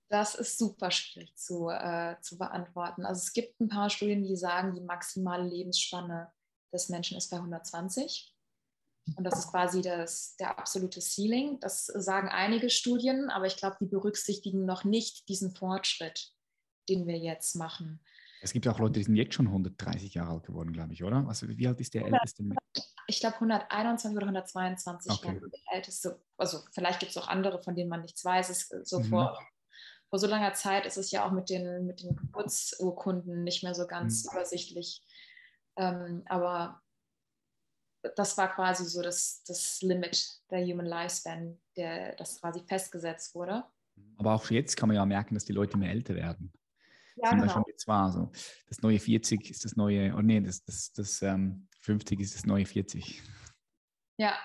Das 0.09 0.35
ist 0.35 0.57
super 0.57 0.89
schwierig 0.89 1.35
zu, 1.35 1.69
äh, 1.69 2.15
zu 2.21 2.37
beantworten. 2.37 3.05
Also 3.05 3.19
es 3.19 3.33
gibt 3.33 3.59
ein 3.59 3.67
paar 3.67 3.89
Studien, 3.89 4.23
die 4.23 4.37
sagen, 4.37 4.73
die 4.73 4.81
maximale 4.81 5.47
Lebensspanne 5.47 6.31
des 6.73 6.89
Menschen 6.89 7.17
ist 7.17 7.29
bei 7.29 7.37
120. 7.37 8.33
Und 9.15 9.23
das 9.23 9.39
ist 9.39 9.51
quasi 9.51 9.81
das, 9.81 10.35
der 10.37 10.57
absolute 10.57 11.01
Ceiling. 11.01 11.59
Das 11.59 11.85
sagen 11.85 12.29
einige 12.29 12.69
Studien, 12.69 13.29
aber 13.29 13.45
ich 13.45 13.57
glaube, 13.57 13.77
die 13.79 13.85
berücksichtigen 13.85 14.65
noch 14.65 14.83
nicht 14.83 15.29
diesen 15.29 15.55
Fortschritt, 15.55 16.33
den 16.89 17.07
wir 17.07 17.17
jetzt 17.17 17.55
machen. 17.55 18.01
Es 18.41 18.53
gibt 18.53 18.67
auch 18.67 18.79
Leute, 18.79 18.93
die 18.93 19.03
sind 19.03 19.15
jetzt 19.15 19.33
schon 19.33 19.47
130 19.47 20.13
Jahre 20.13 20.31
alt 20.31 20.43
geworden, 20.43 20.73
glaube 20.73 20.93
ich, 20.93 21.03
oder? 21.03 21.25
Also 21.27 21.47
wie 21.47 21.67
alt 21.67 21.79
ist 21.79 21.93
der 21.93 22.05
älteste 22.05 22.43
Mensch? 22.43 22.57
Ich 23.07 23.19
glaube 23.21 23.35
121 23.35 24.15
oder 24.15 24.27
122 24.27 25.11
okay. 25.11 25.39
der 25.39 25.75
älteste. 25.75 26.19
Also 26.37 26.59
vielleicht 26.71 26.99
gibt 26.99 27.11
es 27.11 27.17
auch 27.17 27.27
andere, 27.27 27.61
von 27.61 27.75
denen 27.75 27.89
man 27.89 28.01
nichts 28.01 28.23
weiß. 28.23 28.49
Es 28.49 28.69
so 28.89 28.99
mhm. 28.99 29.05
vor, 29.05 29.39
vor 30.09 30.19
so 30.19 30.27
langer 30.27 30.53
Zeit 30.53 30.85
ist 30.85 30.97
es 30.97 31.11
ja 31.11 31.25
auch 31.25 31.31
mit 31.31 31.49
den, 31.49 31.85
mit 31.85 32.03
den 32.03 32.15
Geburtsurkunden 32.15 33.43
nicht 33.43 33.63
mehr 33.63 33.75
so 33.75 33.87
ganz 33.87 34.25
mhm. 34.25 34.31
übersichtlich. 34.33 35.01
Ähm, 35.77 36.23
aber 36.25 36.81
das 38.15 38.37
war 38.37 38.53
quasi 38.53 38.85
so 38.85 39.01
das, 39.01 39.43
das 39.45 39.81
Limit 39.81 40.41
der 40.49 40.65
Human 40.65 40.85
Lifespan, 40.85 41.57
der, 41.75 42.15
das 42.15 42.39
quasi 42.39 42.61
festgesetzt 42.67 43.35
wurde. 43.35 43.63
Aber 44.17 44.33
auch 44.33 44.49
jetzt 44.49 44.75
kann 44.77 44.89
man 44.89 44.95
ja 44.95 45.05
merken, 45.05 45.35
dass 45.35 45.45
die 45.45 45.53
Leute 45.53 45.77
mehr 45.77 45.91
älter 45.91 46.15
werden. 46.15 46.51
Ja, 47.15 47.31
genau. 47.31 47.51
schon 47.51 47.63
jetzt 47.67 47.87
war 47.87 48.11
so. 48.11 48.31
Das 48.67 48.81
neue 48.81 48.99
40 48.99 49.49
ist 49.49 49.65
das 49.65 49.75
neue, 49.75 50.13
oh 50.15 50.21
nee, 50.21 50.39
das, 50.39 50.63
das, 50.63 50.91
das 50.93 51.21
ähm, 51.21 51.67
50 51.87 52.19
ist 52.19 52.35
das 52.35 52.45
neue 52.45 52.65
40. 52.65 53.23
Ja. 54.19 54.37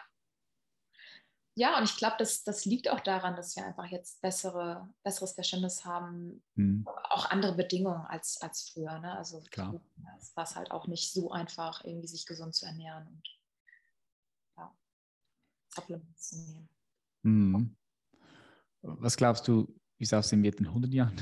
Ja, 1.54 1.76
und 1.76 1.84
ich 1.84 1.96
glaube, 1.96 2.14
das, 2.18 2.44
das 2.44 2.64
liegt 2.64 2.88
auch 2.88 3.00
daran, 3.00 3.34
dass 3.34 3.56
wir 3.56 3.66
einfach 3.66 3.86
jetzt 3.86 4.22
bessere, 4.22 4.88
besseres 5.02 5.32
Verständnis 5.32 5.84
haben, 5.84 6.42
hm. 6.54 6.86
auch 7.10 7.28
andere 7.30 7.54
Bedingungen 7.54 8.06
als, 8.06 8.40
als 8.40 8.70
früher. 8.70 8.98
Ne? 9.00 9.18
Also 9.18 9.42
Klar. 9.50 9.78
es 10.18 10.34
war 10.36 10.46
halt 10.54 10.70
auch 10.70 10.86
nicht 10.86 11.12
so 11.12 11.32
einfach, 11.32 11.84
irgendwie 11.84 12.06
sich 12.06 12.26
gesund 12.26 12.54
zu 12.54 12.64
ernähren 12.64 13.08
und 13.08 13.40
ja, 14.56 14.74
Supplements 15.74 16.28
zu 16.28 16.36
nehmen. 16.38 16.68
Hm. 17.24 17.76
Was 18.82 19.16
glaubst 19.16 19.46
du, 19.48 19.78
wie 19.98 20.04
es 20.04 20.14
aussehen 20.14 20.44
wird 20.44 20.60
in 20.60 20.68
100 20.68 20.94
Jahren? 20.94 21.20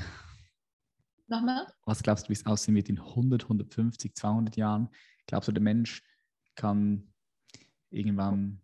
Nochmal? 1.27 1.67
Was 1.85 2.03
glaubst 2.03 2.25
du, 2.25 2.29
wie 2.29 2.33
es 2.33 2.45
aussehen 2.45 2.75
wird 2.75 2.89
in 2.89 2.99
100, 2.99 3.43
150, 3.43 4.15
200 4.15 4.55
Jahren? 4.55 4.87
Glaubst 5.25 5.47
du, 5.47 5.51
der 5.51 5.63
Mensch 5.63 6.03
kann 6.55 7.13
irgendwann 7.89 8.61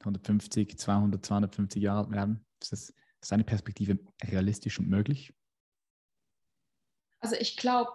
150, 0.00 0.78
200, 0.78 1.24
250 1.24 1.82
Jahre 1.82 2.00
alt 2.00 2.10
werden? 2.10 2.46
Ist 2.60 2.72
das 2.72 2.94
aus 3.20 3.28
deiner 3.28 3.44
Perspektive 3.44 3.98
realistisch 4.22 4.78
und 4.78 4.88
möglich? 4.88 5.32
Also 7.20 7.36
ich 7.36 7.56
glaube, 7.56 7.90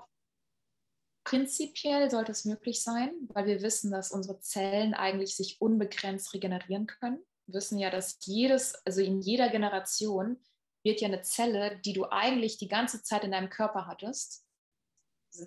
prinzipiell 1.25 2.09
sollte 2.09 2.31
es 2.31 2.45
möglich 2.45 2.81
sein, 2.81 3.11
weil 3.29 3.45
wir 3.45 3.61
wissen, 3.61 3.91
dass 3.91 4.11
unsere 4.11 4.39
Zellen 4.39 4.93
eigentlich 4.93 5.35
sich 5.35 5.59
unbegrenzt 5.59 6.33
regenerieren 6.33 6.87
können. 6.87 7.19
Wir 7.45 7.55
wissen 7.55 7.79
ja, 7.79 7.89
dass 7.89 8.17
jedes, 8.23 8.75
also 8.85 9.01
in 9.01 9.21
jeder 9.21 9.49
Generation 9.49 10.39
wird 10.83 11.01
ja 11.01 11.09
eine 11.09 11.21
Zelle, 11.23 11.79
die 11.83 11.91
du 11.91 12.05
eigentlich 12.09 12.57
die 12.57 12.69
ganze 12.69 13.03
Zeit 13.03 13.25
in 13.25 13.31
deinem 13.31 13.49
Körper 13.49 13.87
hattest, 13.87 14.45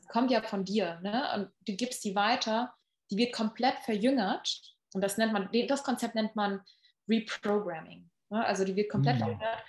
kommt 0.09 0.31
ja 0.31 0.43
von 0.43 0.65
dir, 0.65 1.01
ne? 1.01 1.35
Und 1.35 1.53
du 1.67 1.75
gibst 1.75 2.05
die 2.05 2.15
weiter, 2.15 2.75
die 3.11 3.17
wird 3.17 3.33
komplett 3.33 3.79
verjüngert. 3.81 4.61
Und 4.93 5.03
das 5.03 5.19
nennt 5.19 5.33
man, 5.33 5.49
das 5.69 5.83
Konzept 5.83 6.15
nennt 6.15 6.35
man 6.37 6.61
Reprogramming. 7.09 8.11
Ne? 8.31 8.45
Also 8.45 8.65
die 8.65 8.77
wird 8.77 8.91
komplett 8.91 9.17
mhm. 9.17 9.21
verjüngert 9.21 9.65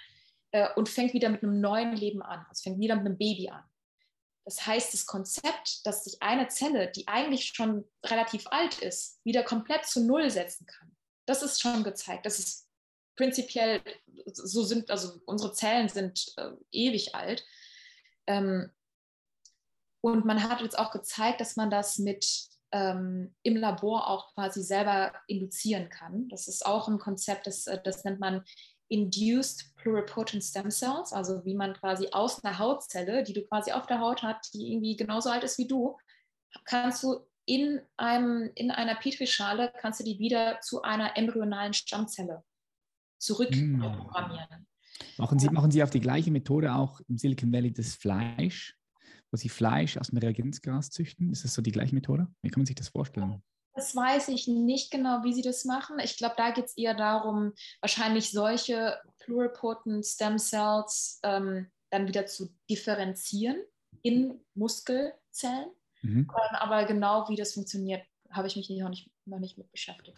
äh, 0.52 0.68
und 0.76 0.90
fängt 0.90 1.14
wieder 1.14 1.30
mit 1.30 1.44
einem 1.44 1.60
neuen 1.60 1.96
Leben 1.96 2.22
an. 2.22 2.46
Also 2.50 2.64
fängt 2.64 2.80
wieder 2.80 2.96
mit 2.96 3.06
einem 3.06 3.18
Baby 3.18 3.50
an. 3.50 3.64
Das 4.46 4.66
heißt, 4.66 4.94
das 4.94 5.06
Konzept, 5.06 5.86
dass 5.86 6.04
sich 6.04 6.22
eine 6.22 6.48
Zelle, 6.48 6.92
die 6.92 7.08
eigentlich 7.08 7.46
schon 7.46 7.86
relativ 8.04 8.48
alt 8.48 8.80
ist, 8.80 9.24
wieder 9.24 9.44
komplett 9.44 9.86
zu 9.86 10.04
Null 10.04 10.30
setzen 10.32 10.66
kann, 10.66 10.96
das 11.26 11.44
ist 11.44 11.62
schon 11.62 11.84
gezeigt. 11.84 12.26
Das 12.26 12.40
ist 12.40 12.68
prinzipiell, 13.16 13.82
so 14.26 14.64
sind, 14.64 14.90
also 14.90 15.20
unsere 15.26 15.54
Zellen 15.54 15.90
sind 15.90 16.34
äh, 16.38 16.52
ewig 16.72 17.14
alt. 17.14 17.46
Ähm, 18.26 18.72
und 20.02 20.26
man 20.26 20.42
hat 20.42 20.62
jetzt 20.62 20.78
auch 20.78 20.92
gezeigt, 20.92 21.40
dass 21.40 21.56
man 21.56 21.70
das 21.70 22.00
mit 22.00 22.26
ähm, 22.72 23.36
im 23.44 23.58
Labor 23.58 24.08
auch 24.08 24.34
quasi 24.34 24.64
selber 24.64 25.14
induzieren 25.28 25.90
kann. 25.90 26.28
Das 26.30 26.48
ist 26.48 26.66
auch 26.66 26.88
ein 26.88 27.00
Konzept, 27.00 27.48
das, 27.48 27.68
äh, 27.68 27.80
das 27.84 28.04
nennt 28.04 28.20
man 28.20 28.44
Induced 28.88 29.74
Pluripotent 29.78 30.44
Stem 30.44 30.70
Cells, 30.70 31.14
also 31.14 31.46
wie 31.46 31.56
man 31.56 31.74
quasi 31.74 32.10
aus 32.12 32.44
einer 32.44 32.60
Hautzelle, 32.60 33.24
die 33.24 33.34
du 33.34 33.44
quasi 33.44 33.72
auf 33.72 33.88
der 33.88 34.00
Haut 34.00 34.22
hast, 34.22 34.54
die 34.54 34.74
irgendwie 34.74 34.98
genauso 34.98 35.30
alt 35.30 35.44
ist 35.44 35.58
wie 35.58 35.68
du, 35.68 35.98
kannst 36.66 37.04
du 37.04 37.26
in, 37.46 37.82
einem, 37.98 38.52
in 38.56 38.70
einer 38.70 38.96
Petrischale, 38.96 39.72
kannst 39.80 40.02
du 40.02 40.04
die 40.04 40.20
wieder 40.20 40.60
zu 40.62 40.82
einer 40.82 41.18
embryonalen 41.18 41.74
Stammzelle 41.74 42.44
zurückprogrammieren. 43.18 44.62
Mm. 44.62 44.66
Machen 45.18 45.40
Sie, 45.40 45.50
machen 45.50 45.72
Sie 45.72 45.82
auf 45.82 45.90
die 45.90 46.00
gleiche 46.00 46.32
Methode 46.32 46.74
auch 46.74 47.00
im 47.08 47.18
Silicon 47.18 47.52
Valley 47.52 47.74
das 47.74 47.96
Fleisch? 47.96 48.78
Wo 49.32 49.38
sie 49.38 49.50
Fleisch 49.50 49.98
aus 49.98 50.10
dem 50.10 50.18
Reagenzgras 50.18 50.90
züchten? 50.90 51.32
Ist 51.32 51.44
das 51.44 51.54
so 51.54 51.62
die 51.62 51.72
gleiche 51.72 51.96
Methode? 51.96 52.28
Wie 52.42 52.50
kann 52.50 52.62
man 52.62 52.66
sich 52.66 52.76
das 52.76 52.90
vorstellen? 52.90 53.42
Das 53.74 53.96
weiß 53.96 54.28
ich 54.28 54.48
nicht 54.48 54.92
genau, 54.92 55.24
wie 55.24 55.34
sie 55.34 55.42
das 55.42 55.64
machen. 55.64 55.98
Ich 56.00 56.18
glaube, 56.18 56.36
da 56.38 56.52
geht 56.52 56.66
es 56.66 56.78
eher 56.78 56.94
darum, 56.94 57.54
wahrscheinlich 57.80 58.32
solche 58.32 59.00
pluripotent 59.20 60.06
Stem 60.06 60.38
Cells 60.38 61.20
ähm, 61.24 61.72
dann 61.90 62.08
wieder 62.08 62.26
zu 62.26 62.54
differenzieren 62.70 63.58
in 64.02 64.42
Muskelzellen. 64.56 65.72
Mhm. 66.02 66.28
Ähm, 66.30 66.56
aber 66.60 66.86
genau 66.86 67.30
wie 67.30 67.36
das 67.36 67.54
funktioniert, 67.54 68.06
habe 68.30 68.48
ich 68.48 68.58
mich 68.58 68.70
noch 68.70 68.90
nicht, 68.90 69.10
noch 69.26 69.40
nicht 69.40 69.58
mit 69.58 69.72
beschäftigt. 69.72 70.18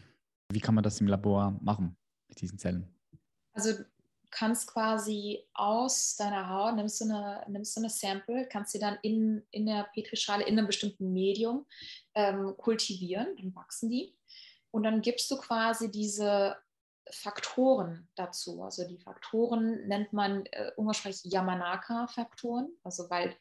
Wie 0.52 0.60
kann 0.60 0.76
man 0.76 0.84
das 0.84 1.00
im 1.00 1.08
Labor 1.08 1.58
machen 1.62 1.96
mit 2.28 2.42
diesen 2.42 2.58
Zellen? 2.58 2.88
Also 3.54 3.84
kannst 4.34 4.68
quasi 4.68 5.46
aus 5.54 6.16
deiner 6.16 6.50
Haut, 6.50 6.76
nimmst 6.76 7.00
du 7.02 7.06
eine, 7.06 7.46
nimmst 7.48 7.78
du 7.78 7.82
eine 7.82 7.90
Sample, 7.90 8.48
kannst 8.48 8.72
sie 8.72 8.80
dann 8.80 8.98
in, 9.04 9.46
in 9.52 9.68
der 9.68 9.84
Petrischale 9.94 10.44
in 10.44 10.58
einem 10.58 10.68
bestimmten 10.68 11.14
Medium 11.14 11.68
ähm, 12.16 12.56
kultivieren, 12.58 13.36
dann 13.38 13.56
wachsen 13.56 13.90
die. 13.90 14.18
Und 14.72 14.84
dann 14.84 15.02
gibst 15.02 15.30
du 15.30 15.38
quasi 15.38 15.92
diese 15.92 16.58
Faktoren 17.12 18.10
dazu. 18.16 18.64
Also 18.64 18.88
die 18.88 18.98
Faktoren 18.98 19.88
nennt 19.88 20.14
man 20.14 20.48
äh, 20.48 20.72
umgangssprachlich 20.78 21.32
Yamanaka-Faktoren, 21.32 22.70
also 22.84 23.10
weil 23.12 23.36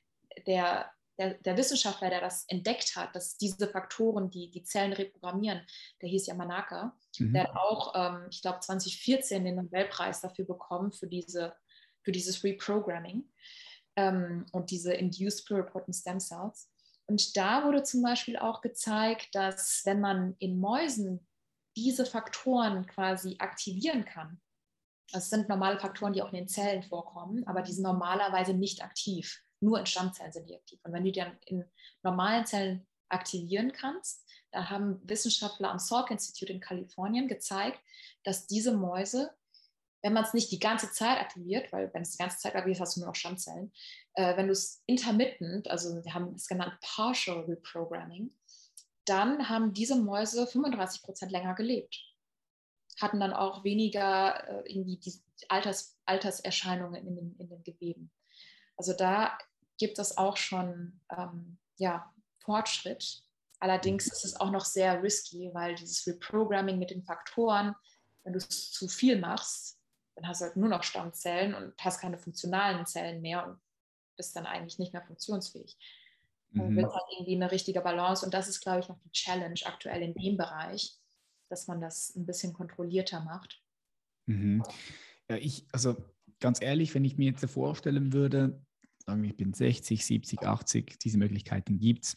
der 0.47 0.93
der, 1.23 1.35
der, 1.35 1.57
Wissenschaftler, 1.57 2.11
der 2.11 2.21
das 2.21 2.45
entdeckt 2.49 2.97
hat, 2.97 3.15
dass 3.15 3.37
diese 3.37 3.69
Faktoren, 3.69 4.31
die 4.31 4.51
die 4.51 4.65
Zellen 4.65 4.93
reprogrammieren, 4.93 5.63
der 6.01 6.09
hieß 6.09 6.27
Yamanaka, 6.27 6.97
mhm. 7.19 7.33
der 7.33 7.45
hat 7.45 7.57
auch, 7.57 7.93
ähm, 7.95 8.27
ich 8.31 8.43
glaube, 8.43 8.61
2014 8.61 9.45
den 9.45 9.57
Nobelpreis 9.57 10.21
dafür 10.21 10.45
bekommen, 10.45 10.93
für, 10.93 11.07
diese, 11.07 11.55
für 12.03 12.13
dieses 12.13 12.43
Reprogramming 12.43 13.25
ähm, 13.97 14.47
und 14.53 14.71
diese 14.71 14.95
Induced 14.95 15.47
Pluripotent 15.47 15.95
Stem 15.95 16.19
Cells. 16.19 16.69
Und 17.07 17.37
da 17.37 17.65
wurde 17.65 17.83
zum 17.83 18.03
Beispiel 18.03 18.37
auch 18.37 18.61
gezeigt, 18.61 19.35
dass 19.35 19.83
wenn 19.85 20.01
man 20.01 20.35
in 20.39 20.59
Mäusen 20.59 21.27
diese 21.77 22.07
Faktoren 22.07 22.87
quasi 22.87 23.37
aktivieren 23.39 24.05
kann, 24.05 24.41
das 25.13 25.29
sind 25.29 25.49
normale 25.49 25.79
Faktoren, 25.79 26.15
die 26.15 26.23
auch 26.23 26.33
in 26.33 26.39
den 26.39 26.49
Zellen 26.49 26.83
vorkommen, 26.83 27.47
aber 27.47 27.63
die 27.63 27.73
sind 27.73 27.83
normalerweise 27.83 28.55
nicht 28.55 28.83
aktiv 28.83 29.43
nur 29.63 29.79
in 29.79 29.87
Stammzellen 29.87 30.33
sind 30.33 30.49
die 30.49 30.57
aktiv. 30.57 30.81
Und 30.83 30.93
wenn 30.93 31.05
du 31.05 31.13
die 31.13 31.21
dann 31.21 31.39
in 31.47 31.65
normalen 32.03 32.45
Zellen 32.47 32.87
aktivieren 33.09 33.73
kannst, 33.73 34.27
da 34.51 34.69
haben 34.69 35.01
Wissenschaftler 35.05 35.71
am 35.71 35.79
Salk 35.79 36.11
Institute 36.11 36.53
in 36.53 36.61
Kalifornien 36.61 37.29
gezeigt, 37.29 37.81
dass 38.25 38.47
diese 38.47 38.77
Mäuse, 38.77 39.31
wenn 40.03 40.13
man 40.13 40.25
es 40.25 40.35
nicht 40.35 40.51
die 40.51 40.59
ganze 40.59 40.91
Zeit 40.91 41.19
aktiviert, 41.19 41.73
weil 41.73 41.93
wenn 41.95 42.03
es 42.03 42.13
die 42.13 42.19
ganze 42.19 42.39
Zeit 42.39 42.55
aktiviert, 42.55 42.81
hast 42.81 42.97
du 42.97 43.01
nur 43.01 43.09
noch 43.09 43.15
Stammzellen, 43.15 43.73
äh, 44.15 44.37
wenn 44.37 44.47
du 44.47 44.53
es 44.53 44.83
intermittent, 44.87 45.71
also 45.71 46.05
wir 46.05 46.15
haben 46.15 46.35
es 46.35 46.49
genannt 46.49 46.77
Partial 46.83 47.41
Reprogramming, 47.45 48.35
dann 49.05 49.49
haben 49.49 49.73
diese 49.73 49.97
Mäuse 49.97 50.47
35 50.47 51.03
Prozent 51.03 51.33
länger 51.33 51.55
gelebt. 51.55 52.05
hatten 53.01 53.21
dann 53.21 53.33
auch 53.33 53.65
weniger 53.65 54.47
äh, 54.49 54.71
irgendwie 54.71 54.99
die 54.99 55.15
Alters, 55.49 55.99
Alterserscheinungen 56.05 57.07
in 57.07 57.17
den, 57.17 57.37
in 57.39 57.49
den 57.49 57.63
Geweben. 57.65 58.13
Also 58.77 58.93
da 58.93 59.39
gibt 59.79 59.99
es 59.99 60.17
auch 60.17 60.37
schon 60.37 61.01
ähm, 61.17 61.59
ja, 61.77 62.13
Fortschritt. 62.39 63.23
Allerdings 63.61 64.07
ist 64.07 64.25
es 64.25 64.41
auch 64.41 64.51
noch 64.51 64.65
sehr 64.65 65.03
risky, 65.03 65.51
weil 65.53 65.75
dieses 65.77 66.07
Reprogramming 66.07 66.79
mit 66.79 66.91
den 66.91 67.05
Faktoren, 67.05 67.75
wenn 68.25 68.33
du 68.33 68.39
es 68.39 68.73
zu 68.73 68.89
viel 68.89 69.19
machst, 69.19 69.79
dann 70.17 70.27
hast 70.27 70.41
du 70.41 70.47
halt 70.47 70.57
nur 70.57 70.69
noch 70.69 70.83
Stammzellen 70.83 71.55
und 71.55 71.73
hast 71.81 72.01
keine 72.01 72.19
funktionalen 72.19 72.87
Zellen 72.87 73.23
mehr 73.23 73.47
und 73.47 73.61
bist 74.17 74.37
dann 74.37 74.47
eigentlich 74.47 74.79
nicht 74.79 74.93
mehr 74.93 75.03
funktionsfähig. 75.03 75.79
Mhm. 76.51 76.77
Wird 76.77 76.93
halt 76.93 77.05
irgendwie 77.13 77.37
eine 77.37 77.51
richtige 77.51 77.81
Balance 77.81 78.25
und 78.25 78.35
das 78.35 78.49
ist, 78.49 78.61
glaube 78.61 78.81
ich, 78.81 78.89
noch 78.89 78.99
die 78.99 79.13
Challenge 79.13 79.59
aktuell 79.65 80.03
in 80.03 80.15
dem 80.15 80.37
Bereich, 80.37 80.99
dass 81.49 81.67
man 81.67 81.81
das 81.81 82.15
ein 82.15 82.27
bisschen 82.27 82.53
kontrollierter 82.53 83.21
macht. 83.21 83.63
Mhm. 84.27 84.63
Ja, 85.29 85.37
ich, 85.37 85.67
also 85.73 85.97
ganz 86.41 86.61
ehrlich, 86.61 86.95
wenn 86.95 87.05
ich 87.05 87.17
mir 87.17 87.31
jetzt 87.31 87.45
vorstellen 87.47 88.13
würde, 88.13 88.61
sagen 89.05 89.25
ich 89.25 89.37
bin 89.37 89.53
60, 89.53 90.05
70, 90.05 90.43
80, 90.43 90.99
diese 90.99 91.19
Möglichkeiten 91.19 91.79
gibt 91.79 92.05
es. 92.05 92.17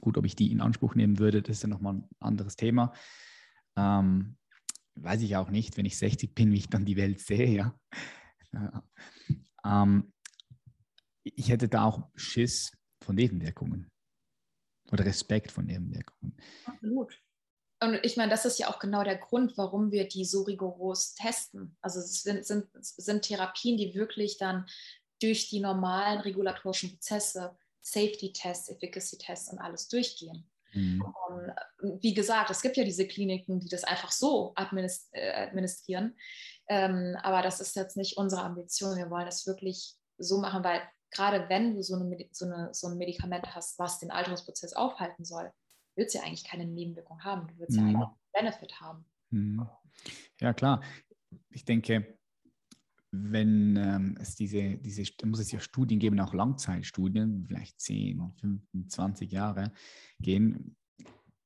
Gut, 0.00 0.16
ob 0.16 0.24
ich 0.24 0.36
die 0.36 0.52
in 0.52 0.60
Anspruch 0.60 0.94
nehmen 0.94 1.18
würde, 1.18 1.42
das 1.42 1.56
ist 1.56 1.62
ja 1.62 1.68
nochmal 1.68 1.94
ein 1.94 2.08
anderes 2.20 2.56
Thema. 2.56 2.92
Ähm, 3.76 4.36
weiß 4.94 5.22
ich 5.22 5.36
auch 5.36 5.50
nicht, 5.50 5.76
wenn 5.76 5.86
ich 5.86 5.98
60 5.98 6.34
bin, 6.34 6.52
wie 6.52 6.58
ich 6.58 6.68
dann 6.68 6.84
die 6.84 6.96
Welt 6.96 7.20
sehe. 7.20 7.74
Ja. 8.52 8.84
Ähm, 9.64 10.12
ich 11.22 11.50
hätte 11.50 11.68
da 11.68 11.84
auch 11.84 12.08
Schiss 12.16 12.72
von 13.02 13.16
Nebenwirkungen 13.16 13.90
oder 14.90 15.04
Respekt 15.04 15.50
von 15.50 15.66
Nebenwirkungen. 15.66 16.36
Absolut. 16.64 17.20
Und 17.80 18.00
ich 18.02 18.16
meine, 18.16 18.30
das 18.30 18.44
ist 18.44 18.58
ja 18.58 18.68
auch 18.68 18.80
genau 18.80 19.04
der 19.04 19.16
Grund, 19.16 19.56
warum 19.56 19.92
wir 19.92 20.08
die 20.08 20.24
so 20.24 20.42
rigoros 20.42 21.14
testen. 21.14 21.76
Also 21.80 22.00
es 22.00 22.22
sind, 22.22 22.44
sind, 22.44 22.66
sind 22.80 23.22
Therapien, 23.22 23.76
die 23.76 23.94
wirklich 23.94 24.36
dann 24.36 24.66
durch 25.20 25.48
die 25.48 25.60
normalen 25.60 26.20
regulatorischen 26.20 26.90
Prozesse, 26.90 27.56
Safety-Tests, 27.80 28.68
Efficacy-Tests 28.70 29.52
und 29.52 29.58
alles 29.58 29.88
durchgehen. 29.88 30.48
Mhm. 30.72 31.02
Und 31.28 32.02
wie 32.02 32.14
gesagt, 32.14 32.50
es 32.50 32.60
gibt 32.60 32.76
ja 32.76 32.84
diese 32.84 33.06
Kliniken, 33.06 33.60
die 33.60 33.68
das 33.68 33.84
einfach 33.84 34.12
so 34.12 34.54
äh, 34.56 34.60
administrieren. 34.60 36.16
Ähm, 36.68 37.16
aber 37.22 37.42
das 37.42 37.60
ist 37.60 37.76
jetzt 37.76 37.96
nicht 37.96 38.16
unsere 38.16 38.42
Ambition. 38.42 38.96
Wir 38.96 39.10
wollen 39.10 39.26
das 39.26 39.46
wirklich 39.46 39.94
so 40.18 40.38
machen, 40.38 40.62
weil 40.64 40.82
gerade 41.10 41.48
wenn 41.48 41.74
du 41.74 41.82
so, 41.82 41.96
eine, 41.96 42.28
so, 42.32 42.44
eine, 42.44 42.68
so 42.72 42.88
ein 42.88 42.98
Medikament 42.98 43.54
hast, 43.54 43.78
was 43.78 43.98
den 43.98 44.10
Alterungsprozess 44.10 44.74
aufhalten 44.74 45.24
soll, 45.24 45.50
willst 45.96 46.14
du 46.14 46.18
ja 46.18 46.24
eigentlich 46.24 46.44
keine 46.44 46.66
Nebenwirkung 46.66 47.24
haben. 47.24 47.48
Du 47.48 47.58
willst 47.58 47.76
mhm. 47.76 47.78
ja 47.78 47.84
eigentlich 47.84 48.08
einen 48.08 48.50
Benefit 48.50 48.80
haben. 48.80 49.04
Mhm. 49.30 49.68
Ja, 50.40 50.52
klar. 50.52 50.82
Ich 51.50 51.64
denke, 51.64 52.17
wenn 53.10 53.76
ähm, 53.76 54.18
es 54.20 54.34
diese, 54.36 54.76
diese, 54.76 55.04
muss 55.24 55.40
es 55.40 55.50
ja 55.50 55.60
Studien 55.60 55.98
geben, 55.98 56.20
auch 56.20 56.34
Langzeitstudien, 56.34 57.46
vielleicht 57.46 57.80
10, 57.80 58.34
15, 58.40 58.90
20 58.90 59.32
Jahre 59.32 59.72
gehen, 60.20 60.76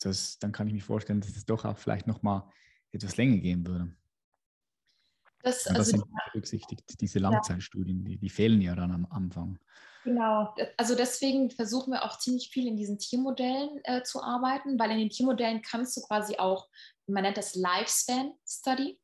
das, 0.01 0.39
dann 0.39 0.53
kann 0.53 0.67
ich 0.67 0.75
mir 0.75 0.83
vorstellen, 0.83 1.21
dass 1.21 1.37
es 1.37 1.45
doch 1.45 1.65
auch 1.65 1.79
vielleicht 1.79 2.07
nochmal 2.07 2.45
etwas 2.91 3.17
länger 3.17 3.39
gehen 3.39 3.67
würde. 3.67 3.95
Das, 5.43 5.67
also, 5.67 5.79
das 5.79 5.89
sind 5.89 6.05
berücksichtigt, 6.33 7.01
diese 7.01 7.19
Langzeitstudien, 7.19 8.05
die, 8.05 8.17
die 8.17 8.31
fehlen 8.31 8.61
ja 8.61 8.75
dann 8.75 8.93
am 8.93 9.07
Anfang. 9.07 9.59
Genau, 10.05 10.53
also 10.77 10.97
deswegen 10.97 11.51
versuchen 11.51 11.93
wir 11.93 12.05
auch 12.05 12.19
ziemlich 12.19 12.51
viel 12.51 12.67
in 12.67 12.77
diesen 12.77 12.99
Tiermodellen 12.99 13.81
äh, 13.85 14.03
zu 14.03 14.23
arbeiten, 14.23 14.79
weil 14.79 14.91
in 14.91 14.99
den 14.99 15.11
Tiermodellen 15.11 15.63
kannst 15.63 15.97
du 15.97 16.01
quasi 16.03 16.37
auch, 16.39 16.69
man 17.07 17.23
nennt 17.23 17.37
das 17.37 17.55
Lifespan 17.55 18.33
Study. 18.47 18.99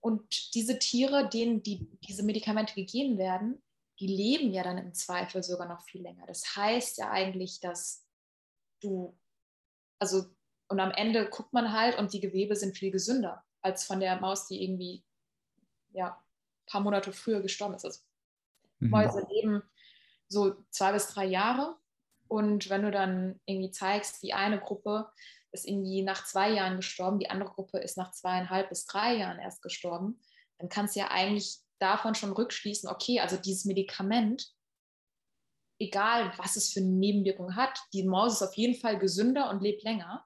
Und 0.00 0.54
diese 0.54 0.78
Tiere, 0.78 1.28
denen 1.28 1.62
die, 1.62 1.86
diese 2.08 2.22
Medikamente 2.22 2.74
gegeben 2.74 3.18
werden, 3.18 3.62
die 3.98 4.06
leben 4.06 4.52
ja 4.52 4.62
dann 4.62 4.78
im 4.78 4.94
Zweifel 4.94 5.42
sogar 5.42 5.68
noch 5.68 5.82
viel 5.82 6.00
länger. 6.02 6.26
Das 6.26 6.56
heißt 6.56 6.98
ja 6.98 7.10
eigentlich, 7.10 7.60
dass 7.60 8.06
du, 8.82 9.16
also, 9.98 10.24
und 10.68 10.80
am 10.80 10.90
Ende 10.92 11.28
guckt 11.28 11.52
man 11.52 11.72
halt 11.72 11.98
und 11.98 12.12
die 12.14 12.20
Gewebe 12.20 12.56
sind 12.56 12.78
viel 12.78 12.90
gesünder 12.90 13.44
als 13.60 13.84
von 13.84 14.00
der 14.00 14.18
Maus, 14.18 14.46
die 14.46 14.62
irgendwie, 14.62 15.04
ja, 15.92 16.12
ein 16.14 16.66
paar 16.66 16.80
Monate 16.80 17.12
früher 17.12 17.42
gestorben 17.42 17.74
ist. 17.74 17.84
Also, 17.84 18.00
mhm. 18.78 18.90
Mäuse 18.90 19.26
leben 19.28 19.62
so 20.28 20.56
zwei 20.70 20.92
bis 20.92 21.08
drei 21.08 21.26
Jahre. 21.26 21.76
Und 22.28 22.70
wenn 22.70 22.82
du 22.82 22.90
dann 22.90 23.40
irgendwie 23.44 23.72
zeigst, 23.72 24.22
die 24.22 24.32
eine 24.32 24.60
Gruppe 24.60 25.10
ist 25.52 25.66
irgendwie 25.66 26.02
nach 26.02 26.24
zwei 26.26 26.50
Jahren 26.50 26.76
gestorben, 26.76 27.18
die 27.18 27.30
andere 27.30 27.50
Gruppe 27.50 27.78
ist 27.78 27.96
nach 27.96 28.12
zweieinhalb 28.12 28.68
bis 28.68 28.86
drei 28.86 29.16
Jahren 29.16 29.38
erst 29.38 29.62
gestorben, 29.62 30.20
dann 30.58 30.68
kannst 30.68 30.94
du 30.94 31.00
ja 31.00 31.10
eigentlich 31.10 31.58
davon 31.78 32.14
schon 32.14 32.32
rückschließen, 32.32 32.88
okay, 32.88 33.20
also 33.20 33.36
dieses 33.36 33.64
Medikament, 33.64 34.52
egal 35.78 36.32
was 36.36 36.56
es 36.56 36.72
für 36.72 36.80
Nebenwirkungen 36.80 37.56
hat, 37.56 37.78
die 37.92 38.04
Maus 38.04 38.34
ist 38.34 38.42
auf 38.42 38.54
jeden 38.54 38.78
Fall 38.78 38.98
gesünder 38.98 39.50
und 39.50 39.62
lebt 39.62 39.82
länger. 39.82 40.24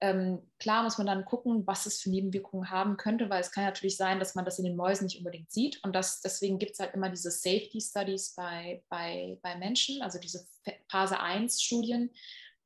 Ähm, 0.00 0.48
klar 0.60 0.84
muss 0.84 0.98
man 0.98 1.08
dann 1.08 1.24
gucken, 1.24 1.66
was 1.66 1.86
es 1.86 2.00
für 2.00 2.10
Nebenwirkungen 2.10 2.70
haben 2.70 2.96
könnte, 2.96 3.30
weil 3.30 3.40
es 3.40 3.50
kann 3.50 3.64
natürlich 3.64 3.96
sein, 3.96 4.20
dass 4.20 4.36
man 4.36 4.44
das 4.44 4.58
in 4.58 4.64
den 4.64 4.76
Mäusen 4.76 5.06
nicht 5.06 5.18
unbedingt 5.18 5.50
sieht. 5.50 5.82
Und 5.82 5.94
das, 5.94 6.20
deswegen 6.20 6.58
gibt 6.58 6.72
es 6.72 6.78
halt 6.78 6.94
immer 6.94 7.10
diese 7.10 7.32
Safety 7.32 7.80
Studies 7.80 8.34
bei, 8.36 8.82
bei, 8.88 9.38
bei 9.42 9.56
Menschen, 9.56 10.00
also 10.02 10.20
diese 10.20 10.46
Phase 10.88 11.20
1-Studien, 11.20 12.10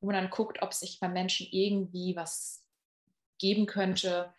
wo 0.03 0.07
man 0.07 0.15
dann 0.15 0.29
guckt, 0.29 0.61
ob 0.61 0.73
sich 0.73 0.99
beim 0.99 1.13
Menschen 1.13 1.47
irgendwie 1.49 2.13
was 2.17 2.67
geben 3.39 3.65
könnte, 3.65 4.33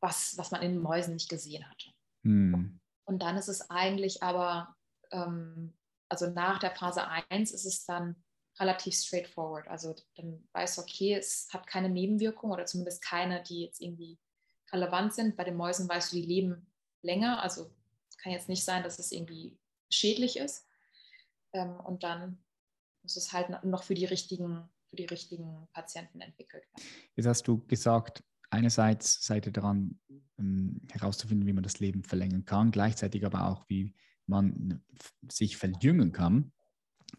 was, 0.00 0.36
was 0.36 0.50
man 0.50 0.62
in 0.62 0.72
den 0.72 0.82
Mäusen 0.82 1.14
nicht 1.14 1.28
gesehen 1.28 1.68
hatte. 1.70 1.90
Hm. 2.24 2.80
Und 3.04 3.22
dann 3.22 3.36
ist 3.36 3.46
es 3.46 3.70
eigentlich 3.70 4.24
aber, 4.24 4.76
ähm, 5.12 5.78
also 6.08 6.28
nach 6.28 6.58
der 6.58 6.72
Phase 6.72 7.06
1 7.06 7.52
ist 7.52 7.64
es 7.64 7.84
dann 7.84 8.16
relativ 8.58 8.94
straightforward. 8.96 9.68
Also 9.68 9.94
dann 10.16 10.48
weißt 10.54 10.78
du, 10.78 10.82
okay, 10.82 11.14
es 11.14 11.48
hat 11.52 11.68
keine 11.68 11.88
Nebenwirkung 11.88 12.50
oder 12.50 12.66
zumindest 12.66 13.00
keine, 13.00 13.44
die 13.44 13.62
jetzt 13.62 13.80
irgendwie 13.80 14.18
relevant 14.72 15.14
sind. 15.14 15.36
Bei 15.36 15.44
den 15.44 15.56
Mäusen 15.56 15.88
weißt 15.88 16.12
du, 16.12 16.16
die 16.16 16.26
leben 16.26 16.72
länger. 17.02 17.40
Also 17.42 17.70
es 18.08 18.18
kann 18.18 18.32
jetzt 18.32 18.48
nicht 18.48 18.64
sein, 18.64 18.82
dass 18.82 18.98
es 18.98 19.12
irgendwie 19.12 19.56
schädlich 19.88 20.36
ist. 20.36 20.66
Ähm, 21.52 21.78
und 21.78 22.02
dann 22.02 22.42
muss 23.02 23.16
es 23.16 23.32
halt 23.32 23.64
noch 23.64 23.82
für 23.82 23.94
die 23.94 24.04
richtigen, 24.04 24.68
für 24.90 24.96
die 24.96 25.06
richtigen 25.06 25.68
Patienten 25.72 26.20
entwickelt 26.20 26.64
werden. 26.64 26.88
Jetzt 27.14 27.26
hast 27.26 27.48
du 27.48 27.64
gesagt, 27.66 28.22
einerseits 28.50 29.24
seid 29.24 29.46
ihr 29.46 29.52
daran 29.52 29.98
ähm, 30.38 30.80
herauszufinden, 30.90 31.46
wie 31.46 31.52
man 31.52 31.62
das 31.62 31.78
Leben 31.78 32.02
verlängern 32.02 32.44
kann, 32.44 32.72
gleichzeitig 32.72 33.24
aber 33.24 33.46
auch, 33.46 33.64
wie 33.68 33.94
man 34.26 34.82
sich 35.28 35.56
verjüngen 35.56 36.12
kann. 36.12 36.52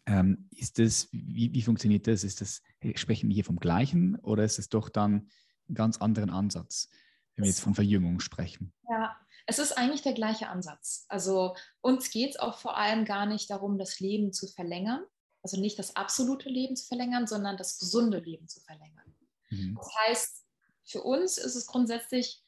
Ähm, 0.05 0.47
ist 0.51 0.79
das, 0.79 1.09
wie, 1.11 1.53
wie 1.53 1.61
funktioniert 1.61 2.07
das? 2.07 2.23
Ist 2.23 2.41
das, 2.41 2.61
sprechen 2.95 3.29
wir 3.29 3.33
hier 3.33 3.45
vom 3.45 3.57
Gleichen 3.57 4.15
oder 4.19 4.43
ist 4.43 4.59
es 4.59 4.69
doch 4.69 4.89
dann 4.89 5.29
einen 5.67 5.75
ganz 5.75 5.97
anderen 5.97 6.29
Ansatz, 6.29 6.89
wenn 7.35 7.43
wir 7.43 7.49
jetzt 7.49 7.61
von 7.61 7.75
Verjüngung 7.75 8.19
sprechen? 8.19 8.73
Ja, 8.89 9.17
es 9.45 9.59
ist 9.59 9.77
eigentlich 9.77 10.01
der 10.01 10.13
gleiche 10.13 10.47
Ansatz. 10.47 11.05
Also 11.09 11.55
uns 11.81 12.09
geht 12.09 12.31
es 12.31 12.39
auch 12.39 12.57
vor 12.59 12.77
allem 12.77 13.05
gar 13.05 13.25
nicht 13.25 13.49
darum, 13.49 13.77
das 13.77 13.99
Leben 13.99 14.31
zu 14.31 14.47
verlängern, 14.47 15.03
also 15.43 15.59
nicht 15.59 15.79
das 15.79 15.95
absolute 15.95 16.49
Leben 16.49 16.75
zu 16.75 16.85
verlängern, 16.85 17.27
sondern 17.27 17.57
das 17.57 17.79
gesunde 17.79 18.19
Leben 18.19 18.47
zu 18.47 18.59
verlängern. 18.59 19.15
Mhm. 19.49 19.75
Das 19.75 19.89
heißt, 20.07 20.45
für 20.83 21.03
uns 21.03 21.37
ist 21.37 21.55
es 21.55 21.67
grundsätzlich 21.67 22.43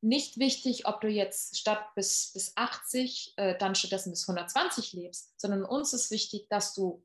nicht 0.00 0.38
wichtig, 0.38 0.86
ob 0.86 1.00
du 1.00 1.08
jetzt 1.08 1.58
statt 1.58 1.82
bis, 1.94 2.30
bis 2.32 2.56
80 2.56 3.34
äh, 3.36 3.58
dann 3.58 3.74
stattdessen 3.74 4.10
bis 4.10 4.28
120 4.28 4.92
lebst, 4.92 5.32
sondern 5.40 5.64
uns 5.64 5.92
ist 5.92 6.10
wichtig, 6.10 6.46
dass 6.48 6.74
du 6.74 7.04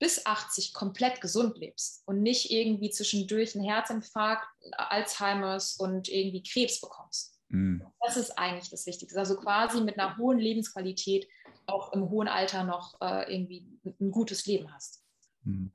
bis 0.00 0.26
80 0.26 0.74
komplett 0.74 1.20
gesund 1.20 1.56
lebst 1.56 2.02
und 2.06 2.20
nicht 2.20 2.50
irgendwie 2.50 2.90
zwischendurch 2.90 3.54
einen 3.54 3.64
Herzinfarkt, 3.64 4.46
Alzheimers 4.72 5.76
und 5.76 6.08
irgendwie 6.08 6.42
Krebs 6.42 6.80
bekommst. 6.80 7.38
Mhm. 7.48 7.86
Das 8.00 8.16
ist 8.16 8.36
eigentlich 8.36 8.70
das 8.70 8.86
Wichtigste. 8.86 9.18
Also 9.18 9.36
quasi 9.36 9.80
mit 9.80 9.98
einer 9.98 10.16
hohen 10.16 10.38
Lebensqualität 10.38 11.28
auch 11.66 11.92
im 11.92 12.08
hohen 12.08 12.28
Alter 12.28 12.64
noch 12.64 13.00
äh, 13.00 13.32
irgendwie 13.32 13.66
ein 13.84 14.10
gutes 14.10 14.46
Leben 14.46 14.72
hast. 14.72 15.02
Mhm. 15.42 15.72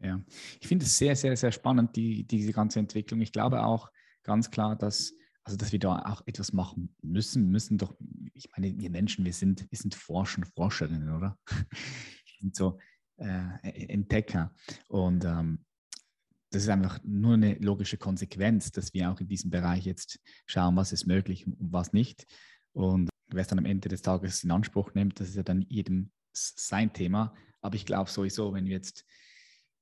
Ja, 0.00 0.20
ich 0.60 0.68
finde 0.68 0.84
es 0.84 0.96
sehr, 0.96 1.16
sehr, 1.16 1.36
sehr 1.36 1.50
spannend, 1.50 1.96
die, 1.96 2.24
diese 2.24 2.52
ganze 2.52 2.78
Entwicklung. 2.78 3.20
Ich 3.20 3.32
glaube 3.32 3.64
auch 3.64 3.90
ganz 4.22 4.50
klar, 4.50 4.76
dass 4.76 5.12
also 5.48 5.56
dass 5.56 5.72
wir 5.72 5.78
da 5.78 6.02
auch 6.02 6.20
etwas 6.26 6.52
machen 6.52 6.94
müssen, 7.00 7.48
müssen 7.48 7.78
doch, 7.78 7.96
ich 8.34 8.50
meine, 8.54 8.78
wir 8.78 8.90
Menschen, 8.90 9.24
wir 9.24 9.32
sind, 9.32 9.66
wir 9.70 9.78
sind 9.78 9.94
Forscher 9.94 10.42
Forscherinnen, 10.54 11.10
oder? 11.16 11.38
Wir 12.38 12.42
sind 12.42 12.54
so 12.54 12.78
äh, 13.16 13.88
Entdecker. 13.88 14.54
Und 14.88 15.24
ähm, 15.24 15.64
das 16.50 16.64
ist 16.64 16.68
einfach 16.68 17.00
nur 17.02 17.34
eine 17.34 17.54
logische 17.54 17.96
Konsequenz, 17.96 18.70
dass 18.70 18.92
wir 18.92 19.10
auch 19.10 19.20
in 19.20 19.26
diesem 19.26 19.50
Bereich 19.50 19.86
jetzt 19.86 20.20
schauen, 20.46 20.76
was 20.76 20.92
ist 20.92 21.06
möglich 21.06 21.46
und 21.46 21.72
was 21.72 21.94
nicht. 21.94 22.26
Und 22.72 23.08
wer 23.28 23.42
es 23.42 23.48
dann 23.48 23.58
am 23.58 23.66
Ende 23.66 23.88
des 23.88 24.02
Tages 24.02 24.44
in 24.44 24.50
Anspruch 24.50 24.94
nimmt, 24.94 25.20
das 25.20 25.28
ist 25.28 25.36
ja 25.36 25.42
dann 25.42 25.62
jedem 25.68 26.10
sein 26.32 26.92
Thema. 26.92 27.34
Aber 27.60 27.74
ich 27.74 27.86
glaube 27.86 28.10
sowieso, 28.10 28.52
wenn 28.54 28.66
wir 28.66 28.72
jetzt 28.72 29.04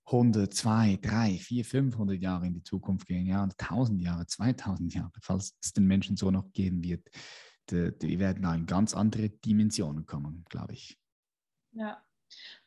100, 0.07 0.53
2, 0.53 0.99
3, 1.03 1.38
4, 1.38 1.64
500 1.64 2.20
Jahre 2.20 2.47
in 2.47 2.55
die 2.55 2.62
Zukunft 2.62 3.07
gehen, 3.07 3.26
ja, 3.26 3.42
1000 3.42 4.01
Jahre, 4.01 4.26
2000 4.26 4.94
Jahre, 4.94 5.12
falls 5.20 5.57
es 5.62 5.72
den 5.72 5.86
Menschen 5.86 6.16
so 6.16 6.30
noch 6.30 6.53
geben 6.53 6.82
wird, 6.84 7.09
die, 7.70 7.90
die 7.99 8.18
werden 8.18 8.42
da 8.42 8.55
in 8.55 8.66
ganz 8.66 8.94
andere 8.94 9.30
Dimensionen 9.30 10.07
kommen, 10.07 10.44
glaube 10.49 10.74
ich. 10.74 10.99
Ja, 11.72 12.03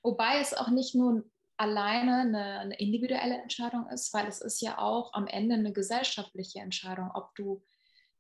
wobei 0.04 0.42
es 0.42 0.54
auch 0.54 0.70
nicht 0.70 0.96
nur 0.96 1.24
alleine 1.56 2.22
eine, 2.22 2.60
eine, 2.60 2.76
individuelle 2.76 3.42
Entscheidung 3.42 3.88
ist, 3.90 4.14
weil 4.14 4.28
es 4.28 4.42
ist 4.42 4.62
ja 4.62 4.78
auch 4.78 5.14
am 5.14 5.28
Ende 5.28 5.56
eine 5.56 5.74
gesellschaftliche 5.74 6.60
Entscheidung, 6.60 7.12
ob 7.14 7.34
du 7.36 7.64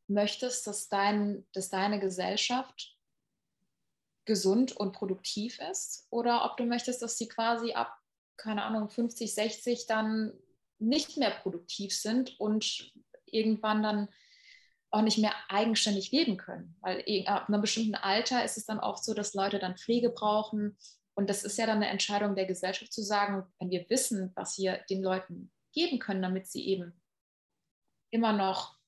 möchtest, 0.10 0.68
dass, 0.68 0.90
dein, 0.90 1.46
dass 1.54 1.70
deine 1.70 2.00
Gesellschaft 2.00 2.98
gesund 4.26 4.76
und 4.76 4.94
produktiv 4.94 5.60
ist 5.72 6.08
oder 6.10 6.46
ob 6.46 6.58
du 6.58 6.66
möchtest, 6.66 7.02
dass 7.02 7.18
sie 7.18 7.28
quasi 7.28 7.74
ab 7.74 8.00
keine 8.40 8.64
Ahnung, 8.64 8.90
50, 8.90 9.34
60 9.34 9.86
dann 9.86 10.34
nicht 10.80 11.18
mehr 11.18 11.32
produktiv 11.32 11.96
sind 11.96 12.40
und 12.40 12.92
irgendwann 13.26 13.84
dann 13.84 14.08
auch 14.92 15.02
nicht 15.02 15.20
mehr 15.20 15.34
eigenständig 15.50 16.12
leben 16.12 16.38
können. 16.38 16.76
Weil 16.82 17.04
ab 17.28 17.48
einem 17.48 17.62
bestimmten 17.62 17.96
Alter 17.96 18.44
ist 18.44 18.58
es 18.58 18.66
dann 18.66 18.80
auch 18.80 18.98
so, 18.98 19.14
dass 19.14 19.36
Leute 19.36 19.60
dann 19.60 19.78
Pflege 19.78 20.10
brauchen. 20.10 20.78
Und 21.14 21.30
das 21.30 21.44
ist 21.44 21.58
ja 21.58 21.68
dann 21.68 21.78
eine 21.78 21.90
Entscheidung 21.90 22.36
der 22.36 22.46
Gesellschaft 22.46 22.92
zu 22.92 23.04
sagen, 23.04 23.46
wenn 23.60 23.70
wir 23.70 23.88
wissen, 23.90 24.32
was 24.36 24.58
wir 24.58 24.80
den 24.90 25.04
Leuten 25.04 25.52
geben 25.74 26.00
können, 26.00 26.24
damit 26.24 26.48
sie 26.48 26.66
eben 26.66 27.00
immer 28.10 28.34
noch 28.34 28.79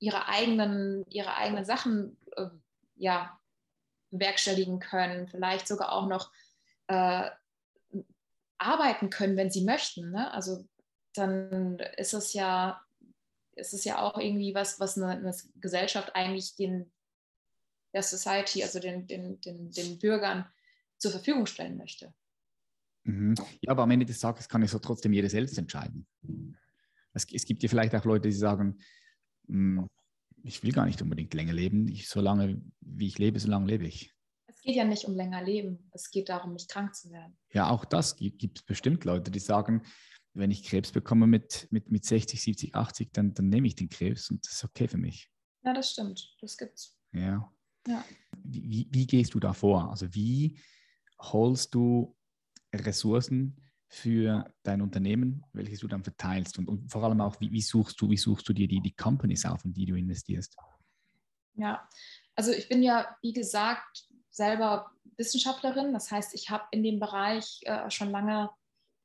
ihre 0.00 0.26
eigenen, 0.26 1.04
ihre 1.08 1.36
eigenen 1.36 1.64
Sachen 1.64 2.16
äh, 2.36 2.46
ja, 2.96 3.38
bewerkstelligen 4.10 4.80
können, 4.80 5.28
vielleicht 5.28 5.68
sogar 5.68 5.92
auch 5.92 6.08
noch 6.08 6.32
äh, 6.88 7.30
arbeiten 8.58 9.10
können, 9.10 9.36
wenn 9.36 9.50
sie 9.50 9.64
möchten. 9.64 10.10
Ne? 10.10 10.32
Also 10.32 10.64
dann 11.14 11.78
ist 11.96 12.14
es 12.14 12.32
ja, 12.32 12.82
ist 13.54 13.72
es 13.72 13.84
ja 13.84 14.00
auch 14.00 14.18
irgendwie 14.18 14.54
was, 14.54 14.80
was 14.80 14.96
eine, 14.96 15.10
eine 15.10 15.34
Gesellschaft 15.60 16.14
eigentlich 16.14 16.56
den, 16.56 16.90
der 17.92 18.02
Society, 18.02 18.62
also 18.62 18.80
den, 18.80 19.06
den, 19.06 19.40
den, 19.40 19.70
den 19.70 19.98
Bürgern 19.98 20.46
zur 20.98 21.10
Verfügung 21.10 21.46
stellen 21.46 21.76
möchte. 21.76 22.12
Mhm. 23.04 23.34
Ja, 23.60 23.72
aber 23.72 23.82
am 23.82 23.90
Ende 23.90 24.06
des 24.06 24.20
Tages 24.20 24.48
kann 24.48 24.62
es 24.62 24.70
so 24.70 24.78
trotzdem 24.78 25.12
jeder 25.12 25.28
selbst 25.28 25.58
entscheiden. 25.58 26.06
Es, 27.12 27.26
es 27.32 27.44
gibt 27.44 27.62
ja 27.62 27.68
vielleicht 27.68 27.94
auch 27.94 28.04
Leute, 28.04 28.28
die 28.28 28.34
sagen, 28.34 28.78
ich 30.42 30.62
will 30.62 30.72
gar 30.72 30.86
nicht 30.86 31.02
unbedingt 31.02 31.34
länger 31.34 31.52
leben. 31.52 31.88
Ich, 31.88 32.08
solange 32.08 32.62
wie 32.80 33.06
ich 33.06 33.18
lebe, 33.18 33.38
solange 33.38 33.66
lebe 33.66 33.86
ich. 33.86 34.14
Es 34.46 34.62
geht 34.62 34.76
ja 34.76 34.84
nicht 34.84 35.04
um 35.04 35.14
länger 35.14 35.42
Leben. 35.42 35.90
Es 35.92 36.10
geht 36.10 36.28
darum, 36.28 36.52
nicht 36.52 36.68
krank 36.70 36.94
zu 36.94 37.10
werden. 37.10 37.36
Ja, 37.52 37.70
auch 37.70 37.84
das 37.84 38.16
gibt 38.16 38.58
es 38.58 38.62
bestimmt 38.64 39.04
Leute, 39.04 39.30
die 39.30 39.38
sagen, 39.38 39.82
wenn 40.34 40.50
ich 40.50 40.64
Krebs 40.64 40.92
bekomme 40.92 41.26
mit, 41.26 41.66
mit, 41.70 41.90
mit 41.90 42.04
60, 42.04 42.40
70, 42.40 42.74
80, 42.74 43.12
dann, 43.12 43.34
dann 43.34 43.48
nehme 43.48 43.66
ich 43.66 43.74
den 43.74 43.88
Krebs 43.88 44.30
und 44.30 44.44
das 44.46 44.54
ist 44.54 44.64
okay 44.64 44.86
für 44.86 44.98
mich. 44.98 45.30
Ja, 45.62 45.72
das 45.72 45.90
stimmt. 45.90 46.36
Das 46.40 46.56
gibt's. 46.56 46.96
Ja. 47.12 47.52
ja. 47.86 48.04
Wie, 48.44 48.88
wie 48.90 49.06
gehst 49.06 49.34
du 49.34 49.40
da 49.40 49.52
vor? 49.52 49.90
Also 49.90 50.14
wie 50.14 50.58
holst 51.18 51.74
du 51.74 52.16
Ressourcen 52.72 53.60
für 53.92 54.54
dein 54.62 54.82
Unternehmen, 54.82 55.44
welches 55.52 55.80
du 55.80 55.88
dann 55.88 56.04
verteilst? 56.04 56.58
Und, 56.58 56.68
und 56.68 56.90
vor 56.90 57.02
allem 57.02 57.20
auch, 57.20 57.40
wie, 57.40 57.50
wie, 57.50 57.60
suchst 57.60 58.00
du, 58.00 58.08
wie 58.08 58.16
suchst 58.16 58.48
du 58.48 58.52
dir 58.52 58.68
die, 58.68 58.80
die 58.80 58.94
Companies 58.94 59.44
auf, 59.44 59.64
in 59.64 59.74
die 59.74 59.84
du 59.84 59.96
investierst? 59.96 60.56
Ja, 61.54 61.88
also 62.36 62.52
ich 62.52 62.68
bin 62.68 62.84
ja, 62.84 63.16
wie 63.20 63.32
gesagt, 63.32 64.06
selber 64.30 64.92
Wissenschaftlerin. 65.16 65.92
Das 65.92 66.10
heißt, 66.10 66.34
ich 66.34 66.50
habe 66.50 66.64
in 66.70 66.84
dem 66.84 67.00
Bereich 67.00 67.60
äh, 67.64 67.90
schon 67.90 68.10
lange 68.10 68.48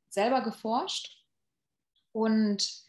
selber 0.07 0.43
geforscht 0.43 1.25
und 2.11 2.86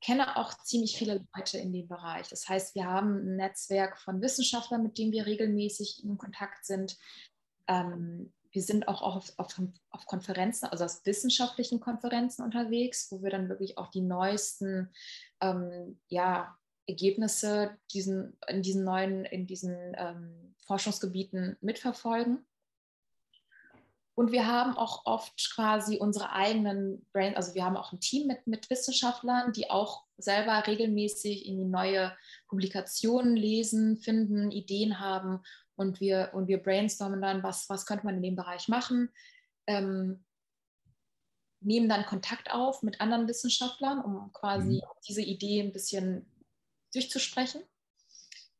kenne 0.00 0.38
auch 0.38 0.54
ziemlich 0.64 0.96
viele 0.96 1.26
Leute 1.36 1.58
in 1.58 1.72
dem 1.72 1.86
Bereich. 1.86 2.28
Das 2.28 2.48
heißt, 2.48 2.74
wir 2.74 2.86
haben 2.86 3.14
ein 3.14 3.36
Netzwerk 3.36 3.98
von 3.98 4.22
Wissenschaftlern, 4.22 4.82
mit 4.82 4.96
denen 4.96 5.12
wir 5.12 5.26
regelmäßig 5.26 6.02
in 6.02 6.16
Kontakt 6.16 6.64
sind. 6.64 6.96
Ähm, 7.68 8.32
wir 8.56 8.62
sind 8.62 8.88
auch 8.88 9.02
auf, 9.02 9.34
auf, 9.36 9.60
auf, 9.90 10.06
Konferenzen, 10.06 10.64
also 10.64 10.86
auf 10.86 11.04
wissenschaftlichen 11.04 11.78
Konferenzen 11.78 12.42
unterwegs, 12.42 13.12
wo 13.12 13.22
wir 13.22 13.28
dann 13.28 13.50
wirklich 13.50 13.76
auch 13.76 13.88
die 13.88 14.00
neuesten 14.00 14.94
ähm, 15.42 16.00
ja, 16.08 16.56
Ergebnisse 16.86 17.76
diesen, 17.92 18.38
in 18.48 18.62
diesen 18.62 18.82
neuen, 18.82 19.26
in 19.26 19.46
diesen 19.46 19.76
ähm, 19.98 20.54
Forschungsgebieten 20.64 21.58
mitverfolgen. 21.60 22.46
Und 24.16 24.32
wir 24.32 24.46
haben 24.46 24.78
auch 24.78 25.04
oft 25.04 25.52
quasi 25.54 25.98
unsere 25.98 26.32
eigenen 26.32 27.06
Brain, 27.12 27.36
also 27.36 27.54
wir 27.54 27.66
haben 27.66 27.76
auch 27.76 27.92
ein 27.92 28.00
Team 28.00 28.26
mit, 28.26 28.46
mit 28.46 28.70
Wissenschaftlern, 28.70 29.52
die 29.52 29.68
auch 29.68 30.04
selber 30.16 30.66
regelmäßig 30.66 31.44
in 31.46 31.58
die 31.58 31.66
neue 31.66 32.16
Publikationen 32.48 33.36
lesen, 33.36 33.98
finden, 33.98 34.50
Ideen 34.50 35.00
haben 35.00 35.42
und 35.74 36.00
wir, 36.00 36.30
und 36.32 36.48
wir 36.48 36.62
brainstormen 36.62 37.20
dann, 37.20 37.42
was, 37.42 37.68
was 37.68 37.84
könnte 37.84 38.06
man 38.06 38.16
in 38.16 38.22
dem 38.22 38.36
Bereich 38.36 38.68
machen. 38.68 39.10
Ähm, 39.66 40.24
nehmen 41.60 41.90
dann 41.90 42.06
Kontakt 42.06 42.50
auf 42.50 42.82
mit 42.82 43.02
anderen 43.02 43.28
Wissenschaftlern, 43.28 44.00
um 44.00 44.32
quasi 44.32 44.76
mhm. 44.76 44.82
diese 45.06 45.22
Idee 45.22 45.60
ein 45.60 45.74
bisschen 45.74 46.26
durchzusprechen. 46.94 47.62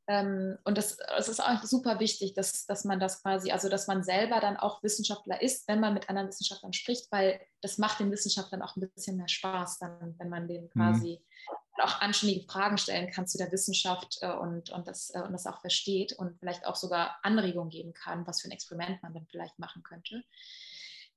Ähm, 0.09 0.57
und 0.65 0.79
das, 0.79 0.99
das 0.99 1.29
ist 1.29 1.41
auch 1.41 1.63
super 1.65 1.99
wichtig, 1.99 2.35
dass, 2.35 2.65
dass 2.67 2.85
man 2.85 3.01
das 3.01 3.23
quasi, 3.23 3.51
also 3.51 3.69
dass 3.69 3.89
man 3.89 4.05
selber 4.05 4.39
dann 4.39 4.57
auch 4.57 4.83
Wissenschaftler 4.83 5.43
ist, 5.43 5.67
wenn 5.67 5.81
man 5.81 5.95
mit 5.95 6.09
anderen 6.09 6.29
Wissenschaftlern 6.29 6.73
spricht, 6.73 7.11
weil 7.11 7.41
das 7.61 7.79
macht 7.79 7.99
den 7.99 8.13
Wissenschaftlern 8.13 8.63
auch 8.63 8.77
ein 8.77 8.89
bisschen 8.89 9.17
mehr 9.17 9.29
Spaß, 9.29 9.79
dann, 9.81 10.15
wenn 10.19 10.29
man 10.29 10.47
denen 10.47 10.67
mhm. 10.67 10.81
quasi 10.81 11.21
mhm. 11.21 11.83
auch 11.83 12.01
anständige 12.01 12.47
Fragen 12.47 12.79
stellen 12.79 13.11
kann 13.11 13.27
zu 13.27 13.37
der 13.37 13.51
Wissenschaft 13.51 14.19
äh, 14.21 14.33
und, 14.33 14.71
und, 14.71 14.87
das, 14.87 15.11
äh, 15.11 15.23
und 15.23 15.33
das 15.33 15.47
auch 15.47 15.61
versteht 15.61 16.13
und 16.13 16.39
vielleicht 16.39 16.67
auch 16.67 16.77
sogar 16.77 17.19
Anregungen 17.23 17.71
geben 17.71 17.93
kann, 17.93 18.27
was 18.29 18.43
für 18.43 18.49
ein 18.49 18.53
Experiment 18.53 19.03
man 19.03 19.13
dann 19.13 19.27
vielleicht 19.27 19.59
machen 19.59 19.83
könnte. 19.83 20.23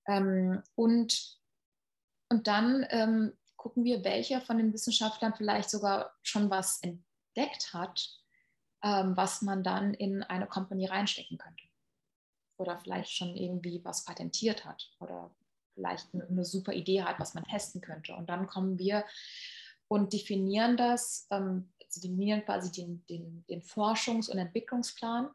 Ähm, 0.08 0.64
und, 0.74 1.38
und 2.30 2.48
dann 2.48 2.88
ähm, 2.90 3.38
gucken 3.56 3.84
wir, 3.84 4.04
welcher 4.04 4.42
von 4.42 4.58
den 4.58 4.74
Wissenschaftlern 4.74 5.36
vielleicht 5.36 5.70
sogar 5.70 6.12
schon 6.24 6.50
was 6.50 6.82
entdeckt 6.82 7.72
hat, 7.74 8.20
ähm, 8.84 9.16
was 9.16 9.42
man 9.42 9.64
dann 9.64 9.94
in 9.94 10.24
eine 10.24 10.48
Company 10.48 10.86
reinstecken 10.86 11.38
könnte. 11.38 11.64
Oder 12.58 12.80
vielleicht 12.80 13.12
schon 13.12 13.36
irgendwie 13.36 13.84
was 13.84 14.04
patentiert 14.04 14.66
hat 14.66 14.92
oder 15.00 15.32
vielleicht 15.74 16.14
eine 16.14 16.44
super 16.44 16.74
Idee 16.74 17.04
hat, 17.04 17.20
was 17.20 17.34
man 17.34 17.46
testen 17.46 17.82
könnte. 17.82 18.14
Und 18.16 18.30
dann 18.30 18.48
kommen 18.48 18.78
wir 18.78 19.06
und 19.88 20.14
definieren 20.14 20.78
das, 20.78 21.28
ähm, 21.32 21.72
definieren 21.96 22.44
quasi 22.44 22.72
den, 22.72 23.06
den, 23.08 23.46
den 23.50 23.62
Forschungs- 23.62 24.30
und 24.30 24.38
Entwicklungsplan, 24.38 25.30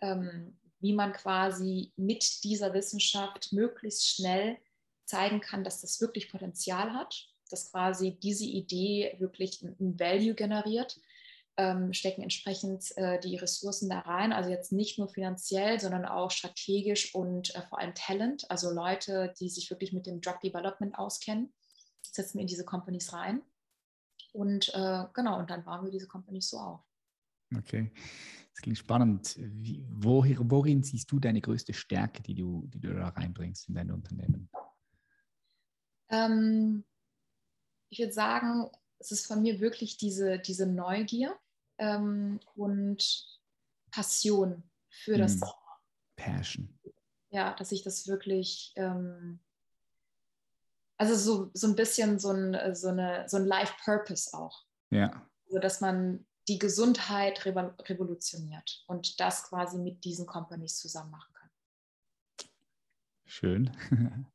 ähm, 0.00 0.58
wie 0.80 0.92
man 0.92 1.12
quasi 1.12 1.92
mit 1.96 2.42
dieser 2.44 2.74
Wissenschaft 2.74 3.52
möglichst 3.52 4.08
schnell 4.08 4.58
zeigen 5.06 5.40
kann, 5.40 5.64
dass 5.64 5.80
das 5.80 6.00
wirklich 6.00 6.30
Potenzial 6.30 6.92
hat, 6.92 7.28
dass 7.50 7.70
quasi 7.70 8.18
diese 8.18 8.44
Idee 8.44 9.16
wirklich 9.18 9.62
ein 9.62 9.98
Value 9.98 10.34
generiert 10.34 10.98
ähm, 11.56 11.92
stecken 11.92 12.22
entsprechend 12.22 12.96
äh, 12.96 13.20
die 13.20 13.36
Ressourcen 13.36 13.88
da 13.88 14.00
rein. 14.00 14.32
Also 14.32 14.50
jetzt 14.50 14.72
nicht 14.72 14.98
nur 14.98 15.08
finanziell, 15.08 15.78
sondern 15.80 16.04
auch 16.04 16.30
strategisch 16.30 17.14
und 17.14 17.54
äh, 17.54 17.62
vor 17.62 17.78
allem 17.78 17.94
Talent, 17.94 18.50
also 18.50 18.70
Leute, 18.70 19.34
die 19.38 19.48
sich 19.48 19.70
wirklich 19.70 19.92
mit 19.92 20.06
dem 20.06 20.20
Drug 20.20 20.40
Development 20.40 20.98
auskennen, 20.98 21.52
setzen 22.02 22.34
wir 22.34 22.42
in 22.42 22.46
diese 22.46 22.64
Companies 22.64 23.12
rein. 23.12 23.42
Und 24.32 24.72
äh, 24.74 25.04
genau, 25.12 25.38
und 25.38 25.50
dann 25.50 25.64
bauen 25.64 25.84
wir 25.84 25.90
diese 25.90 26.08
Companies 26.08 26.48
so 26.48 26.58
auf. 26.58 26.80
Okay, 27.54 27.92
das 28.54 28.62
klingt 28.62 28.78
spannend. 28.78 29.36
Wie, 29.38 29.84
wohin, 29.90 30.50
worin 30.50 30.82
siehst 30.82 31.12
du 31.12 31.20
deine 31.20 31.42
größte 31.42 31.74
Stärke, 31.74 32.22
die 32.22 32.34
du, 32.34 32.66
die 32.68 32.80
du 32.80 32.94
da 32.94 33.08
reinbringst 33.08 33.68
in 33.68 33.74
dein 33.74 33.90
Unternehmen? 33.90 34.48
Ähm, 36.08 36.84
ich 37.90 37.98
würde 37.98 38.12
sagen, 38.12 38.70
es 39.02 39.10
ist 39.10 39.26
von 39.26 39.42
mir 39.42 39.60
wirklich 39.60 39.96
diese, 39.96 40.38
diese 40.38 40.66
Neugier 40.66 41.36
ähm, 41.78 42.38
und 42.54 43.26
Passion 43.90 44.62
für 44.88 45.18
das 45.18 45.40
mm. 45.40 45.44
Passion. 46.16 46.78
Ja, 47.30 47.54
dass 47.54 47.72
ich 47.72 47.82
das 47.82 48.06
wirklich, 48.06 48.72
ähm, 48.76 49.40
also 50.98 51.16
so, 51.16 51.50
so 51.52 51.66
ein 51.66 51.74
bisschen 51.74 52.20
so 52.20 52.30
ein, 52.30 52.76
so 52.76 52.88
eine, 52.88 53.28
so 53.28 53.38
ein 53.38 53.44
Life-Purpose 53.44 54.32
auch. 54.34 54.64
Ja. 54.90 55.28
Also, 55.46 55.58
dass 55.58 55.80
man 55.80 56.24
die 56.46 56.58
Gesundheit 56.60 57.44
revolutioniert 57.44 58.84
und 58.86 59.18
das 59.18 59.44
quasi 59.44 59.78
mit 59.78 60.04
diesen 60.04 60.26
Companies 60.26 60.78
zusammen 60.78 61.10
machen 61.10 61.32
kann. 61.34 61.50
Schön. 63.24 63.76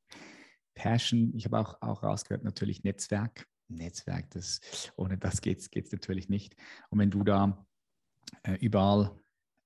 Passion, 0.74 1.34
ich 1.36 1.46
habe 1.46 1.60
auch, 1.60 1.82
auch 1.82 2.04
rausgehört, 2.04 2.44
natürlich 2.44 2.84
Netzwerk. 2.84 3.48
Netzwerk, 3.70 4.30
das, 4.32 4.60
ohne 4.96 5.18
das 5.18 5.42
geht 5.42 5.60
es 5.72 5.92
natürlich 5.92 6.30
nicht. 6.30 6.56
Und 6.90 7.00
wenn 7.00 7.12
du 7.12 7.24
da 7.24 7.66
äh, 8.44 8.56
überall 8.56 9.20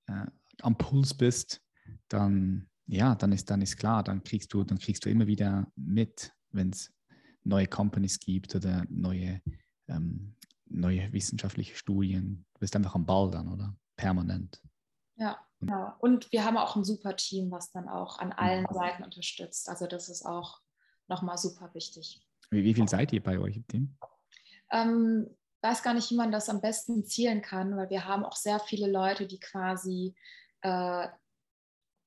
äh, 0.07 0.25
am 0.61 0.77
Puls 0.77 1.13
bist, 1.13 1.61
dann 2.07 2.69
ja, 2.91 3.15
dann 3.15 3.31
ist, 3.31 3.49
dann 3.49 3.61
ist 3.61 3.77
klar, 3.77 4.03
dann 4.03 4.21
kriegst 4.21 4.53
du, 4.53 4.63
dann 4.65 4.77
kriegst 4.77 5.05
du 5.05 5.09
immer 5.09 5.25
wieder 5.25 5.65
mit, 5.75 6.33
wenn 6.49 6.71
es 6.71 6.91
neue 7.43 7.65
Companies 7.65 8.19
gibt 8.19 8.53
oder 8.53 8.85
neue, 8.89 9.41
ähm, 9.87 10.35
neue 10.65 11.11
wissenschaftliche 11.13 11.75
Studien. 11.75 12.45
Du 12.53 12.59
bist 12.59 12.75
einfach 12.75 12.95
am 12.95 13.05
Ball 13.05 13.31
dann, 13.31 13.47
oder? 13.47 13.73
Permanent. 13.95 14.61
Ja, 15.15 15.39
genau. 15.59 15.93
Und 15.99 16.29
wir 16.33 16.43
haben 16.43 16.57
auch 16.57 16.75
ein 16.75 16.83
super 16.83 17.15
Team, 17.15 17.49
was 17.51 17.71
dann 17.71 17.87
auch 17.87 18.19
an 18.19 18.33
allen 18.33 18.65
mhm. 18.69 18.73
Seiten 18.73 19.03
unterstützt. 19.03 19.69
Also 19.69 19.87
das 19.87 20.09
ist 20.09 20.25
auch 20.25 20.59
nochmal 21.07 21.37
super 21.37 21.73
wichtig. 21.73 22.21
Wie, 22.51 22.63
wie 22.63 22.73
viel 22.73 22.87
seid 22.87 23.11
ihr 23.13 23.23
bei 23.23 23.39
euch 23.39 23.55
im 23.55 23.67
Team? 23.67 23.97
Ähm, 24.71 25.27
weiß 25.61 25.83
gar 25.83 25.93
nicht, 25.93 26.11
wie 26.11 26.15
man 26.15 26.31
das 26.31 26.49
am 26.49 26.61
besten 26.61 27.03
zielen 27.05 27.41
kann, 27.41 27.75
weil 27.77 27.89
wir 27.89 28.05
haben 28.05 28.23
auch 28.23 28.35
sehr 28.35 28.59
viele 28.59 28.89
Leute, 28.91 29.25
die 29.25 29.39
quasi 29.39 30.15
äh, 30.61 31.07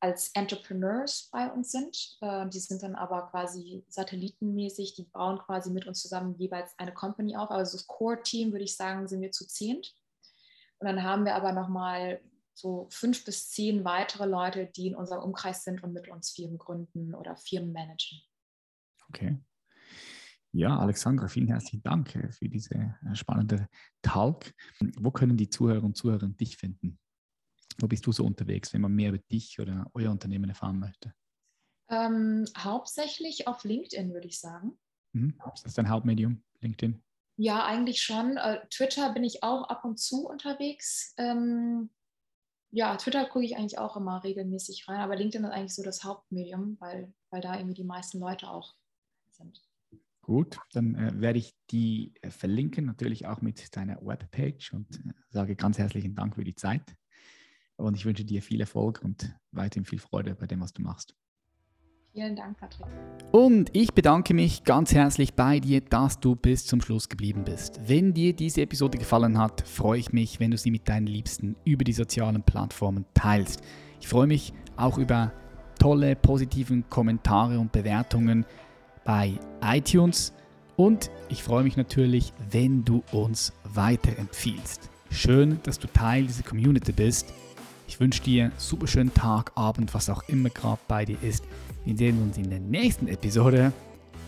als 0.01 0.31
Entrepreneurs 0.35 1.31
bei 1.33 1.51
uns 1.51 1.73
sind. 1.73 2.19
Äh, 2.21 2.49
die 2.51 2.59
sind 2.59 2.83
dann 2.83 2.95
aber 2.95 3.29
quasi 3.31 3.85
satellitenmäßig, 3.89 4.95
die 4.95 5.05
bauen 5.05 5.39
quasi 5.39 5.71
mit 5.71 5.87
uns 5.87 6.03
zusammen 6.03 6.37
jeweils 6.39 6.79
eine 6.79 6.93
Company 6.93 7.37
auf. 7.37 7.51
Also 7.51 7.79
das 7.79 7.87
Core-Team, 7.87 8.53
würde 8.53 8.65
ich 8.65 8.77
sagen, 8.77 9.09
sind 9.09 9.23
wir 9.23 9.31
zu 9.31 9.47
zehnt. 9.47 9.95
Und 10.79 10.87
dann 10.87 11.03
haben 11.03 11.25
wir 11.25 11.35
aber 11.35 11.53
nochmal 11.53 12.21
so 12.53 12.87
fünf 12.91 13.25
bis 13.25 13.51
zehn 13.51 13.85
weitere 13.85 14.27
Leute, 14.27 14.67
die 14.67 14.89
in 14.89 14.95
unserem 14.95 15.23
Umkreis 15.23 15.65
sind 15.65 15.83
und 15.83 15.93
mit 15.93 16.09
uns 16.09 16.31
Firmen 16.31 16.59
gründen 16.59 17.15
oder 17.15 17.37
Firmen 17.37 17.73
managen. 17.73 18.21
Okay. 19.09 19.39
Ja, 20.57 20.79
Alexandra, 20.79 21.27
vielen 21.27 21.49
herzlichen 21.49 21.83
Dank 21.83 22.15
äh, 22.15 22.31
für 22.31 22.49
diese 22.49 22.75
äh, 22.75 23.15
spannende 23.15 23.69
Talk. 24.03 24.55
Wo 24.97 25.11
können 25.11 25.37
die 25.37 25.49
Zuhörer 25.49 25.83
und 25.83 25.97
Zuhörer 25.97 26.29
dich 26.29 26.57
finden? 26.57 27.01
Wo 27.79 27.89
bist 27.89 28.07
du 28.07 28.13
so 28.13 28.25
unterwegs, 28.25 28.73
wenn 28.73 28.83
man 28.83 28.95
mehr 28.95 29.09
über 29.09 29.19
dich 29.19 29.59
oder 29.59 29.91
euer 29.95 30.13
Unternehmen 30.13 30.49
erfahren 30.49 30.79
möchte? 30.79 31.13
Ähm, 31.91 32.47
hauptsächlich 32.57 33.49
auf 33.49 33.65
LinkedIn, 33.65 34.15
würde 34.15 34.29
ich 34.29 34.39
sagen. 34.39 34.79
Mhm. 35.13 35.35
Ist 35.53 35.67
das 35.67 35.75
dein 35.75 35.89
Hauptmedium, 35.89 36.45
LinkedIn? 36.61 37.03
Ja, 37.37 37.65
eigentlich 37.67 38.01
schon. 38.01 38.37
Äh, 38.37 38.65
Twitter 38.69 39.13
bin 39.13 39.25
ich 39.25 39.43
auch 39.43 39.65
ab 39.65 39.85
und 39.85 39.99
zu 39.99 40.29
unterwegs. 40.29 41.15
Ähm, 41.17 41.91
ja, 42.71 42.97
Twitter 42.97 43.25
gucke 43.25 43.45
ich 43.45 43.57
eigentlich 43.57 43.79
auch 43.79 43.97
immer 43.97 44.23
regelmäßig 44.23 44.87
rein, 44.87 45.01
aber 45.01 45.17
LinkedIn 45.17 45.47
ist 45.47 45.51
eigentlich 45.51 45.75
so 45.75 45.83
das 45.83 46.05
Hauptmedium, 46.05 46.77
weil, 46.79 47.13
weil 47.31 47.41
da 47.41 47.57
irgendwie 47.57 47.75
die 47.75 47.83
meisten 47.83 48.21
Leute 48.21 48.49
auch 48.49 48.77
sind. 49.31 49.61
Gut, 50.25 50.57
dann 50.73 50.95
äh, 50.95 51.13
werde 51.21 51.39
ich 51.39 51.55
die 51.71 52.15
äh, 52.23 52.31
verlinken, 52.31 52.87
natürlich 52.87 53.27
auch 53.27 53.43
mit 53.43 53.77
deiner 53.77 53.99
Webpage 54.01 54.73
und 54.73 54.87
äh, 54.97 55.13
sage 55.29 55.55
ganz 55.55 55.77
herzlichen 55.77 56.15
Dank 56.15 56.37
für 56.37 56.45
die 56.45 56.55
Zeit. 56.55 56.97
Und 57.77 57.95
ich 57.95 58.07
wünsche 58.07 58.25
dir 58.25 58.41
viel 58.41 58.61
Erfolg 58.61 59.03
und 59.05 59.37
weiterhin 59.53 59.85
viel 59.85 59.99
Freude 59.99 60.35
bei 60.35 60.47
dem, 60.47 60.63
was 60.63 60.73
du 60.73 60.81
machst. 60.81 61.15
Vielen 62.13 62.37
Dank, 62.37 62.57
Patrick. 62.59 62.87
Und 63.33 63.69
ich 63.75 63.93
bedanke 63.93 64.33
mich 64.33 64.65
ganz 64.65 64.95
herzlich 64.95 65.35
bei 65.35 65.61
dir, 65.61 65.83
dass 65.83 66.21
du 66.21 66.37
bis 66.37 66.65
zum 66.65 66.81
Schluss 66.81 67.11
geblieben 67.11 67.45
bist. 67.45 67.81
Wenn 67.87 68.15
dir 68.15 68.35
diese 68.35 68.63
Episode 68.63 68.97
gefallen 68.97 69.37
hat, 69.37 69.69
freue 69.69 69.99
ich 69.99 70.13
mich, 70.15 70.41
wenn 70.41 70.53
du 70.53 70.57
sie 70.57 70.71
mit 70.71 70.89
deinen 70.89 71.07
Liebsten 71.07 71.55
über 71.67 71.85
die 71.85 71.93
sozialen 71.93 72.43
Plattformen 72.43 73.05
teilst. 73.13 73.61
Ich 74.01 74.09
freue 74.09 74.27
mich 74.27 74.55
auch 74.77 74.97
über 74.97 75.35
tolle, 75.79 76.17
positiven 76.17 76.89
Kommentare 76.89 77.59
und 77.59 77.73
Bewertungen 77.73 78.47
bei 79.05 79.35
iTunes. 79.63 80.33
Und 80.77 81.11
ich 81.29 81.43
freue 81.43 81.63
mich 81.63 81.77
natürlich, 81.77 82.33
wenn 82.51 82.85
du 82.85 83.03
uns 83.13 83.53
weiterempfiehlst. 83.65 84.91
Schön, 85.11 85.61
dass 85.63 85.79
du 85.79 85.87
Teil 85.87 86.27
dieser 86.27 86.43
Community 86.43 86.93
bist. 86.93 87.33
Ich 87.87 88.01
wünsche 88.01 88.23
dir 88.23 88.45
einen 88.45 88.53
super 88.57 88.87
schönen 88.87 89.15
Tag, 89.15 89.53
Abend, 89.55 89.95
was 89.95 90.11
auch 90.11 90.29
immer 90.29 90.49
gerade 90.51 90.81
bei 90.89 91.05
dir 91.05 91.19
ist. 91.23 91.45
Wir 91.85 91.97
sehen 91.97 92.21
uns 92.23 92.37
in 92.39 92.51
der 92.51 92.61
nächsten 92.61 93.07
Episode. 93.09 93.73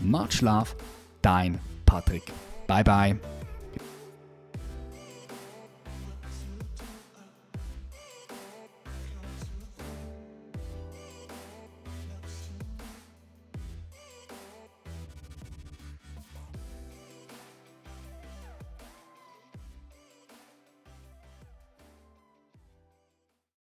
Macht 0.01 0.35
Schlaf, 0.35 0.77
dein 1.22 1.59
Patrick. 1.87 2.22
Bye 2.66 2.85
bye. 2.85 3.36